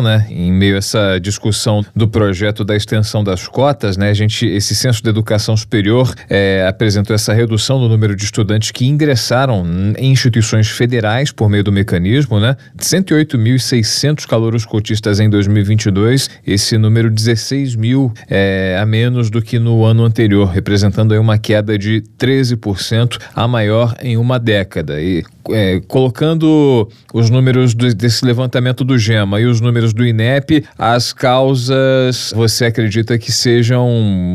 né? 0.02 0.26
Em 0.30 0.52
meio 0.52 0.76
a 0.76 0.78
essa 0.78 1.18
discussão 1.18 1.84
do 1.94 2.08
projeto 2.08 2.64
da 2.64 2.76
extensão 2.76 3.22
das 3.24 3.46
cotas, 3.48 3.96
né? 3.96 4.10
A 4.10 4.14
gente, 4.14 4.46
esse 4.46 4.74
censo 4.74 5.02
de 5.02 5.08
educação 5.08 5.56
superior 5.56 6.12
é, 6.28 6.66
apresentou 6.68 7.14
essa 7.14 7.32
redução 7.32 7.80
do 7.80 7.88
número 7.88 8.14
de 8.14 8.24
estudantes 8.24 8.70
que 8.70 8.86
ingressaram 8.86 9.64
em 9.96 10.10
instituições 10.10 10.68
federais 10.68 11.30
por 11.32 11.48
meio 11.48 11.64
do 11.64 11.72
mecanismo, 11.72 12.38
né? 12.38 12.56
108.600 12.78 14.26
calouros 14.26 14.64
cotistas 14.64 15.20
em 15.20 15.30
2022, 15.30 16.28
esse 16.46 16.76
número 16.76 17.10
16 17.10 17.76
mil 17.76 18.12
é, 18.28 18.78
a 18.80 18.84
menos 18.84 19.30
do 19.30 19.40
que 19.40 19.58
no 19.58 19.84
ano 19.84 20.04
anterior, 20.04 20.48
representando 20.48 21.12
aí 21.12 21.18
uma 21.18 21.38
queda 21.38 21.78
de 21.78 22.02
13%, 22.18 23.18
a 23.34 23.48
maior 23.48 23.94
em 24.02 24.16
uma 24.16 24.38
década. 24.38 25.00
E 25.00 25.22
é, 25.50 25.80
colocando 25.88 26.88
os 27.12 27.30
números 27.30 27.74
do, 27.74 27.92
desse 27.94 28.24
levantamento 28.24 28.84
do 28.84 28.98
GEMA 28.98 29.40
e 29.40 29.46
os 29.46 29.60
números 29.62 29.94
do 29.94 30.04
INEP, 30.04 30.64
as 30.78 31.12
causas 31.12 32.32
você 32.34 32.66
acredita 32.66 33.18
que 33.18 33.30
sejam 33.30 33.88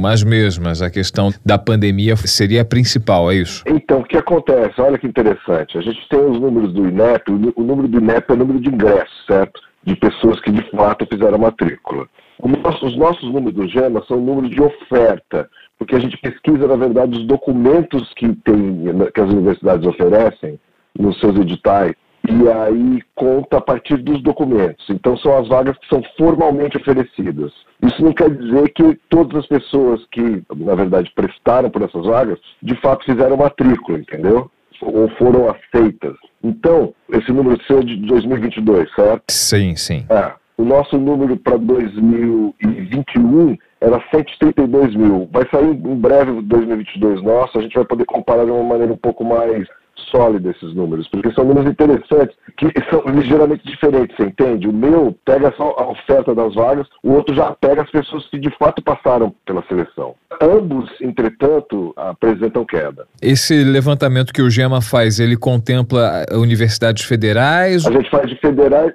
as 0.05 0.23
mesmas? 0.23 0.81
A 0.81 0.89
questão 0.89 1.31
da 1.45 1.57
pandemia 1.57 2.15
seria 2.15 2.61
a 2.61 2.65
principal, 2.65 3.31
é 3.31 3.35
isso? 3.35 3.63
Então, 3.67 3.99
o 3.99 4.03
que 4.03 4.17
acontece? 4.17 4.79
Olha 4.79 4.97
que 4.97 5.07
interessante. 5.07 5.77
A 5.77 5.81
gente 5.81 5.99
tem 6.09 6.19
os 6.19 6.39
números 6.39 6.73
do 6.73 6.87
INEP, 6.87 7.31
o 7.55 7.63
número 7.63 7.87
do 7.87 7.99
INEP 7.99 8.29
é 8.29 8.33
o 8.33 8.37
número 8.37 8.59
de 8.59 8.69
ingressos, 8.69 9.25
certo? 9.25 9.61
De 9.83 9.95
pessoas 9.95 10.39
que 10.41 10.51
de 10.51 10.69
fato 10.71 11.05
fizeram 11.09 11.35
a 11.35 11.37
matrícula. 11.37 12.07
os 12.41 12.97
nossos 12.97 13.31
números 13.31 13.53
do 13.53 13.67
GEMA 13.67 14.03
são 14.07 14.19
números 14.19 14.49
de 14.49 14.61
oferta, 14.61 15.49
porque 15.77 15.95
a 15.95 15.99
gente 15.99 16.17
pesquisa, 16.17 16.67
na 16.67 16.75
verdade, 16.75 17.19
os 17.19 17.25
documentos 17.25 18.11
que, 18.15 18.33
tem, 18.43 18.83
que 19.13 19.21
as 19.21 19.29
universidades 19.29 19.85
oferecem 19.85 20.59
nos 20.97 21.19
seus 21.19 21.35
editais 21.37 21.93
e 22.27 22.49
aí 22.49 23.01
conta 23.15 23.57
a 23.57 23.61
partir 23.61 23.97
dos 23.97 24.21
documentos. 24.21 24.85
Então 24.89 25.15
são 25.17 25.37
as 25.37 25.47
vagas 25.47 25.77
que 25.77 25.87
são 25.87 26.03
formalmente 26.17 26.75
oferecidas. 26.77 27.53
Isso 27.81 28.03
não 28.03 28.11
quer 28.11 28.29
dizer 28.29 28.69
que 28.73 28.99
todas 29.09 29.37
as 29.37 29.47
pessoas 29.47 30.05
que, 30.11 30.43
na 30.55 30.75
verdade, 30.75 31.09
prestaram 31.15 31.69
por 31.69 31.83
essas 31.83 32.05
vagas, 32.05 32.37
de 32.61 32.75
fato 32.81 33.05
fizeram 33.05 33.37
matrícula, 33.37 33.99
entendeu? 33.99 34.51
Ou 34.81 35.07
foram 35.11 35.49
aceitas. 35.49 36.17
Então, 36.43 36.93
esse 37.09 37.31
número 37.31 37.61
seu 37.63 37.79
é 37.79 37.83
de 37.83 37.95
2022, 38.07 38.93
certo? 38.93 39.23
Sim, 39.29 39.73
sim. 39.75 40.05
É. 40.09 40.33
O 40.57 40.65
nosso 40.65 40.97
número 40.97 41.37
para 41.37 41.57
2021 41.57 43.57
era 43.79 44.03
132 44.11 44.95
mil. 44.95 45.29
Vai 45.31 45.47
sair 45.49 45.69
em 45.69 45.95
breve 45.95 46.41
2022 46.41 47.21
nosso, 47.21 47.59
a 47.59 47.61
gente 47.61 47.75
vai 47.75 47.85
poder 47.85 48.05
comparar 48.05 48.43
de 48.43 48.51
uma 48.51 48.63
maneira 48.63 48.91
um 48.91 48.97
pouco 48.97 49.23
mais 49.23 49.65
sólida 50.11 50.51
esses 50.51 50.73
números, 50.73 51.07
porque 51.07 51.31
são 51.33 51.45
números 51.45 51.69
interessantes, 51.69 52.35
que 52.57 52.67
são 52.89 53.03
ligeiramente 53.07 53.65
diferentes, 53.65 54.15
você 54.15 54.23
entende? 54.23 54.67
O 54.67 54.73
meu 54.73 55.15
pega 55.25 55.53
só 55.57 55.75
a 55.77 55.89
oferta 55.89 56.33
das 56.33 56.55
vagas, 56.55 56.87
o 57.03 57.11
outro 57.11 57.35
já 57.35 57.51
pega 57.51 57.81
as 57.81 57.91
pessoas 57.91 58.27
que 58.29 58.39
de 58.39 58.49
fato 58.57 58.81
passaram 58.81 59.33
pela 59.45 59.63
seleção. 59.67 60.15
Ambos, 60.41 60.89
entretanto, 61.01 61.93
apresentam 61.95 62.65
queda. 62.65 63.07
Esse 63.21 63.63
levantamento 63.63 64.31
que 64.31 64.41
o 64.41 64.49
GEMA 64.49 64.81
faz, 64.81 65.19
ele 65.19 65.35
contempla 65.35 66.25
universidades 66.31 67.03
federais? 67.03 67.85
A 67.85 67.91
gente 67.91 68.09
faz 68.09 68.29
de 68.29 68.35
federais, 68.35 68.93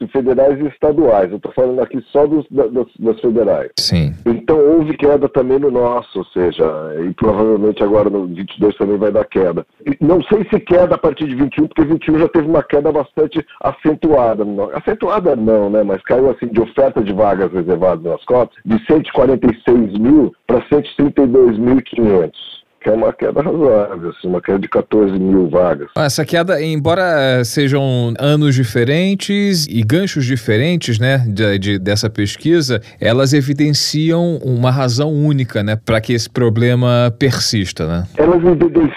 de 0.00 0.06
federais 0.08 0.60
e 0.60 0.68
estaduais. 0.68 1.30
Eu 1.30 1.38
estou 1.38 1.52
falando 1.52 1.80
aqui 1.80 2.02
só 2.12 2.26
dos, 2.26 2.46
das, 2.50 2.70
das 2.98 3.20
federais. 3.20 3.70
Sim. 3.78 4.14
Então 4.24 4.58
houve 4.58 4.96
queda 4.96 5.28
também 5.28 5.58
no 5.58 5.70
nosso, 5.70 6.18
ou 6.18 6.24
seja, 6.26 6.64
e 7.04 7.12
provavelmente 7.14 7.82
agora 7.82 8.08
no 8.08 8.26
22 8.26 8.76
também 8.76 8.98
vai 8.98 9.10
dar 9.10 9.24
queda. 9.24 9.66
Não 10.00 10.22
sei 10.24 10.43
se 10.48 10.60
queda 10.60 10.94
a 10.94 10.98
partir 10.98 11.26
de 11.26 11.34
21, 11.34 11.66
porque 11.68 11.84
21 11.84 12.18
já 12.18 12.28
teve 12.28 12.48
uma 12.48 12.62
queda 12.62 12.90
bastante 12.92 13.44
acentuada. 13.60 14.44
Acentuada 14.74 15.36
não, 15.36 15.70
né? 15.70 15.82
Mas 15.82 16.02
caiu 16.02 16.30
assim 16.30 16.46
de 16.48 16.60
oferta 16.60 17.02
de 17.02 17.12
vagas 17.12 17.52
reservadas 17.52 18.04
nas 18.04 18.24
cotas 18.24 18.56
de 18.64 18.78
146 18.86 19.98
mil 19.98 20.34
para 20.46 20.60
132.500 20.68 22.63
que 22.84 22.90
é 22.90 22.92
uma 22.92 23.14
queda 23.14 23.40
razoável, 23.40 24.10
assim, 24.10 24.28
uma 24.28 24.42
queda 24.42 24.58
de 24.58 24.68
14 24.68 25.18
mil 25.18 25.48
vagas. 25.48 25.88
Essa 25.96 26.22
queda, 26.24 26.62
embora 26.62 27.42
sejam 27.42 28.12
anos 28.20 28.54
diferentes 28.54 29.66
e 29.66 29.82
ganchos 29.82 30.26
diferentes, 30.26 30.98
né, 30.98 31.24
de, 31.26 31.58
de 31.58 31.78
dessa 31.78 32.10
pesquisa, 32.10 32.82
elas 33.00 33.32
evidenciam 33.32 34.36
uma 34.44 34.70
razão 34.70 35.10
única, 35.10 35.62
né, 35.62 35.76
para 35.76 35.98
que 35.98 36.12
esse 36.12 36.28
problema 36.28 37.10
persista, 37.18 37.86
né? 37.86 38.06
Elas 38.18 38.44
evidenciam, 38.44 38.92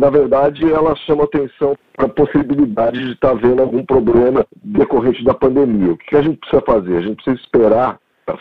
na 0.00 0.10
verdade, 0.10 0.64
elas 0.64 0.98
chamam 1.06 1.24
atenção 1.24 1.76
para 1.96 2.06
a 2.06 2.08
possibilidade 2.08 2.98
de 2.98 3.12
estar 3.12 3.30
tá 3.30 3.34
vendo 3.34 3.62
algum 3.62 3.84
problema 3.84 4.44
decorrente 4.64 5.22
da 5.24 5.32
pandemia. 5.32 5.92
O 5.92 5.96
que 5.96 6.16
a 6.16 6.22
gente 6.22 6.38
precisa 6.38 6.62
fazer? 6.66 6.96
A 6.96 7.02
gente 7.02 7.22
precisa 7.22 7.36
esperar 7.36 7.98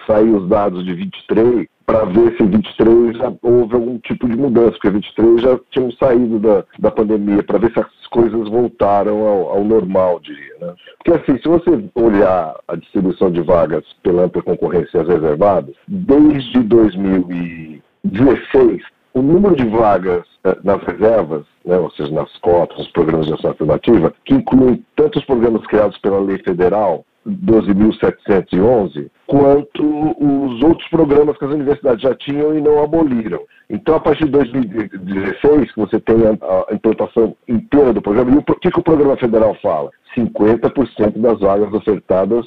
sair 0.07 0.30
os 0.30 0.49
dados 0.49 0.84
de 0.84 0.93
23 0.95 1.68
para 1.86 2.05
ver 2.05 2.36
se 2.36 2.43
em 2.43 2.49
23 2.49 3.17
já 3.17 3.31
houve 3.41 3.75
algum 3.75 3.99
tipo 3.99 4.27
de 4.27 4.36
mudança, 4.36 4.71
porque 4.71 4.89
23 4.89 5.41
já 5.41 5.57
tínhamos 5.69 5.97
saído 5.97 6.39
da, 6.39 6.65
da 6.79 6.91
pandemia, 6.91 7.43
para 7.43 7.59
ver 7.59 7.71
se 7.71 7.79
as 7.79 8.07
coisas 8.07 8.49
voltaram 8.49 9.27
ao, 9.27 9.49
ao 9.49 9.63
normal, 9.63 10.19
diria. 10.19 10.55
Né? 10.59 10.73
Porque 10.97 11.11
assim, 11.19 11.38
se 11.41 11.47
você 11.47 11.69
olhar 11.93 12.55
a 12.67 12.75
distribuição 12.75 13.31
de 13.31 13.41
vagas 13.41 13.86
pela 14.01 14.23
ampla 14.23 14.41
concorrência 14.41 15.03
reservadas, 15.03 15.75
desde 15.88 16.63
2016, 16.63 18.81
o 19.13 19.21
número 19.21 19.55
de 19.55 19.65
vagas 19.65 20.25
eh, 20.43 20.57
nas 20.63 20.81
reservas, 20.83 21.45
né, 21.63 21.77
ou 21.77 21.91
seja, 21.91 22.11
nas 22.13 22.36
cotas, 22.39 22.77
nos 22.77 22.91
programas 22.91 23.27
de 23.27 23.33
ação 23.33 23.51
afirmativa, 23.51 24.13
que 24.25 24.33
incluem 24.33 24.83
tanto 24.95 25.19
os 25.19 25.25
programas 25.25 25.65
criados 25.67 25.97
pela 25.99 26.19
lei 26.19 26.39
federal, 26.39 27.05
12.711, 27.28 29.09
quanto 29.26 29.84
os 29.84 30.61
outros 30.61 30.88
programas 30.89 31.38
que 31.38 31.45
as 31.45 31.51
universidades 31.51 32.01
já 32.01 32.13
tinham 32.15 32.55
e 32.55 32.61
não 32.61 32.84
aboliram. 32.84 33.39
Então, 33.70 33.95
a 33.95 33.99
partir 33.99 34.26
de 34.26 34.32
2016, 34.32 35.72
que 35.72 35.80
você 35.80 35.99
tem 35.99 36.16
a, 36.26 36.74
implantação 36.74 37.36
inteira 37.47 37.93
do 37.93 38.01
programa, 38.01 38.32
e 38.32 38.38
o 38.38 38.43
que, 38.43 38.72
que 38.72 38.80
o 38.80 38.84
programa 38.84 39.18
federal 39.18 39.55
fala? 39.61 39.91
50% 40.18 41.20
das 41.20 41.39
vagas 41.39 41.74
ofertadas 41.74 42.45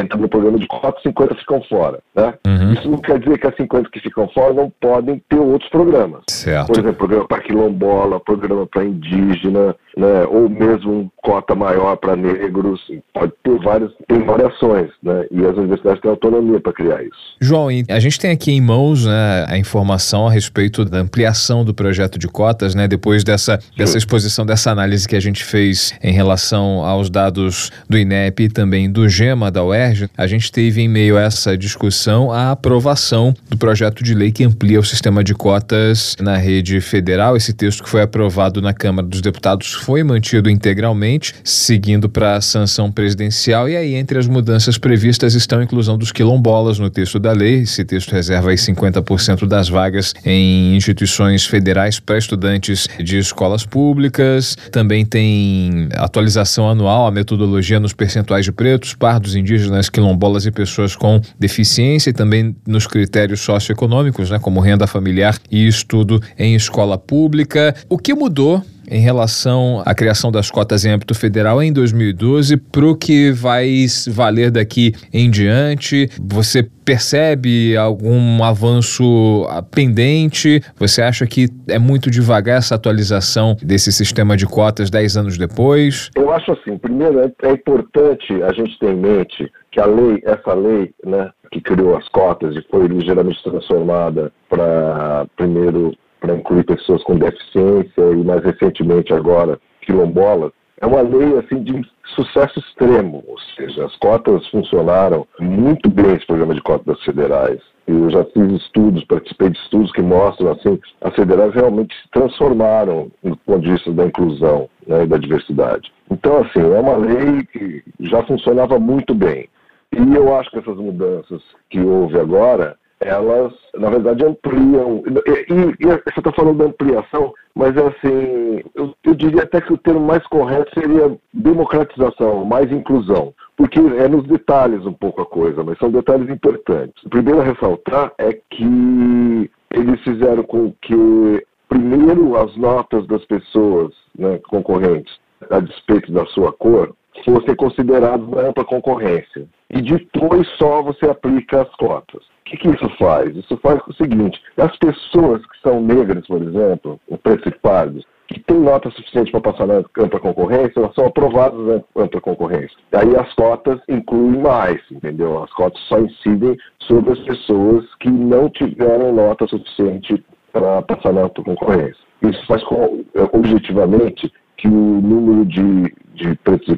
entram 0.00 0.20
no 0.20 0.28
programa 0.28 0.56
de 0.56 0.68
cota, 0.68 1.00
50 1.02 1.34
ficam 1.34 1.60
fora. 1.64 1.98
Né? 2.14 2.34
Uhum. 2.46 2.72
Isso 2.74 2.88
não 2.88 2.98
quer 2.98 3.18
dizer 3.18 3.38
que 3.38 3.46
as 3.48 3.56
50 3.56 3.90
que 3.90 3.98
ficam 3.98 4.28
fora 4.28 4.54
não 4.54 4.72
podem 4.80 5.20
ter 5.28 5.38
outros 5.38 5.68
programas. 5.70 6.22
Certo. 6.28 6.68
Por 6.68 6.78
exemplo, 6.78 6.94
programa 6.98 7.26
para 7.26 7.42
quilombola, 7.42 8.20
programa 8.20 8.66
para 8.68 8.84
indígena, 8.84 9.74
né? 9.96 10.24
ou 10.30 10.48
mesmo 10.48 11.10
cota 11.22 11.56
maior 11.56 11.96
para 11.96 12.14
negros. 12.14 12.80
Pode 13.12 13.32
ter 13.42 13.58
várias, 13.58 13.90
tem 14.06 14.24
variações, 14.24 14.90
né? 15.02 15.26
e 15.32 15.44
as 15.44 15.56
universidades 15.56 16.00
têm 16.00 16.10
autonomia 16.10 16.60
para 16.60 16.72
criar 16.72 17.02
isso. 17.02 17.36
João, 17.40 17.66
a 17.88 17.98
gente 17.98 18.20
tem 18.20 18.30
aqui 18.30 18.52
em 18.52 18.60
mãos 18.60 19.06
né, 19.06 19.46
a 19.48 19.58
informação 19.58 20.28
a 20.28 20.30
respeito 20.30 20.41
da 20.88 20.98
ampliação 20.98 21.64
do 21.64 21.74
projeto 21.74 22.18
de 22.18 22.28
cotas, 22.28 22.74
né? 22.74 22.88
Depois 22.88 23.24
dessa, 23.24 23.58
dessa 23.76 23.98
exposição, 23.98 24.44
dessa 24.46 24.70
análise 24.70 25.06
que 25.06 25.16
a 25.16 25.20
gente 25.20 25.44
fez 25.44 25.92
em 26.02 26.12
relação 26.12 26.84
aos 26.84 27.10
dados 27.10 27.70
do 27.88 27.98
INEP 27.98 28.44
e 28.44 28.48
também 28.48 28.90
do 28.90 29.08
GEMA 29.08 29.50
da 29.50 29.64
UERJ, 29.64 30.08
a 30.16 30.26
gente 30.26 30.50
teve 30.50 30.80
em 30.80 30.88
meio 30.88 31.16
a 31.16 31.22
essa 31.22 31.56
discussão 31.56 32.30
a 32.30 32.50
aprovação 32.50 33.34
do 33.48 33.56
projeto 33.56 34.02
de 34.02 34.14
lei 34.14 34.32
que 34.32 34.44
amplia 34.44 34.80
o 34.80 34.84
sistema 34.84 35.22
de 35.22 35.34
cotas 35.34 36.16
na 36.20 36.36
rede 36.36 36.80
federal. 36.80 37.36
Esse 37.36 37.52
texto 37.52 37.82
que 37.82 37.88
foi 37.88 38.02
aprovado 38.02 38.60
na 38.60 38.72
Câmara 38.72 39.06
dos 39.06 39.20
Deputados 39.20 39.72
foi 39.72 40.02
mantido 40.02 40.48
integralmente, 40.48 41.34
seguindo 41.44 42.08
para 42.08 42.36
a 42.36 42.40
sanção 42.40 42.90
presidencial. 42.90 43.68
E 43.68 43.76
aí, 43.76 43.94
entre 43.94 44.18
as 44.18 44.26
mudanças 44.26 44.78
previstas 44.78 45.34
estão 45.34 45.60
a 45.60 45.64
inclusão 45.64 45.98
dos 45.98 46.12
quilombolas 46.12 46.78
no 46.78 46.90
texto 46.90 47.18
da 47.18 47.32
lei. 47.32 47.60
Esse 47.60 47.84
texto 47.84 48.12
reserva 48.12 48.50
aí 48.50 48.56
50% 48.56 49.46
das 49.46 49.68
vagas 49.68 50.14
em 50.24 50.31
instituições 50.32 51.44
federais 51.46 51.98
para 52.00 52.18
estudantes 52.18 52.88
de 52.98 53.18
escolas 53.18 53.64
públicas. 53.64 54.56
Também 54.70 55.04
tem 55.04 55.88
atualização 55.94 56.68
anual, 56.68 57.06
a 57.06 57.10
metodologia 57.10 57.80
nos 57.80 57.92
percentuais 57.92 58.44
de 58.44 58.52
pretos, 58.52 58.94
pardos, 58.94 59.34
indígenas, 59.34 59.88
quilombolas 59.88 60.46
e 60.46 60.50
pessoas 60.50 60.96
com 60.96 61.20
deficiência 61.38 62.10
e 62.10 62.12
também 62.12 62.54
nos 62.66 62.86
critérios 62.86 63.40
socioeconômicos, 63.40 64.30
né, 64.30 64.38
como 64.38 64.60
renda 64.60 64.86
familiar 64.86 65.38
e 65.50 65.66
estudo 65.66 66.22
em 66.38 66.54
escola 66.54 66.96
pública. 66.96 67.74
O 67.88 67.98
que 67.98 68.14
mudou 68.14 68.64
em 68.92 69.00
relação 69.00 69.82
à 69.86 69.94
criação 69.94 70.30
das 70.30 70.50
cotas 70.50 70.84
em 70.84 70.90
âmbito 70.90 71.14
federal 71.14 71.62
em 71.62 71.72
2012 71.72 72.58
para 72.58 72.84
o 72.84 72.94
que 72.94 73.32
vai 73.32 73.86
valer 74.08 74.50
daqui 74.50 74.92
em 75.12 75.30
diante? 75.30 76.10
Você 76.20 76.62
percebe 76.84 77.74
algum 77.74 78.44
avanço 78.44 79.46
ah, 79.48 79.62
pendente? 79.62 80.60
Você 80.76 81.00
acha 81.00 81.26
que 81.26 81.48
é 81.68 81.78
muito 81.78 82.10
devagar 82.10 82.58
essa 82.58 82.74
atualização 82.74 83.56
desse 83.62 83.90
sistema 83.90 84.36
de 84.36 84.44
cotas 84.44 84.90
10 84.90 85.16
anos 85.16 85.38
depois? 85.38 86.10
Eu 86.14 86.30
acho 86.30 86.52
assim, 86.52 86.76
primeiro 86.76 87.20
é, 87.20 87.32
é 87.44 87.52
importante 87.52 88.42
a 88.42 88.52
gente 88.52 88.78
ter 88.78 88.90
em 88.90 88.96
mente 88.96 89.50
que 89.70 89.80
a 89.80 89.86
lei, 89.86 90.22
essa 90.24 90.52
lei, 90.52 90.92
né, 91.02 91.30
que 91.50 91.62
criou 91.62 91.96
as 91.96 92.06
cotas 92.08 92.54
e 92.54 92.62
foi 92.70 92.86
ligeiramente 92.88 93.42
transformada 93.42 94.30
para 94.50 95.26
primeiro 95.34 95.94
para 96.22 96.36
incluir 96.36 96.64
pessoas 96.64 97.02
com 97.02 97.16
deficiência 97.16 98.00
e 98.00 98.24
mais 98.24 98.42
recentemente 98.44 99.12
agora 99.12 99.58
quilombolas, 99.82 100.52
é 100.80 100.86
uma 100.86 101.02
lei 101.02 101.36
assim 101.38 101.62
de 101.62 101.82
sucesso 102.14 102.58
extremo, 102.58 103.22
ou 103.26 103.38
seja, 103.56 103.84
as 103.84 103.96
cotas 103.96 104.46
funcionaram 104.48 105.26
muito 105.40 105.90
bem 105.90 106.14
esse 106.14 106.26
programa 106.26 106.54
de 106.54 106.62
cotas 106.62 107.02
federais. 107.04 107.60
Eu 107.86 108.08
já 108.10 108.24
fiz 108.26 108.62
estudos, 108.62 109.04
participei 109.04 109.50
de 109.50 109.58
estudos 109.58 109.90
que 109.92 110.02
mostram 110.02 110.52
assim, 110.52 110.80
as 111.00 111.14
federais 111.14 111.52
realmente 111.54 111.94
se 111.94 112.08
transformaram 112.10 113.10
no 113.22 113.36
ponto 113.38 113.60
de 113.60 113.72
vista 113.72 113.92
da 113.92 114.06
inclusão 114.06 114.68
né, 114.86 115.02
e 115.02 115.06
da 115.06 115.18
diversidade. 115.18 115.92
Então, 116.10 116.38
assim, 116.38 116.60
é 116.60 116.80
uma 116.80 116.96
lei 116.96 117.44
que 117.52 117.82
já 118.00 118.22
funcionava 118.24 118.78
muito 118.78 119.14
bem. 119.14 119.48
E 119.92 120.14
eu 120.14 120.34
acho 120.36 120.50
que 120.50 120.58
essas 120.58 120.76
mudanças 120.76 121.42
que 121.68 121.80
houve 121.80 122.18
agora, 122.18 122.76
elas, 123.04 123.52
na 123.74 123.90
verdade, 123.90 124.24
ampliam. 124.24 125.02
E, 125.06 125.52
e, 125.52 125.76
e 125.80 125.86
você 125.86 126.18
está 126.18 126.32
falando 126.32 126.58
da 126.58 126.64
ampliação, 126.66 127.32
mas 127.54 127.76
é 127.76 127.86
assim, 127.86 128.62
eu, 128.74 128.94
eu, 129.04 129.14
diria 129.14 129.42
até 129.42 129.60
que 129.60 129.72
o 129.72 129.78
termo 129.78 130.00
mais 130.00 130.26
correto 130.26 130.70
seria 130.78 131.16
democratização, 131.32 132.44
mais 132.44 132.70
inclusão, 132.72 133.34
porque 133.56 133.78
é 133.78 134.08
nos 134.08 134.26
detalhes 134.26 134.86
um 134.86 134.92
pouco 134.92 135.22
a 135.22 135.26
coisa, 135.26 135.62
mas 135.62 135.78
são 135.78 135.90
detalhes 135.90 136.28
importantes. 136.30 137.02
O 137.04 137.10
primeiro 137.10 137.40
a 137.40 137.44
ressaltar 137.44 138.12
é 138.18 138.32
que 138.32 139.50
eles 139.70 140.00
fizeram 140.02 140.42
com 140.42 140.72
que, 140.82 141.46
primeiro, 141.68 142.36
as 142.36 142.56
notas 142.56 143.06
das 143.06 143.24
pessoas 143.26 143.92
né, 144.18 144.38
concorrentes, 144.48 145.18
a 145.50 145.60
despeito 145.60 146.12
da 146.12 146.24
sua 146.26 146.52
cor, 146.52 146.94
fossem 147.24 147.54
consideradas 147.54 148.26
na 148.28 148.48
ampla 148.48 148.64
concorrência. 148.64 149.46
E 149.70 149.80
depois 149.80 150.46
só 150.58 150.82
você 150.82 151.06
aplica 151.06 151.62
as 151.62 151.74
cotas. 151.76 152.31
Que, 152.52 152.58
que, 152.58 152.68
isso 152.68 152.88
faz? 152.98 153.34
Isso 153.34 153.56
faz 153.62 153.80
o 153.88 153.94
seguinte: 153.94 154.38
as 154.58 154.76
pessoas 154.76 155.40
que 155.46 155.58
são 155.62 155.80
negras, 155.80 156.26
por 156.26 156.42
exemplo, 156.42 157.00
ou 157.08 157.16
principados, 157.16 158.04
que 158.28 158.40
têm 158.40 158.58
nota 158.58 158.90
suficiente 158.90 159.32
para 159.32 159.40
passar 159.40 159.66
na 159.66 159.82
ampla 159.98 160.20
concorrência, 160.20 160.72
elas 160.76 160.94
são 160.94 161.06
aprovadas 161.06 161.58
na 161.66 162.02
ampla 162.02 162.20
concorrência. 162.20 162.76
Aí 162.92 163.16
as 163.16 163.32
cotas 163.32 163.80
incluem 163.88 164.42
mais, 164.42 164.82
entendeu? 164.90 165.42
As 165.42 165.50
cotas 165.54 165.80
só 165.88 165.98
incidem 165.98 166.54
sobre 166.80 167.12
as 167.12 167.20
pessoas 167.20 167.86
que 168.00 168.10
não 168.10 168.50
tiveram 168.50 169.14
nota 169.14 169.46
suficiente 169.46 170.22
para 170.52 170.82
passar 170.82 171.14
na 171.14 171.22
ampla 171.22 171.42
concorrência. 171.44 172.02
Isso 172.20 172.46
faz 172.46 172.62
com, 172.64 173.02
objetivamente 173.32 174.30
que 174.58 174.68
o 174.68 175.00
número 175.00 175.46
de, 175.46 175.94
de 176.14 176.38
e 176.68 176.76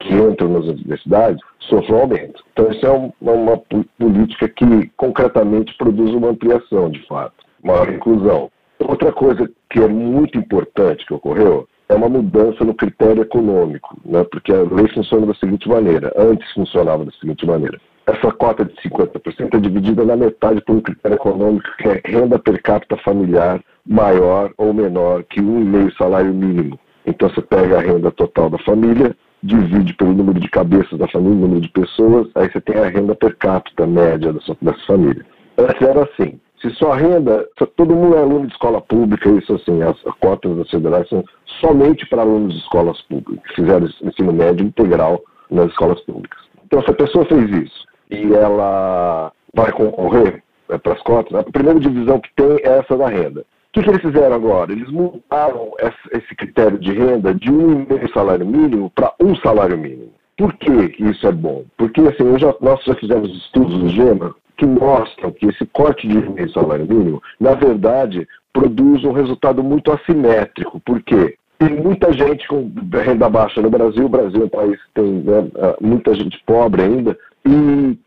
que 0.00 0.14
entram 0.14 0.48
nas 0.48 0.64
universidades 0.64 1.40
sofre 1.60 1.92
um 1.92 2.00
aumento. 2.00 2.44
Então, 2.52 2.70
isso 2.70 2.86
é 2.86 2.90
uma, 2.90 3.32
uma 3.32 3.62
política 3.98 4.48
que 4.48 4.90
concretamente 4.96 5.76
produz 5.76 6.12
uma 6.12 6.30
ampliação, 6.30 6.90
de 6.90 7.04
fato, 7.06 7.34
maior 7.62 7.88
inclusão. 7.92 8.50
Outra 8.78 9.12
coisa 9.12 9.50
que 9.70 9.80
é 9.80 9.88
muito 9.88 10.38
importante 10.38 11.04
que 11.04 11.12
ocorreu 11.12 11.68
é 11.88 11.94
uma 11.94 12.08
mudança 12.08 12.64
no 12.64 12.74
critério 12.74 13.22
econômico, 13.22 13.96
né? 14.04 14.24
porque 14.30 14.52
a 14.52 14.62
lei 14.62 14.88
funciona 14.88 15.26
da 15.26 15.34
seguinte 15.34 15.68
maneira, 15.68 16.12
antes 16.16 16.50
funcionava 16.52 17.04
da 17.04 17.10
seguinte 17.12 17.46
maneira. 17.46 17.80
Essa 18.06 18.32
cota 18.32 18.64
de 18.64 18.74
50% 18.76 19.54
é 19.54 19.58
dividida 19.58 20.04
na 20.04 20.16
metade 20.16 20.62
por 20.62 20.76
um 20.76 20.80
critério 20.80 21.16
econômico 21.16 21.68
que 21.78 21.88
é 21.88 22.00
renda 22.04 22.38
per 22.38 22.62
capita 22.62 22.96
familiar 22.98 23.62
maior 23.86 24.52
ou 24.56 24.72
menor 24.72 25.24
que 25.24 25.40
um 25.40 25.60
meio 25.64 25.92
salário 25.96 26.32
mínimo. 26.32 26.78
Então 27.06 27.28
você 27.28 27.40
pega 27.40 27.78
a 27.78 27.80
renda 27.80 28.10
total 28.10 28.50
da 28.50 28.58
família, 28.58 29.16
divide 29.42 29.94
pelo 29.94 30.12
número 30.12 30.40
de 30.40 30.48
cabeças 30.48 30.98
da 30.98 31.08
família, 31.08 31.38
número 31.38 31.60
de 31.60 31.68
pessoas, 31.70 32.28
aí 32.34 32.50
você 32.50 32.60
tem 32.60 32.76
a 32.76 32.88
renda 32.88 33.14
per 33.14 33.36
capita 33.36 33.86
média 33.86 34.32
dessa, 34.32 34.56
dessa 34.60 34.86
família. 34.86 35.24
Antes 35.56 35.82
era 35.82 36.02
assim. 36.02 36.40
Se 36.60 36.70
sua 36.70 36.96
renda, 36.96 37.46
se 37.56 37.66
todo 37.76 37.94
mundo 37.94 38.16
é 38.16 38.20
aluno 38.20 38.46
de 38.46 38.52
escola 38.52 38.80
pública, 38.80 39.30
isso 39.30 39.54
assim, 39.54 39.80
as 39.82 39.96
cotas 40.18 40.56
das 40.56 40.68
federais 40.70 41.08
são 41.08 41.24
somente 41.60 42.04
para 42.06 42.22
alunos 42.22 42.52
de 42.52 42.60
escolas 42.60 43.00
públicas, 43.02 43.48
que 43.48 43.62
fizeram 43.62 43.88
ensino 44.02 44.32
médio 44.32 44.66
integral 44.66 45.22
nas 45.50 45.66
escolas 45.68 46.00
públicas. 46.00 46.40
Então, 46.66 46.82
se 46.82 46.90
a 46.90 46.94
pessoa 46.94 47.24
fez 47.26 47.48
isso 47.50 47.86
e 48.10 48.34
ela 48.34 49.32
vai 49.54 49.70
concorrer 49.70 50.42
é, 50.68 50.76
para 50.78 50.94
as 50.94 51.02
cotas, 51.02 51.34
a 51.34 51.44
primeira 51.44 51.78
divisão 51.78 52.20
que 52.20 52.30
tem 52.34 52.58
é 52.62 52.78
essa 52.78 52.96
da 52.96 53.08
renda. 53.08 53.44
O 53.68 53.72
que, 53.72 53.82
que, 53.82 53.90
eles 53.90 54.02
fizeram 54.02 54.34
agora? 54.34 54.72
Eles 54.72 54.90
mudaram 54.90 55.72
esse 56.12 56.34
critério 56.34 56.78
de 56.78 56.92
renda 56.92 57.34
de 57.34 57.50
um 57.50 57.86
salário 58.14 58.46
mínimo 58.46 58.90
para 58.94 59.12
um 59.20 59.36
salário 59.36 59.76
mínimo. 59.76 60.10
Por 60.36 60.54
que 60.54 60.94
isso 60.98 61.26
é 61.26 61.32
bom? 61.32 61.64
Porque 61.76 62.00
assim, 62.00 62.38
já, 62.38 62.54
nós 62.60 62.82
já 62.84 62.94
fizemos 62.94 63.28
estudos 63.36 63.78
do 63.78 63.88
GEMA 63.88 64.34
que 64.56 64.66
mostram 64.66 65.32
que 65.32 65.46
esse 65.46 65.66
corte 65.66 66.08
de 66.08 66.16
meio 66.30 66.50
salário 66.50 66.86
mínimo, 66.86 67.22
na 67.38 67.54
verdade, 67.54 68.26
produz 68.52 69.04
um 69.04 69.12
resultado 69.12 69.62
muito 69.62 69.92
assimétrico. 69.92 70.80
Por 70.80 71.02
quê? 71.02 71.36
Tem 71.58 71.70
muita 71.70 72.12
gente 72.12 72.46
com 72.48 72.70
renda 73.04 73.28
baixa 73.28 73.60
no 73.60 73.70
Brasil, 73.70 74.06
o 74.06 74.08
Brasil 74.08 74.42
é 74.42 74.44
um 74.44 74.48
país 74.48 74.76
que 74.76 74.90
tem 74.94 75.12
né, 75.12 75.50
muita 75.80 76.14
gente 76.14 76.40
pobre 76.46 76.82
ainda, 76.82 77.18
e 77.44 77.98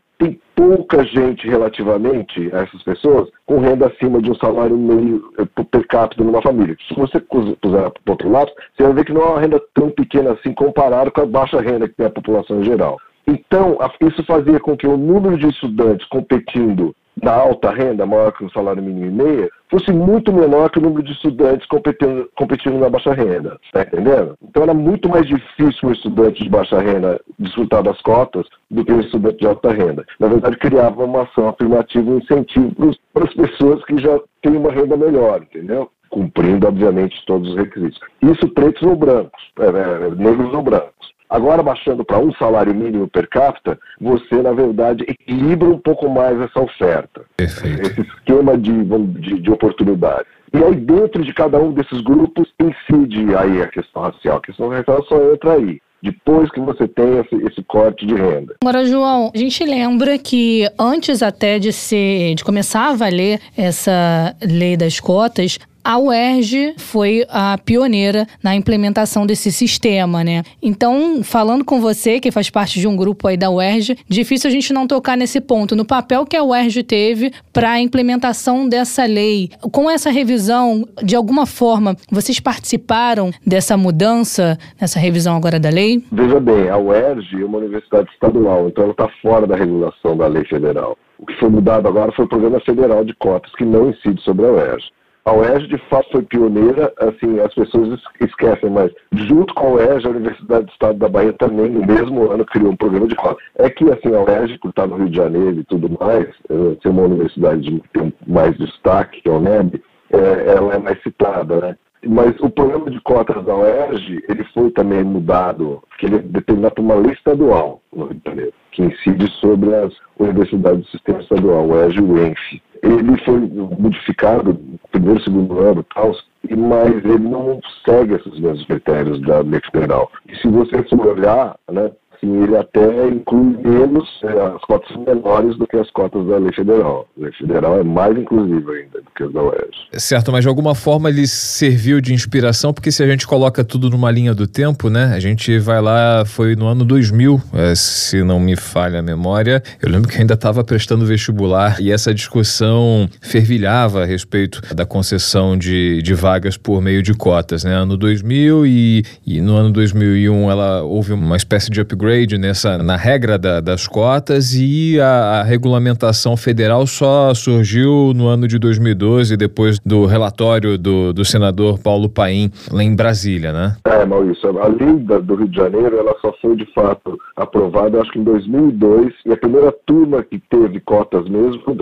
pouca 0.62 1.04
gente 1.04 1.48
relativamente 1.48 2.48
a 2.54 2.60
essas 2.60 2.80
pessoas 2.84 3.28
com 3.46 3.58
renda 3.58 3.88
acima 3.88 4.22
de 4.22 4.30
um 4.30 4.34
salário 4.36 4.76
meio 4.78 5.32
eh, 5.36 5.64
per 5.64 5.84
capita 5.88 6.22
numa 6.22 6.40
família. 6.40 6.76
Se 6.86 6.94
você 6.94 7.18
puser 7.18 7.56
para 7.60 8.12
outro 8.12 8.30
lado, 8.30 8.52
você 8.72 8.84
vai 8.84 8.92
ver 8.92 9.04
que 9.04 9.12
não 9.12 9.22
é 9.22 9.26
uma 9.26 9.40
renda 9.40 9.60
tão 9.74 9.90
pequena 9.90 10.34
assim 10.34 10.54
comparado 10.54 11.10
com 11.10 11.20
a 11.20 11.26
baixa 11.26 11.60
renda 11.60 11.88
que 11.88 11.96
tem 11.96 12.06
a 12.06 12.10
população 12.10 12.60
em 12.60 12.64
geral. 12.64 12.96
Então, 13.26 13.76
isso 14.00 14.24
fazia 14.24 14.60
com 14.60 14.76
que 14.76 14.86
o 14.86 14.96
número 14.96 15.36
de 15.36 15.48
estudantes 15.48 16.06
competindo 16.08 16.94
da 17.16 17.34
alta 17.34 17.70
renda, 17.70 18.06
maior 18.06 18.32
que 18.32 18.44
o 18.44 18.50
salário 18.50 18.82
mínimo 18.82 19.06
e 19.06 19.10
meia, 19.10 19.50
fosse 19.70 19.92
muito 19.92 20.32
menor 20.32 20.70
que 20.70 20.78
o 20.78 20.82
número 20.82 21.02
de 21.02 21.12
estudantes 21.12 21.66
competindo, 21.66 22.28
competindo 22.36 22.78
na 22.78 22.90
baixa 22.90 23.12
renda. 23.12 23.58
Está 23.64 23.82
entendendo? 23.82 24.36
Então 24.42 24.62
era 24.62 24.74
muito 24.74 25.08
mais 25.08 25.26
difícil 25.26 25.88
o 25.88 25.92
estudante 25.92 26.42
de 26.42 26.48
baixa 26.48 26.78
renda 26.78 27.20
desfrutar 27.38 27.82
das 27.82 28.00
cotas 28.02 28.46
do 28.70 28.84
que 28.84 28.92
o 28.92 29.00
estudante 29.00 29.38
de 29.38 29.46
alta 29.46 29.72
renda. 29.72 30.04
Na 30.18 30.28
verdade, 30.28 30.56
criava 30.56 31.04
uma 31.04 31.22
ação 31.22 31.48
afirmativa, 31.48 32.10
um 32.10 32.18
incentivo 32.18 32.74
para 33.12 33.24
as 33.24 33.34
pessoas 33.34 33.84
que 33.84 33.98
já 33.98 34.18
têm 34.42 34.56
uma 34.56 34.72
renda 34.72 34.96
melhor, 34.96 35.42
entendeu? 35.42 35.90
Cumprindo, 36.10 36.68
obviamente, 36.68 37.24
todos 37.26 37.50
os 37.50 37.56
requisitos. 37.56 37.98
Isso 38.22 38.48
pretos 38.50 38.82
ou 38.82 38.96
brancos, 38.96 39.42
é, 39.58 39.66
é, 39.66 40.10
negros 40.14 40.52
ou 40.52 40.62
brancos. 40.62 41.11
Agora, 41.32 41.62
baixando 41.62 42.04
para 42.04 42.18
um 42.18 42.30
salário 42.34 42.74
mínimo 42.74 43.08
per 43.08 43.26
capita, 43.26 43.78
você, 43.98 44.42
na 44.42 44.52
verdade, 44.52 45.02
equilibra 45.08 45.66
um 45.70 45.78
pouco 45.78 46.06
mais 46.06 46.38
essa 46.38 46.60
oferta. 46.60 47.22
Perfeito. 47.38 47.80
Esse 47.80 48.00
esquema 48.02 48.58
de, 48.58 48.84
de, 49.18 49.40
de 49.40 49.50
oportunidade. 49.50 50.26
E 50.52 50.62
aí, 50.62 50.74
dentro 50.74 51.24
de 51.24 51.32
cada 51.32 51.58
um 51.58 51.72
desses 51.72 52.02
grupos, 52.02 52.46
incide 52.60 53.34
aí 53.34 53.62
a 53.62 53.68
questão 53.68 54.02
racial. 54.02 54.36
A 54.36 54.42
questão 54.42 54.68
racial 54.68 55.02
só 55.06 55.32
entra 55.32 55.54
aí. 55.54 55.80
depois 56.02 56.50
que 56.50 56.60
você 56.60 56.88
tem 56.88 57.18
esse, 57.18 57.34
esse 57.46 57.62
corte 57.62 58.04
de 58.04 58.14
renda. 58.14 58.56
Agora, 58.62 58.84
João, 58.84 59.30
a 59.34 59.38
gente 59.38 59.64
lembra 59.64 60.18
que 60.18 60.68
antes 60.78 61.22
até 61.22 61.58
de 61.58 61.72
ser 61.72 62.34
de 62.34 62.44
começar 62.44 62.90
a 62.90 62.94
valer 62.94 63.40
essa 63.56 64.34
lei 64.42 64.76
das 64.76 64.98
cotas, 64.98 65.58
a 65.84 65.98
UERJ 65.98 66.74
foi 66.78 67.24
a 67.28 67.58
pioneira 67.58 68.26
na 68.42 68.54
implementação 68.54 69.26
desse 69.26 69.50
sistema, 69.50 70.22
né? 70.22 70.42
Então, 70.62 71.22
falando 71.22 71.64
com 71.64 71.80
você, 71.80 72.20
que 72.20 72.30
faz 72.30 72.50
parte 72.50 72.78
de 72.78 72.86
um 72.86 72.96
grupo 72.96 73.26
aí 73.28 73.36
da 73.36 73.50
UERJ, 73.50 73.98
difícil 74.08 74.48
a 74.48 74.52
gente 74.52 74.72
não 74.72 74.86
tocar 74.86 75.16
nesse 75.16 75.40
ponto, 75.40 75.74
no 75.74 75.84
papel 75.84 76.24
que 76.24 76.36
a 76.36 76.44
UERJ 76.44 76.82
teve 76.82 77.32
para 77.52 77.72
a 77.72 77.80
implementação 77.80 78.68
dessa 78.68 79.04
lei. 79.04 79.50
Com 79.72 79.90
essa 79.90 80.10
revisão, 80.10 80.86
de 81.02 81.16
alguma 81.16 81.46
forma, 81.46 81.96
vocês 82.10 82.38
participaram 82.38 83.30
dessa 83.46 83.76
mudança, 83.76 84.58
nessa 84.80 84.98
revisão 84.98 85.36
agora 85.36 85.58
da 85.58 85.70
lei? 85.70 86.02
Veja 86.12 86.40
bem, 86.40 86.68
a 86.68 86.78
UERJ 86.78 87.42
é 87.42 87.44
uma 87.44 87.58
universidade 87.58 88.08
estadual, 88.12 88.68
então 88.68 88.84
ela 88.84 88.92
está 88.92 89.08
fora 89.20 89.46
da 89.46 89.56
regulação 89.56 90.16
da 90.16 90.26
lei 90.26 90.44
federal. 90.44 90.96
O 91.18 91.26
que 91.26 91.38
foi 91.38 91.48
mudado 91.48 91.86
agora 91.86 92.12
foi 92.12 92.24
o 92.24 92.28
Programa 92.28 92.60
Federal 92.60 93.04
de 93.04 93.14
Cotas, 93.14 93.52
que 93.56 93.64
não 93.64 93.90
incide 93.90 94.20
sobre 94.22 94.46
a 94.46 94.50
UERJ. 94.50 94.90
A 95.24 95.32
UERJ, 95.32 95.68
de 95.68 95.78
fato, 95.88 96.10
foi 96.10 96.22
pioneira, 96.22 96.92
assim, 96.98 97.38
as 97.38 97.54
pessoas 97.54 98.00
esquecem, 98.20 98.68
mas 98.68 98.90
junto 99.12 99.54
com 99.54 99.68
a 99.68 99.70
UERJ, 99.74 100.06
a 100.06 100.10
Universidade 100.10 100.64
do 100.64 100.72
Estado 100.72 100.98
da 100.98 101.08
Bahia 101.08 101.32
também, 101.34 101.70
no 101.70 101.86
mesmo 101.86 102.28
ano, 102.28 102.44
criou 102.44 102.72
um 102.72 102.76
programa 102.76 103.06
de 103.06 103.14
cota. 103.14 103.40
É 103.56 103.70
que, 103.70 103.84
assim, 103.84 104.12
a 104.12 104.20
UERJ, 104.20 104.58
por 104.58 104.70
estar 104.70 104.88
no 104.88 104.96
Rio 104.96 105.08
de 105.08 105.16
Janeiro 105.16 105.60
e 105.60 105.64
tudo 105.64 105.96
mais, 106.00 106.26
eh, 106.50 106.76
ser 106.82 106.88
uma 106.88 107.04
universidade 107.04 107.70
que 107.70 107.88
tem 108.00 108.12
mais 108.26 108.56
destaque, 108.58 109.22
que 109.22 109.28
é 109.28 109.32
o 109.32 109.40
NEB, 109.40 109.80
é, 110.12 110.56
ela 110.56 110.74
é 110.74 110.78
mais 110.78 111.00
citada, 111.02 111.60
né? 111.60 111.76
Mas 112.04 112.34
o 112.40 112.50
programa 112.50 112.90
de 112.90 113.00
cotas 113.02 113.44
da 113.44 113.54
UERJ, 113.54 114.24
ele 114.28 114.42
foi 114.52 114.72
também 114.72 115.04
mudado, 115.04 115.84
porque 115.88 116.06
ele 116.06 116.16
é 116.16 116.18
determinado 116.18 116.74
por 116.74 116.82
uma 116.82 116.96
lei 116.96 117.12
estadual 117.12 117.80
no 117.94 118.06
Rio 118.06 118.20
de 118.24 118.28
Janeiro, 118.28 118.52
que 118.72 118.82
incide 118.82 119.30
sobre 119.38 119.72
as 119.72 119.94
universidades 120.18 120.80
do 120.80 120.88
sistema 120.88 121.20
estadual, 121.20 121.68
UERJ 121.68 121.98
e 121.98 122.02
o 122.02 122.18
ENF 122.18 122.62
ele 122.82 123.16
foi 123.24 123.38
modificado 123.78 124.58
primeiro 124.90 125.20
e 125.20 125.22
segundo 125.22 125.60
ano, 125.60 125.84
tal, 125.94 126.12
mas 126.50 126.90
ele 127.04 127.18
não 127.18 127.60
segue 127.84 128.14
esses 128.14 128.38
mesmos 128.40 128.66
critérios 128.66 129.20
da 129.22 129.40
lei 129.40 129.60
federal. 129.70 130.10
E 130.28 130.36
se 130.36 130.48
você 130.48 130.82
for 130.84 131.06
olhar, 131.06 131.56
né, 131.70 131.92
assim, 132.22 132.42
ele 132.42 132.56
até 132.56 133.08
inclui 133.08 133.56
menos, 133.62 134.08
é, 134.24 134.54
as 134.54 134.60
cotas 134.62 134.88
são 134.92 135.04
menores 135.04 135.56
do 135.58 135.66
que 135.66 135.76
as 135.76 135.90
cotas 135.90 136.26
da 136.26 136.38
lei 136.38 136.52
federal. 136.52 137.06
A 137.18 137.22
lei 137.22 137.32
federal 137.32 137.78
é 137.78 137.82
mais 137.82 138.16
inclusiva 138.16 138.72
ainda 138.72 139.00
do 139.00 139.10
que 139.14 139.24
as 139.24 139.32
da 139.32 139.42
UERJ. 139.42 139.88
Certo, 139.94 140.32
mas 140.32 140.42
de 140.42 140.48
alguma 140.48 140.74
forma 140.74 141.08
ele 141.08 141.26
serviu 141.26 142.00
de 142.00 142.14
inspiração, 142.14 142.72
porque 142.72 142.90
se 142.90 143.02
a 143.02 143.06
gente 143.06 143.26
coloca 143.26 143.64
tudo 143.64 143.90
numa 143.90 144.10
linha 144.10 144.34
do 144.34 144.46
tempo, 144.46 144.88
né? 144.88 145.12
A 145.14 145.20
gente 145.20 145.58
vai 145.58 145.80
lá, 145.80 146.24
foi 146.24 146.54
no 146.54 146.66
ano 146.66 146.84
2000, 146.84 147.40
é, 147.54 147.74
se 147.74 148.22
não 148.22 148.38
me 148.38 148.56
falha 148.56 149.00
a 149.00 149.02
memória. 149.02 149.62
Eu 149.82 149.90
lembro 149.90 150.08
que 150.08 150.18
ainda 150.18 150.34
estava 150.34 150.62
prestando 150.62 151.04
vestibular 151.04 151.80
e 151.80 151.90
essa 151.90 152.14
discussão 152.14 153.08
fervilhava 153.20 154.02
a 154.02 154.06
respeito 154.06 154.62
da 154.74 154.86
concessão 154.86 155.56
de, 155.56 156.00
de 156.02 156.14
vagas 156.14 156.56
por 156.56 156.80
meio 156.80 157.02
de 157.02 157.14
cotas, 157.14 157.64
né? 157.64 157.74
Ano 157.74 157.96
2000 157.96 158.66
e, 158.66 159.04
e 159.26 159.40
no 159.40 159.56
ano 159.56 159.70
2001 159.70 160.50
ela 160.50 160.82
houve 160.82 161.12
uma 161.12 161.36
espécie 161.36 161.70
de 161.70 161.80
upgrade 161.80 162.11
upgrade 162.12 162.38
nessa, 162.38 162.78
na 162.78 162.96
regra 162.96 163.38
da, 163.38 163.60
das 163.60 163.86
cotas 163.86 164.54
e 164.54 165.00
a, 165.00 165.40
a, 165.40 165.42
regulamentação 165.42 166.36
federal 166.36 166.86
só 166.86 167.32
surgiu 167.32 168.12
no 168.14 168.26
ano 168.26 168.46
de 168.46 168.58
2012, 168.58 169.36
depois 169.36 169.78
do 169.80 170.04
relatório 170.04 170.76
do, 170.76 171.12
do 171.12 171.24
senador 171.24 171.78
Paulo 171.78 172.08
Paim, 172.08 172.50
lá 172.70 172.82
em 172.82 172.94
Brasília, 172.94 173.52
né? 173.52 173.76
É, 173.84 174.04
Maurício, 174.04 174.58
a 174.58 174.68
lei 174.68 174.94
da, 174.98 175.18
do 175.18 175.34
Rio 175.34 175.48
de 175.48 175.56
Janeiro, 175.56 175.96
ela 175.96 176.14
só 176.20 176.32
foi 176.40 176.54
de 176.56 176.66
fato 176.74 177.18
aprovada, 177.36 178.00
acho 178.00 178.12
que 178.12 178.18
em 178.18 178.24
2002, 178.24 179.14
e 179.24 179.32
a 179.32 179.36
primeira 179.36 179.72
turma 179.86 180.22
que 180.22 180.38
teve 180.50 180.80
cotas 180.80 181.28
mesmo 181.28 181.60
foi 181.64 181.74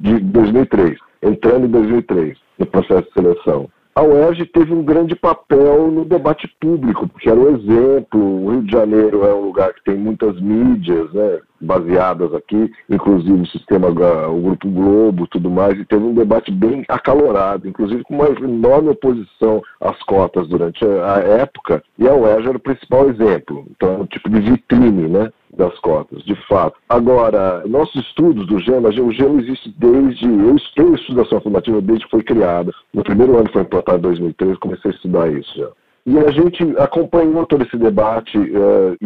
de 0.00 0.20
2003, 0.20 0.98
entrando 1.22 1.66
em 1.66 1.70
2003, 1.70 2.36
no 2.58 2.66
processo 2.66 3.02
de 3.02 3.12
seleção 3.12 3.68
a 3.94 4.02
UERJ 4.02 4.46
teve 4.46 4.72
um 4.72 4.84
grande 4.84 5.16
papel 5.16 5.90
no 5.90 6.04
debate 6.04 6.48
público, 6.60 7.08
porque 7.08 7.28
era 7.28 7.38
um 7.38 7.56
exemplo. 7.56 8.44
O 8.44 8.50
Rio 8.50 8.62
de 8.62 8.72
Janeiro 8.72 9.26
é 9.26 9.34
um 9.34 9.46
lugar 9.46 9.74
que 9.74 9.84
tem 9.84 9.96
muitas 9.96 10.40
mídias, 10.40 11.12
né, 11.12 11.40
baseadas 11.60 12.32
aqui, 12.32 12.72
inclusive 12.88 13.42
o 13.42 13.46
sistema, 13.46 13.88
o 13.88 14.40
Grupo 14.40 14.70
Globo, 14.70 15.26
tudo 15.26 15.50
mais, 15.50 15.78
e 15.78 15.84
teve 15.84 16.02
um 16.02 16.14
debate 16.14 16.50
bem 16.50 16.84
acalorado, 16.88 17.68
inclusive 17.68 18.02
com 18.04 18.14
uma 18.14 18.28
enorme 18.28 18.90
oposição 18.90 19.62
às 19.80 20.00
cotas 20.04 20.48
durante 20.48 20.84
a 20.84 21.18
época, 21.18 21.82
e 21.98 22.08
a 22.08 22.14
UERJ 22.14 22.48
era 22.48 22.56
o 22.56 22.60
principal 22.60 23.10
exemplo. 23.10 23.66
Então, 23.70 23.94
é 23.94 23.98
um 23.98 24.06
tipo 24.06 24.30
de 24.30 24.40
vitrine, 24.40 25.08
né? 25.08 25.30
Das 25.56 25.76
cotas, 25.80 26.22
de 26.24 26.34
fato. 26.46 26.76
Agora, 26.88 27.62
nossos 27.66 28.04
estudos 28.06 28.46
do 28.46 28.58
GEMA, 28.58 28.88
o 28.88 29.12
GEMA 29.12 29.40
existe 29.40 29.74
desde. 29.78 30.26
Eu, 30.26 30.56
eu 30.76 30.94
estudo 30.94 31.20
ação 31.22 31.38
afirmativa 31.38 31.80
desde 31.80 32.04
que 32.04 32.10
foi 32.10 32.22
criada. 32.22 32.72
No 32.94 33.02
primeiro 33.02 33.36
ano 33.36 33.46
que 33.46 33.52
foi 33.52 33.62
implantado 33.62 33.98
em 33.98 34.02
2013, 34.02 34.58
comecei 34.58 34.90
a 34.90 34.94
estudar 34.94 35.32
isso 35.32 35.56
já. 35.56 35.68
E 36.06 36.18
a 36.18 36.30
gente 36.30 36.62
acompanhou 36.78 37.44
todo 37.46 37.62
esse 37.64 37.76
debate, 37.76 38.38
uh, 38.38 38.96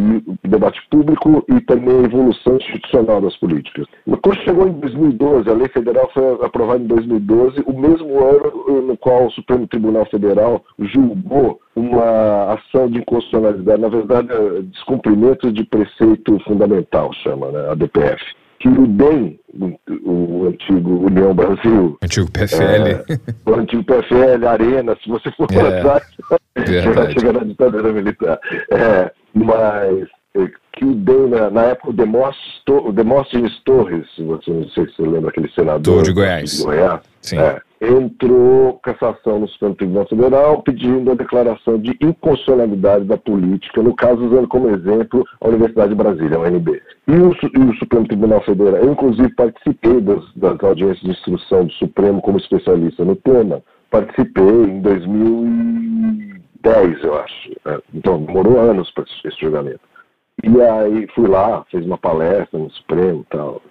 debate 0.45 0.80
público 0.90 1.45
e 1.49 1.61
também 1.62 2.01
a 2.01 2.05
evolução 2.05 2.57
institucional 2.57 3.20
das 3.20 3.36
políticas. 3.36 3.86
Quando 4.22 4.42
chegou 4.42 4.68
em 4.68 4.72
2012, 4.72 5.51
a 5.51 5.55
lei 5.55 5.68
federal 5.68 6.09
foi 6.14 6.47
aprovada 6.47 6.82
em 6.82 6.86
2012, 6.86 7.64
o 7.66 7.72
mesmo 7.72 8.18
ano 8.18 8.82
no 8.82 8.97
qual 8.97 9.26
o 9.26 9.30
Supremo 9.32 9.66
Tribunal 9.66 10.07
Federal 10.07 10.64
julgou 10.78 11.61
uma 11.74 12.55
ação 12.55 12.88
de 12.88 12.99
inconstitucionalidade, 12.99 13.80
na 13.80 13.88
verdade, 13.88 14.28
descumprimento 14.70 15.51
de 15.51 15.64
preceito 15.64 16.38
fundamental, 16.45 17.12
chama, 17.12 17.51
né, 17.51 17.70
a 17.70 17.74
DPF 17.74 18.24
que 18.65 18.69
o 18.69 18.87
DEM, 18.87 19.39
o, 20.07 20.47
antigo 20.47 21.05
União 21.05 21.35
Brasil. 21.35 21.99
Antigo 22.03 22.31
PFL. 22.33 22.89
É, 22.89 23.51
o 23.51 23.55
antigo 23.57 23.85
PFL, 23.85 24.47
Arena, 24.49 24.97
se 25.03 25.11
você 25.11 25.31
for 25.33 25.47
para 25.47 25.69
é, 25.69 25.81
trás, 25.83 26.03
vai 26.95 27.12
chegar 27.12 27.35
na 27.35 27.45
ditadura 27.45 27.93
militar. 27.93 28.41
É, 28.73 29.12
mas 29.35 30.09
que 30.77 30.85
o 30.85 30.95
DEM, 30.95 31.29
na, 31.29 31.51
na 31.51 31.62
época, 31.62 31.91
o 31.91 32.93
Demóstenes 32.93 33.59
Torres, 33.64 34.07
se 34.14 34.22
você 34.22 34.51
não 34.51 34.68
sei 34.70 34.87
se 34.87 34.97
você 34.97 35.03
lembra 35.03 35.31
aquele 35.31 35.51
senador 35.53 36.03
de 36.03 36.12
Goiás. 36.12 36.59
De 36.59 36.64
Goiás 36.64 37.01
Sim. 37.25 37.39
É, 37.39 37.61
entrou 37.81 38.79
cassação 38.83 39.41
no 39.41 39.49
Supremo 39.49 39.75
Tribunal 39.77 40.07
Federal 40.07 40.62
pedindo 40.62 41.11
a 41.11 41.14
declaração 41.14 41.79
de 41.79 41.97
inconstitucionalidade 42.03 43.07
da 43.07 43.16
política, 43.16 43.83
no 43.83 43.97
caso 43.97 44.27
usando 44.27 44.47
como 44.47 44.68
exemplo 44.68 45.25
a 45.41 45.49
Universidade 45.49 45.89
de 45.89 45.95
Brasília, 45.95 46.37
a 46.37 46.41
UNB. 46.41 46.83
E 47.09 47.12
o, 47.12 47.33
e 47.33 47.70
o 47.70 47.75
Supremo 47.77 48.07
Tribunal 48.07 48.43
Federal, 48.43 48.77
eu 48.77 48.93
inclusive 48.93 49.35
participei 49.35 50.03
das, 50.03 50.22
das 50.37 50.62
audiências 50.62 51.01
de 51.01 51.12
instrução 51.12 51.64
do 51.64 51.72
Supremo 51.72 52.20
como 52.20 52.37
especialista 52.37 53.03
no 53.07 53.16
tema, 53.16 53.62
participei 53.91 54.45
em 54.45 54.83
2010, 54.83 57.05
eu 57.05 57.18
acho. 57.18 57.53
É, 57.64 57.81
então, 57.95 58.22
demorou 58.22 58.61
anos 58.61 58.91
para 58.91 59.05
esse 59.25 59.41
julgamento. 59.41 59.81
E 60.45 60.62
aí 60.62 61.07
fui 61.14 61.26
lá, 61.26 61.64
fiz 61.70 61.84
uma 61.86 61.97
palestra 61.97 62.59
no 62.59 62.70
Supremo 62.70 63.20
e 63.20 63.36
tal. 63.36 63.62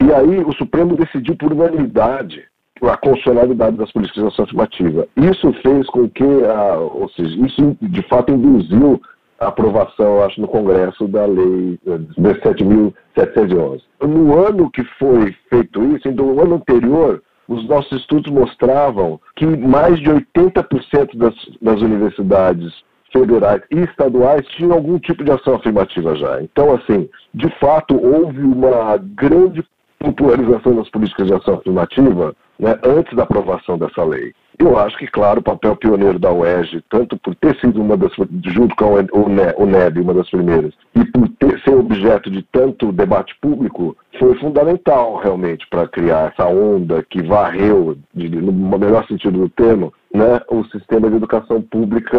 E 0.00 0.12
aí 0.12 0.40
o 0.44 0.52
Supremo 0.54 0.96
decidiu 0.96 1.36
por 1.36 1.52
unanimidade 1.52 2.44
a 2.82 2.96
constitucionalidade 2.96 3.76
das 3.76 3.90
políticas 3.92 4.22
de 4.22 4.28
ação 4.28 4.44
afirmativa. 4.44 5.08
Isso 5.16 5.52
fez 5.62 5.86
com 5.88 6.08
que, 6.10 6.24
a, 6.24 6.76
ou 6.76 7.08
seja, 7.10 7.34
isso 7.46 7.76
de 7.80 8.02
fato 8.02 8.32
induziu 8.32 9.00
a 9.40 9.48
aprovação, 9.48 10.22
acho, 10.22 10.40
no 10.40 10.48
Congresso 10.48 11.06
da 11.08 11.24
Lei 11.26 11.78
17.711. 11.86 13.80
Eh, 14.00 14.06
no 14.06 14.44
ano 14.44 14.70
que 14.70 14.82
foi 14.98 15.34
feito 15.48 15.82
isso, 15.96 16.10
no 16.10 16.40
ano 16.40 16.56
anterior, 16.56 17.22
os 17.48 17.66
nossos 17.68 18.00
estudos 18.00 18.32
mostravam 18.32 19.20
que 19.36 19.46
mais 19.46 19.98
de 20.00 20.10
80% 20.10 21.16
das, 21.16 21.34
das 21.62 21.80
universidades 21.80 22.72
federais 23.12 23.62
e 23.70 23.80
estaduais 23.80 24.46
tinham 24.48 24.72
algum 24.72 24.98
tipo 24.98 25.24
de 25.24 25.30
ação 25.30 25.54
afirmativa 25.54 26.14
já. 26.16 26.42
Então, 26.42 26.74
assim, 26.74 27.08
de 27.34 27.48
fato, 27.58 27.94
houve 27.96 28.40
uma 28.40 28.96
grande 28.96 29.64
popularização 29.98 30.76
das 30.76 30.88
políticas 30.90 31.26
de 31.26 31.34
ação 31.34 31.54
afirmativa 31.54 32.34
né, 32.58 32.78
antes 32.84 33.14
da 33.16 33.22
aprovação 33.22 33.78
dessa 33.78 34.04
lei. 34.04 34.32
Eu 34.58 34.78
acho 34.78 34.96
que, 34.96 35.06
claro, 35.06 35.40
o 35.40 35.42
papel 35.42 35.76
pioneiro 35.76 36.18
da 36.18 36.32
UERJ, 36.32 36.82
tanto 36.88 37.18
por 37.18 37.34
ter 37.34 37.54
sido 37.60 37.80
uma 37.80 37.94
das, 37.94 38.10
junto 38.46 38.74
com 38.74 38.94
o 38.94 39.66
NEB, 39.66 40.00
uma 40.00 40.14
das 40.14 40.30
primeiras, 40.30 40.72
e 40.94 41.04
por 41.04 41.28
ter, 41.38 41.60
ser 41.60 41.74
objeto 41.74 42.30
de 42.30 42.42
tanto 42.42 42.90
debate 42.90 43.36
público, 43.40 43.94
foi 44.18 44.34
fundamental 44.38 45.16
realmente 45.16 45.66
para 45.68 45.86
criar 45.86 46.32
essa 46.32 46.48
onda 46.48 47.04
que 47.10 47.22
varreu, 47.22 47.98
no 48.14 48.78
melhor 48.78 49.06
sentido 49.06 49.40
do 49.40 49.48
termo, 49.50 49.92
né, 50.16 50.40
o 50.50 50.64
sistema 50.64 51.10
de 51.10 51.16
educação 51.16 51.60
pública 51.62 52.18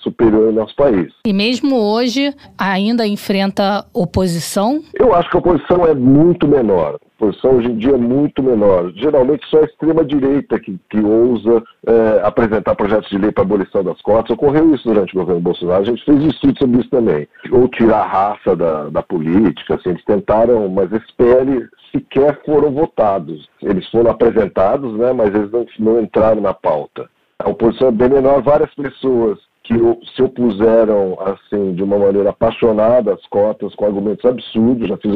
superior 0.00 0.46
no 0.46 0.60
nosso 0.60 0.74
país. 0.74 1.12
E 1.24 1.32
mesmo 1.32 1.76
hoje 1.76 2.34
ainda 2.58 3.06
enfrenta 3.06 3.86
oposição? 3.94 4.82
Eu 4.94 5.14
acho 5.14 5.30
que 5.30 5.36
a 5.36 5.40
oposição 5.40 5.86
é 5.86 5.94
muito 5.94 6.48
menor 6.48 6.98
posição 7.18 7.56
hoje 7.56 7.68
em 7.68 7.76
dia 7.76 7.94
é 7.94 7.96
muito 7.96 8.42
menor. 8.42 8.92
Geralmente 8.94 9.46
só 9.48 9.60
a 9.60 9.64
extrema-direita 9.64 10.58
que, 10.60 10.78
que 10.90 11.00
ousa 11.00 11.62
é, 11.86 12.20
apresentar 12.22 12.74
projetos 12.74 13.08
de 13.08 13.18
lei 13.18 13.32
para 13.32 13.42
abolição 13.42 13.82
das 13.82 14.00
cotas. 14.02 14.30
Ocorreu 14.30 14.74
isso 14.74 14.88
durante 14.88 15.14
o 15.14 15.20
governo 15.20 15.40
Bolsonaro, 15.40 15.82
a 15.82 15.86
gente 15.86 16.04
fez 16.04 16.22
estudo 16.24 16.58
sobre 16.58 16.80
isso 16.80 16.90
também. 16.90 17.28
Ou 17.50 17.68
tirar 17.68 18.00
a 18.00 18.06
raça 18.06 18.54
da, 18.54 18.88
da 18.88 19.02
política, 19.02 19.74
assim, 19.74 19.90
eles 19.90 20.04
tentaram, 20.04 20.68
mas 20.68 20.90
PL 21.16 21.66
sequer 21.92 22.40
foram 22.44 22.70
votados. 22.72 23.48
Eles 23.62 23.88
foram 23.90 24.10
apresentados, 24.10 24.96
né, 24.98 25.12
mas 25.12 25.34
eles 25.34 25.50
não, 25.50 25.66
não 25.78 26.00
entraram 26.00 26.40
na 26.40 26.52
pauta. 26.52 27.08
A 27.38 27.50
oposição 27.50 27.88
é 27.88 27.92
bem 27.92 28.08
menor, 28.08 28.42
várias 28.42 28.74
pessoas 28.74 29.38
que 29.62 29.74
se 30.14 30.22
opuseram 30.22 31.18
assim 31.20 31.74
de 31.74 31.82
uma 31.82 31.98
maneira 31.98 32.30
apaixonada 32.30 33.12
às 33.12 33.26
cotas 33.26 33.74
com 33.74 33.84
argumentos 33.84 34.24
absurdos. 34.24 34.88
Já 34.88 34.96
fiz, 34.96 35.14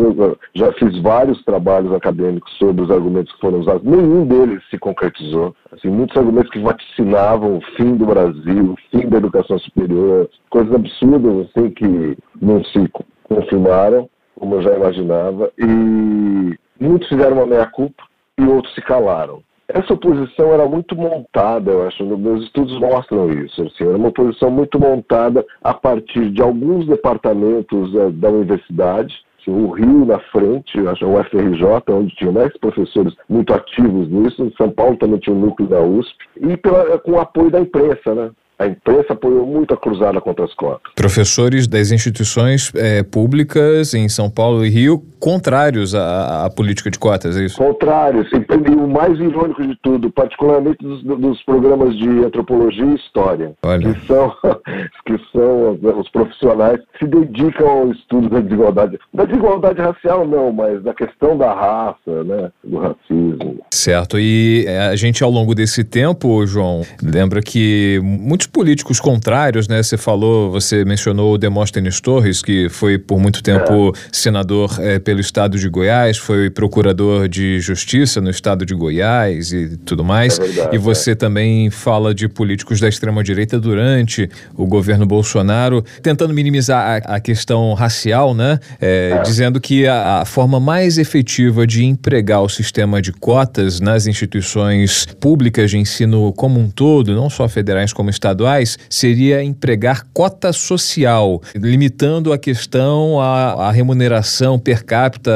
já 0.55 0.73
fiz 0.73 1.03
vários 1.03 1.43
trabalhos 1.45 1.95
acadêmicos 1.95 2.53
sobre 2.59 2.83
os 2.83 2.91
argumentos 2.91 3.33
que 3.33 3.41
foram 3.41 3.61
usados. 3.61 3.83
Nenhum 3.85 4.27
deles 4.27 4.63
se 4.69 4.79
concretizou. 4.79 5.55
Assim, 5.73 5.89
muitos 5.89 6.17
argumentos 6.17 6.51
que 6.51 6.59
vaticinavam 6.59 7.59
o 7.59 7.61
fim 7.77 7.97
do 7.97 8.07
Brasil, 8.07 8.73
o 8.73 8.77
fim 8.91 9.09
da 9.09 9.19
educação 9.19 9.59
superior, 9.59 10.29
coisas 10.51 10.75
absurdas 10.75 11.47
assim 11.47 11.71
que 11.71 12.19
não 12.43 12.63
se 12.65 12.91
confirmaram, 13.25 14.11
como 14.35 14.57
eu 14.57 14.63
já 14.63 14.75
imaginava. 14.75 15.51
E 15.57 16.59
muitos 16.79 17.09
fizeram 17.09 17.37
uma 17.37 17.47
meia 17.47 17.67
culpa 17.67 18.03
e 18.39 18.43
outros 18.43 18.75
se 18.75 18.83
calaram. 18.83 19.43
Essa 19.73 19.95
oposição 19.95 20.53
era 20.53 20.67
muito 20.67 20.97
montada, 20.97 21.71
eu 21.71 21.87
acho, 21.87 22.05
meus 22.05 22.45
estudos 22.45 22.79
mostram 22.81 23.31
isso. 23.31 23.63
Assim, 23.63 23.85
era 23.85 23.97
uma 23.97 24.09
oposição 24.09 24.51
muito 24.51 24.79
montada 24.79 25.45
a 25.63 25.73
partir 25.73 26.31
de 26.31 26.43
alguns 26.43 26.87
departamentos 26.87 27.95
uh, 27.95 28.11
da 28.11 28.29
universidade, 28.29 29.15
assim, 29.41 29.51
o 29.51 29.71
Rio 29.71 30.05
na 30.05 30.19
frente, 30.19 30.79
o 30.79 31.19
UFRJ, 31.19 31.65
onde 31.91 32.15
tinha 32.17 32.33
mais 32.33 32.57
professores 32.59 33.15
muito 33.29 33.55
ativos 33.55 34.09
nisso, 34.09 34.53
São 34.57 34.71
Paulo 34.71 34.97
também 34.97 35.19
tinha 35.19 35.35
o 35.35 35.39
núcleo 35.39 35.69
da 35.69 35.81
USP, 35.81 36.17
e 36.37 36.57
pela, 36.57 36.99
com 36.99 37.13
o 37.13 37.21
apoio 37.21 37.51
da 37.51 37.61
imprensa, 37.61 38.15
né? 38.15 38.31
A 38.61 38.67
imprensa 38.67 39.15
apoiou 39.15 39.47
muito 39.47 39.73
a 39.73 39.77
cruzada 39.77 40.21
contra 40.21 40.45
as 40.45 40.53
cotas. 40.53 40.93
Professores 40.95 41.67
das 41.67 41.91
instituições 41.91 42.71
é, 42.75 43.03
públicas 43.03 43.95
em 43.95 44.07
São 44.07 44.29
Paulo 44.31 44.67
e 44.67 44.69
Rio 44.69 45.03
contrários 45.21 45.95
à, 45.95 46.47
à, 46.47 46.51
política 46.51 46.91
de 46.91 46.99
cotas, 46.99 47.37
é 47.37 47.45
isso? 47.45 47.59
Contrários. 47.59 48.27
E 48.33 48.75
o 48.75 48.89
mais 48.89 49.19
irônico 49.21 49.63
de 49.63 49.77
tudo, 49.83 50.11
particularmente 50.11 50.79
dos, 50.83 51.03
dos 51.03 51.43
programas 51.43 51.97
de 51.97 52.09
antropologia 52.09 52.85
e 52.85 52.95
história, 52.95 53.53
Olha. 53.63 53.93
que 53.93 54.07
são, 54.07 54.35
que 55.05 55.19
são 55.31 55.79
os 55.99 56.09
profissionais 56.09 56.81
que 56.93 57.05
se 57.05 57.11
dedicam 57.11 57.69
ao 57.69 57.93
estudo 57.93 58.29
da 58.31 58.41
desigualdade. 58.41 58.99
Da 59.13 59.25
desigualdade 59.25 59.81
racial 59.81 60.27
não, 60.27 60.51
mas 60.51 60.83
da 60.83 60.95
questão 60.95 61.37
da 61.37 61.53
raça, 61.53 62.25
né, 62.25 62.51
do 62.65 62.79
racismo. 62.79 63.61
Certo. 63.73 64.19
E 64.19 64.65
é, 64.67 64.89
a 64.89 64.97
gente 64.97 65.23
ao 65.23 65.31
longo 65.31 65.55
desse 65.55 65.85
tempo, 65.85 66.47
João, 66.47 66.83
lembra 67.03 67.43
que 67.43 68.01
muitos 68.03 68.47
políticos 68.53 69.01
contrários, 69.01 69.69
né? 69.69 69.83
Você 69.83 69.97
falou, 69.97 70.51
você 70.51 70.85
mencionou 70.85 71.35
o 71.35 71.39
Demóstenes 71.39 72.01
Torres, 72.01 72.43
que 72.43 72.69
foi 72.69 72.99
por 72.99 73.19
muito 73.19 73.43
tempo 73.43 73.93
é. 73.95 74.09
senador 74.13 74.77
é, 74.81 74.99
pelo 74.99 75.21
estado 75.21 75.59
de 75.59 75.69
Goiás, 75.69 76.19
foi 76.19 76.51
procurador 76.51 77.29
de 77.29 77.61
justiça 77.61 78.21
no 78.21 78.31
estado 78.31 78.67
de 78.67 78.75
Goiás 78.75 79.53
e 79.53 79.77
tudo 79.79 80.05
mais. 80.05 80.39
É 80.39 80.43
verdade, 80.43 80.77
e 80.77 80.79
você 80.79 81.13
é. 81.13 81.15
também 81.15 81.71
fala 81.71 82.15
de 82.15 82.29
políticos 82.29 82.81
da 82.81 82.89
extrema-direita 82.89 83.59
durante 83.59 84.29
o 84.57 84.67
governo 84.67 85.07
Bolsonaro, 85.07 85.85
tentando 86.03 86.35
minimizar 86.35 87.03
a, 87.07 87.17
a 87.17 87.21
questão 87.21 87.73
racial, 87.75 88.35
né? 88.35 88.59
É, 88.81 89.13
é. 89.13 89.23
Dizendo 89.23 89.61
que 89.61 89.87
a, 89.87 90.21
a 90.21 90.25
forma 90.25 90.59
mais 90.59 90.99
efetiva 90.99 91.67
de 91.67 91.85
empregar 91.85 92.43
o 92.43 92.49
sistema 92.49 93.01
de 93.01 93.13
cotas 93.13 93.81
nas 93.81 94.07
instituições 94.07 95.07
públicas 95.21 95.71
de 95.71 95.79
ensino 95.79 96.33
como 96.33 96.59
um 96.61 96.69
todo, 96.69 97.15
não 97.15 97.31
só 97.31 97.49
federais 97.49 97.93
como 97.93 98.11
estaduais, 98.11 98.40
estaduais 98.41 98.79
seria 98.89 99.43
empregar 99.43 100.07
cota 100.15 100.53
social, 100.53 101.41
limitando 101.55 102.33
a 102.33 102.39
questão 102.39 103.21
à, 103.21 103.69
à 103.69 103.71
remuneração 103.71 104.59
per 104.59 104.85
capita 104.85 105.31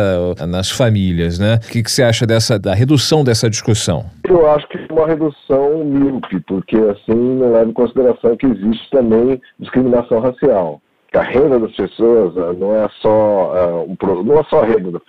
nas 0.47 0.71
famílias, 0.71 1.39
né? 1.39 1.57
O 1.57 1.71
que, 1.71 1.83
que, 1.83 1.91
você 1.91 2.03
acha 2.03 2.27
dessa 2.27 2.59
da 2.59 2.75
redução 2.75 3.23
dessa 3.23 3.51
discussão? 3.51 4.07
Eu 4.27 4.49
acho 4.51 4.67
que 4.69 4.79
é 4.79 4.93
uma 4.93 5.07
redução 5.07 5.85
míope, 5.85 6.41
porque 6.47 6.77
assim 6.77 7.15
não 7.15 7.53
leva 7.53 7.69
em 7.69 7.73
consideração 7.73 8.37
que 8.37 8.47
existe 8.47 8.91
também 8.91 9.41
discriminação 9.61 10.21
racial 10.21 10.81
a 11.17 11.23
renda 11.23 11.59
das 11.59 11.73
pessoas 11.73 12.37
eh, 12.37 12.53
não 12.59 12.75
é 12.75 12.89
só 13.01 13.79
uh, 13.79 13.91
um, 13.91 14.23
não 14.23 14.39
é 14.39 14.45
só 14.45 14.63
a 14.63 14.67
renda 14.67 14.91
das 14.91 15.03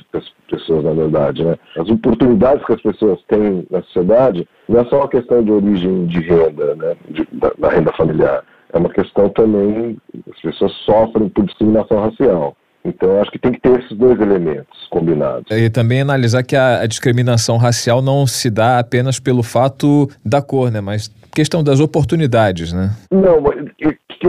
pessoas 0.49 0.84
na 0.84 0.93
verdade, 0.93 1.43
né? 1.43 1.56
As 1.78 1.89
oportunidades 1.89 2.66
que 2.66 2.74
as 2.74 2.82
pessoas 2.82 3.20
têm 3.28 3.66
na 3.70 3.82
sociedade 3.84 4.47
não 4.68 4.82
é 4.82 4.86
só 4.86 4.97
uma 4.97 5.10
questão 5.10 5.43
de 5.43 5.51
origem 5.51 6.06
de 6.08 6.20
renda, 6.20 6.76
né? 6.76 6.95
De, 7.10 7.28
da, 7.34 7.51
da, 7.58 7.70
renda 7.70 7.91
familiar. 7.93 8.43
É 8.74 8.78
uma 8.78 8.89
questão 8.89 9.30
também 9.30 9.97
as 10.32 10.41
pessoas 10.41 10.72
sofrem 10.86 11.30
por 11.30 11.45
discriminação 11.45 12.01
racial. 12.01 12.56
Então, 12.84 13.20
acho 13.20 13.32
que 13.32 13.39
tem 13.39 13.51
que 13.51 13.62
ter 13.62 13.80
esses 13.80 13.97
dois 13.97 14.20
elementos 14.20 14.88
combinados. 14.91 15.45
E 15.49 15.70
também 15.72 16.01
analisar 16.01 16.43
que 16.43 16.56
a, 16.56 16.82
a 16.82 16.86
discriminação 16.86 17.58
racial 17.58 17.99
não 17.99 18.28
se 18.28 18.47
dá 18.51 18.78
apenas 18.78 19.20
pelo 19.20 19.41
fato 19.41 20.08
da 20.24 20.39
cor, 20.39 20.72
né? 20.72 20.82
Mas 20.82 21.10
questão 21.34 21.64
das 21.64 21.80
oportunidades, 21.80 22.72
né? 22.72 22.95
Não, 23.12 23.41
mas 23.41 23.56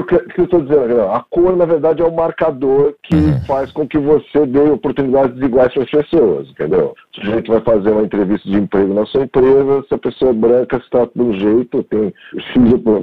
que, 0.05 0.19
que 0.19 0.41
eu 0.41 0.45
estou 0.45 0.63
dizendo, 0.63 1.03
a 1.03 1.25
cor, 1.31 1.57
na 1.57 1.65
verdade, 1.65 2.03
é 2.03 2.05
o 2.05 2.15
marcador 2.15 2.95
que 3.03 3.15
uhum. 3.15 3.41
faz 3.47 3.71
com 3.73 3.87
que 3.87 3.99
você 3.99 4.47
dê 4.47 4.61
oportunidades 4.61 5.41
iguais 5.41 5.73
para 5.73 5.83
as 5.83 5.91
pessoas, 5.91 6.49
entendeu? 6.51 6.95
Se 7.15 7.21
a 7.21 7.37
gente 7.37 7.51
vai 7.51 7.61
fazer 7.61 7.91
uma 7.91 8.03
entrevista 8.03 8.49
de 8.49 8.57
emprego 8.57 8.93
na 8.95 9.07
sua 9.07 9.25
empresa, 9.25 9.85
se 9.89 9.95
a 9.95 9.99
pessoa 9.99 10.31
é 10.31 10.35
branca 10.35 10.77
está 10.77 11.05
de 11.05 11.23
um 11.23 11.33
jeito, 11.33 11.83
tem, 11.85 12.13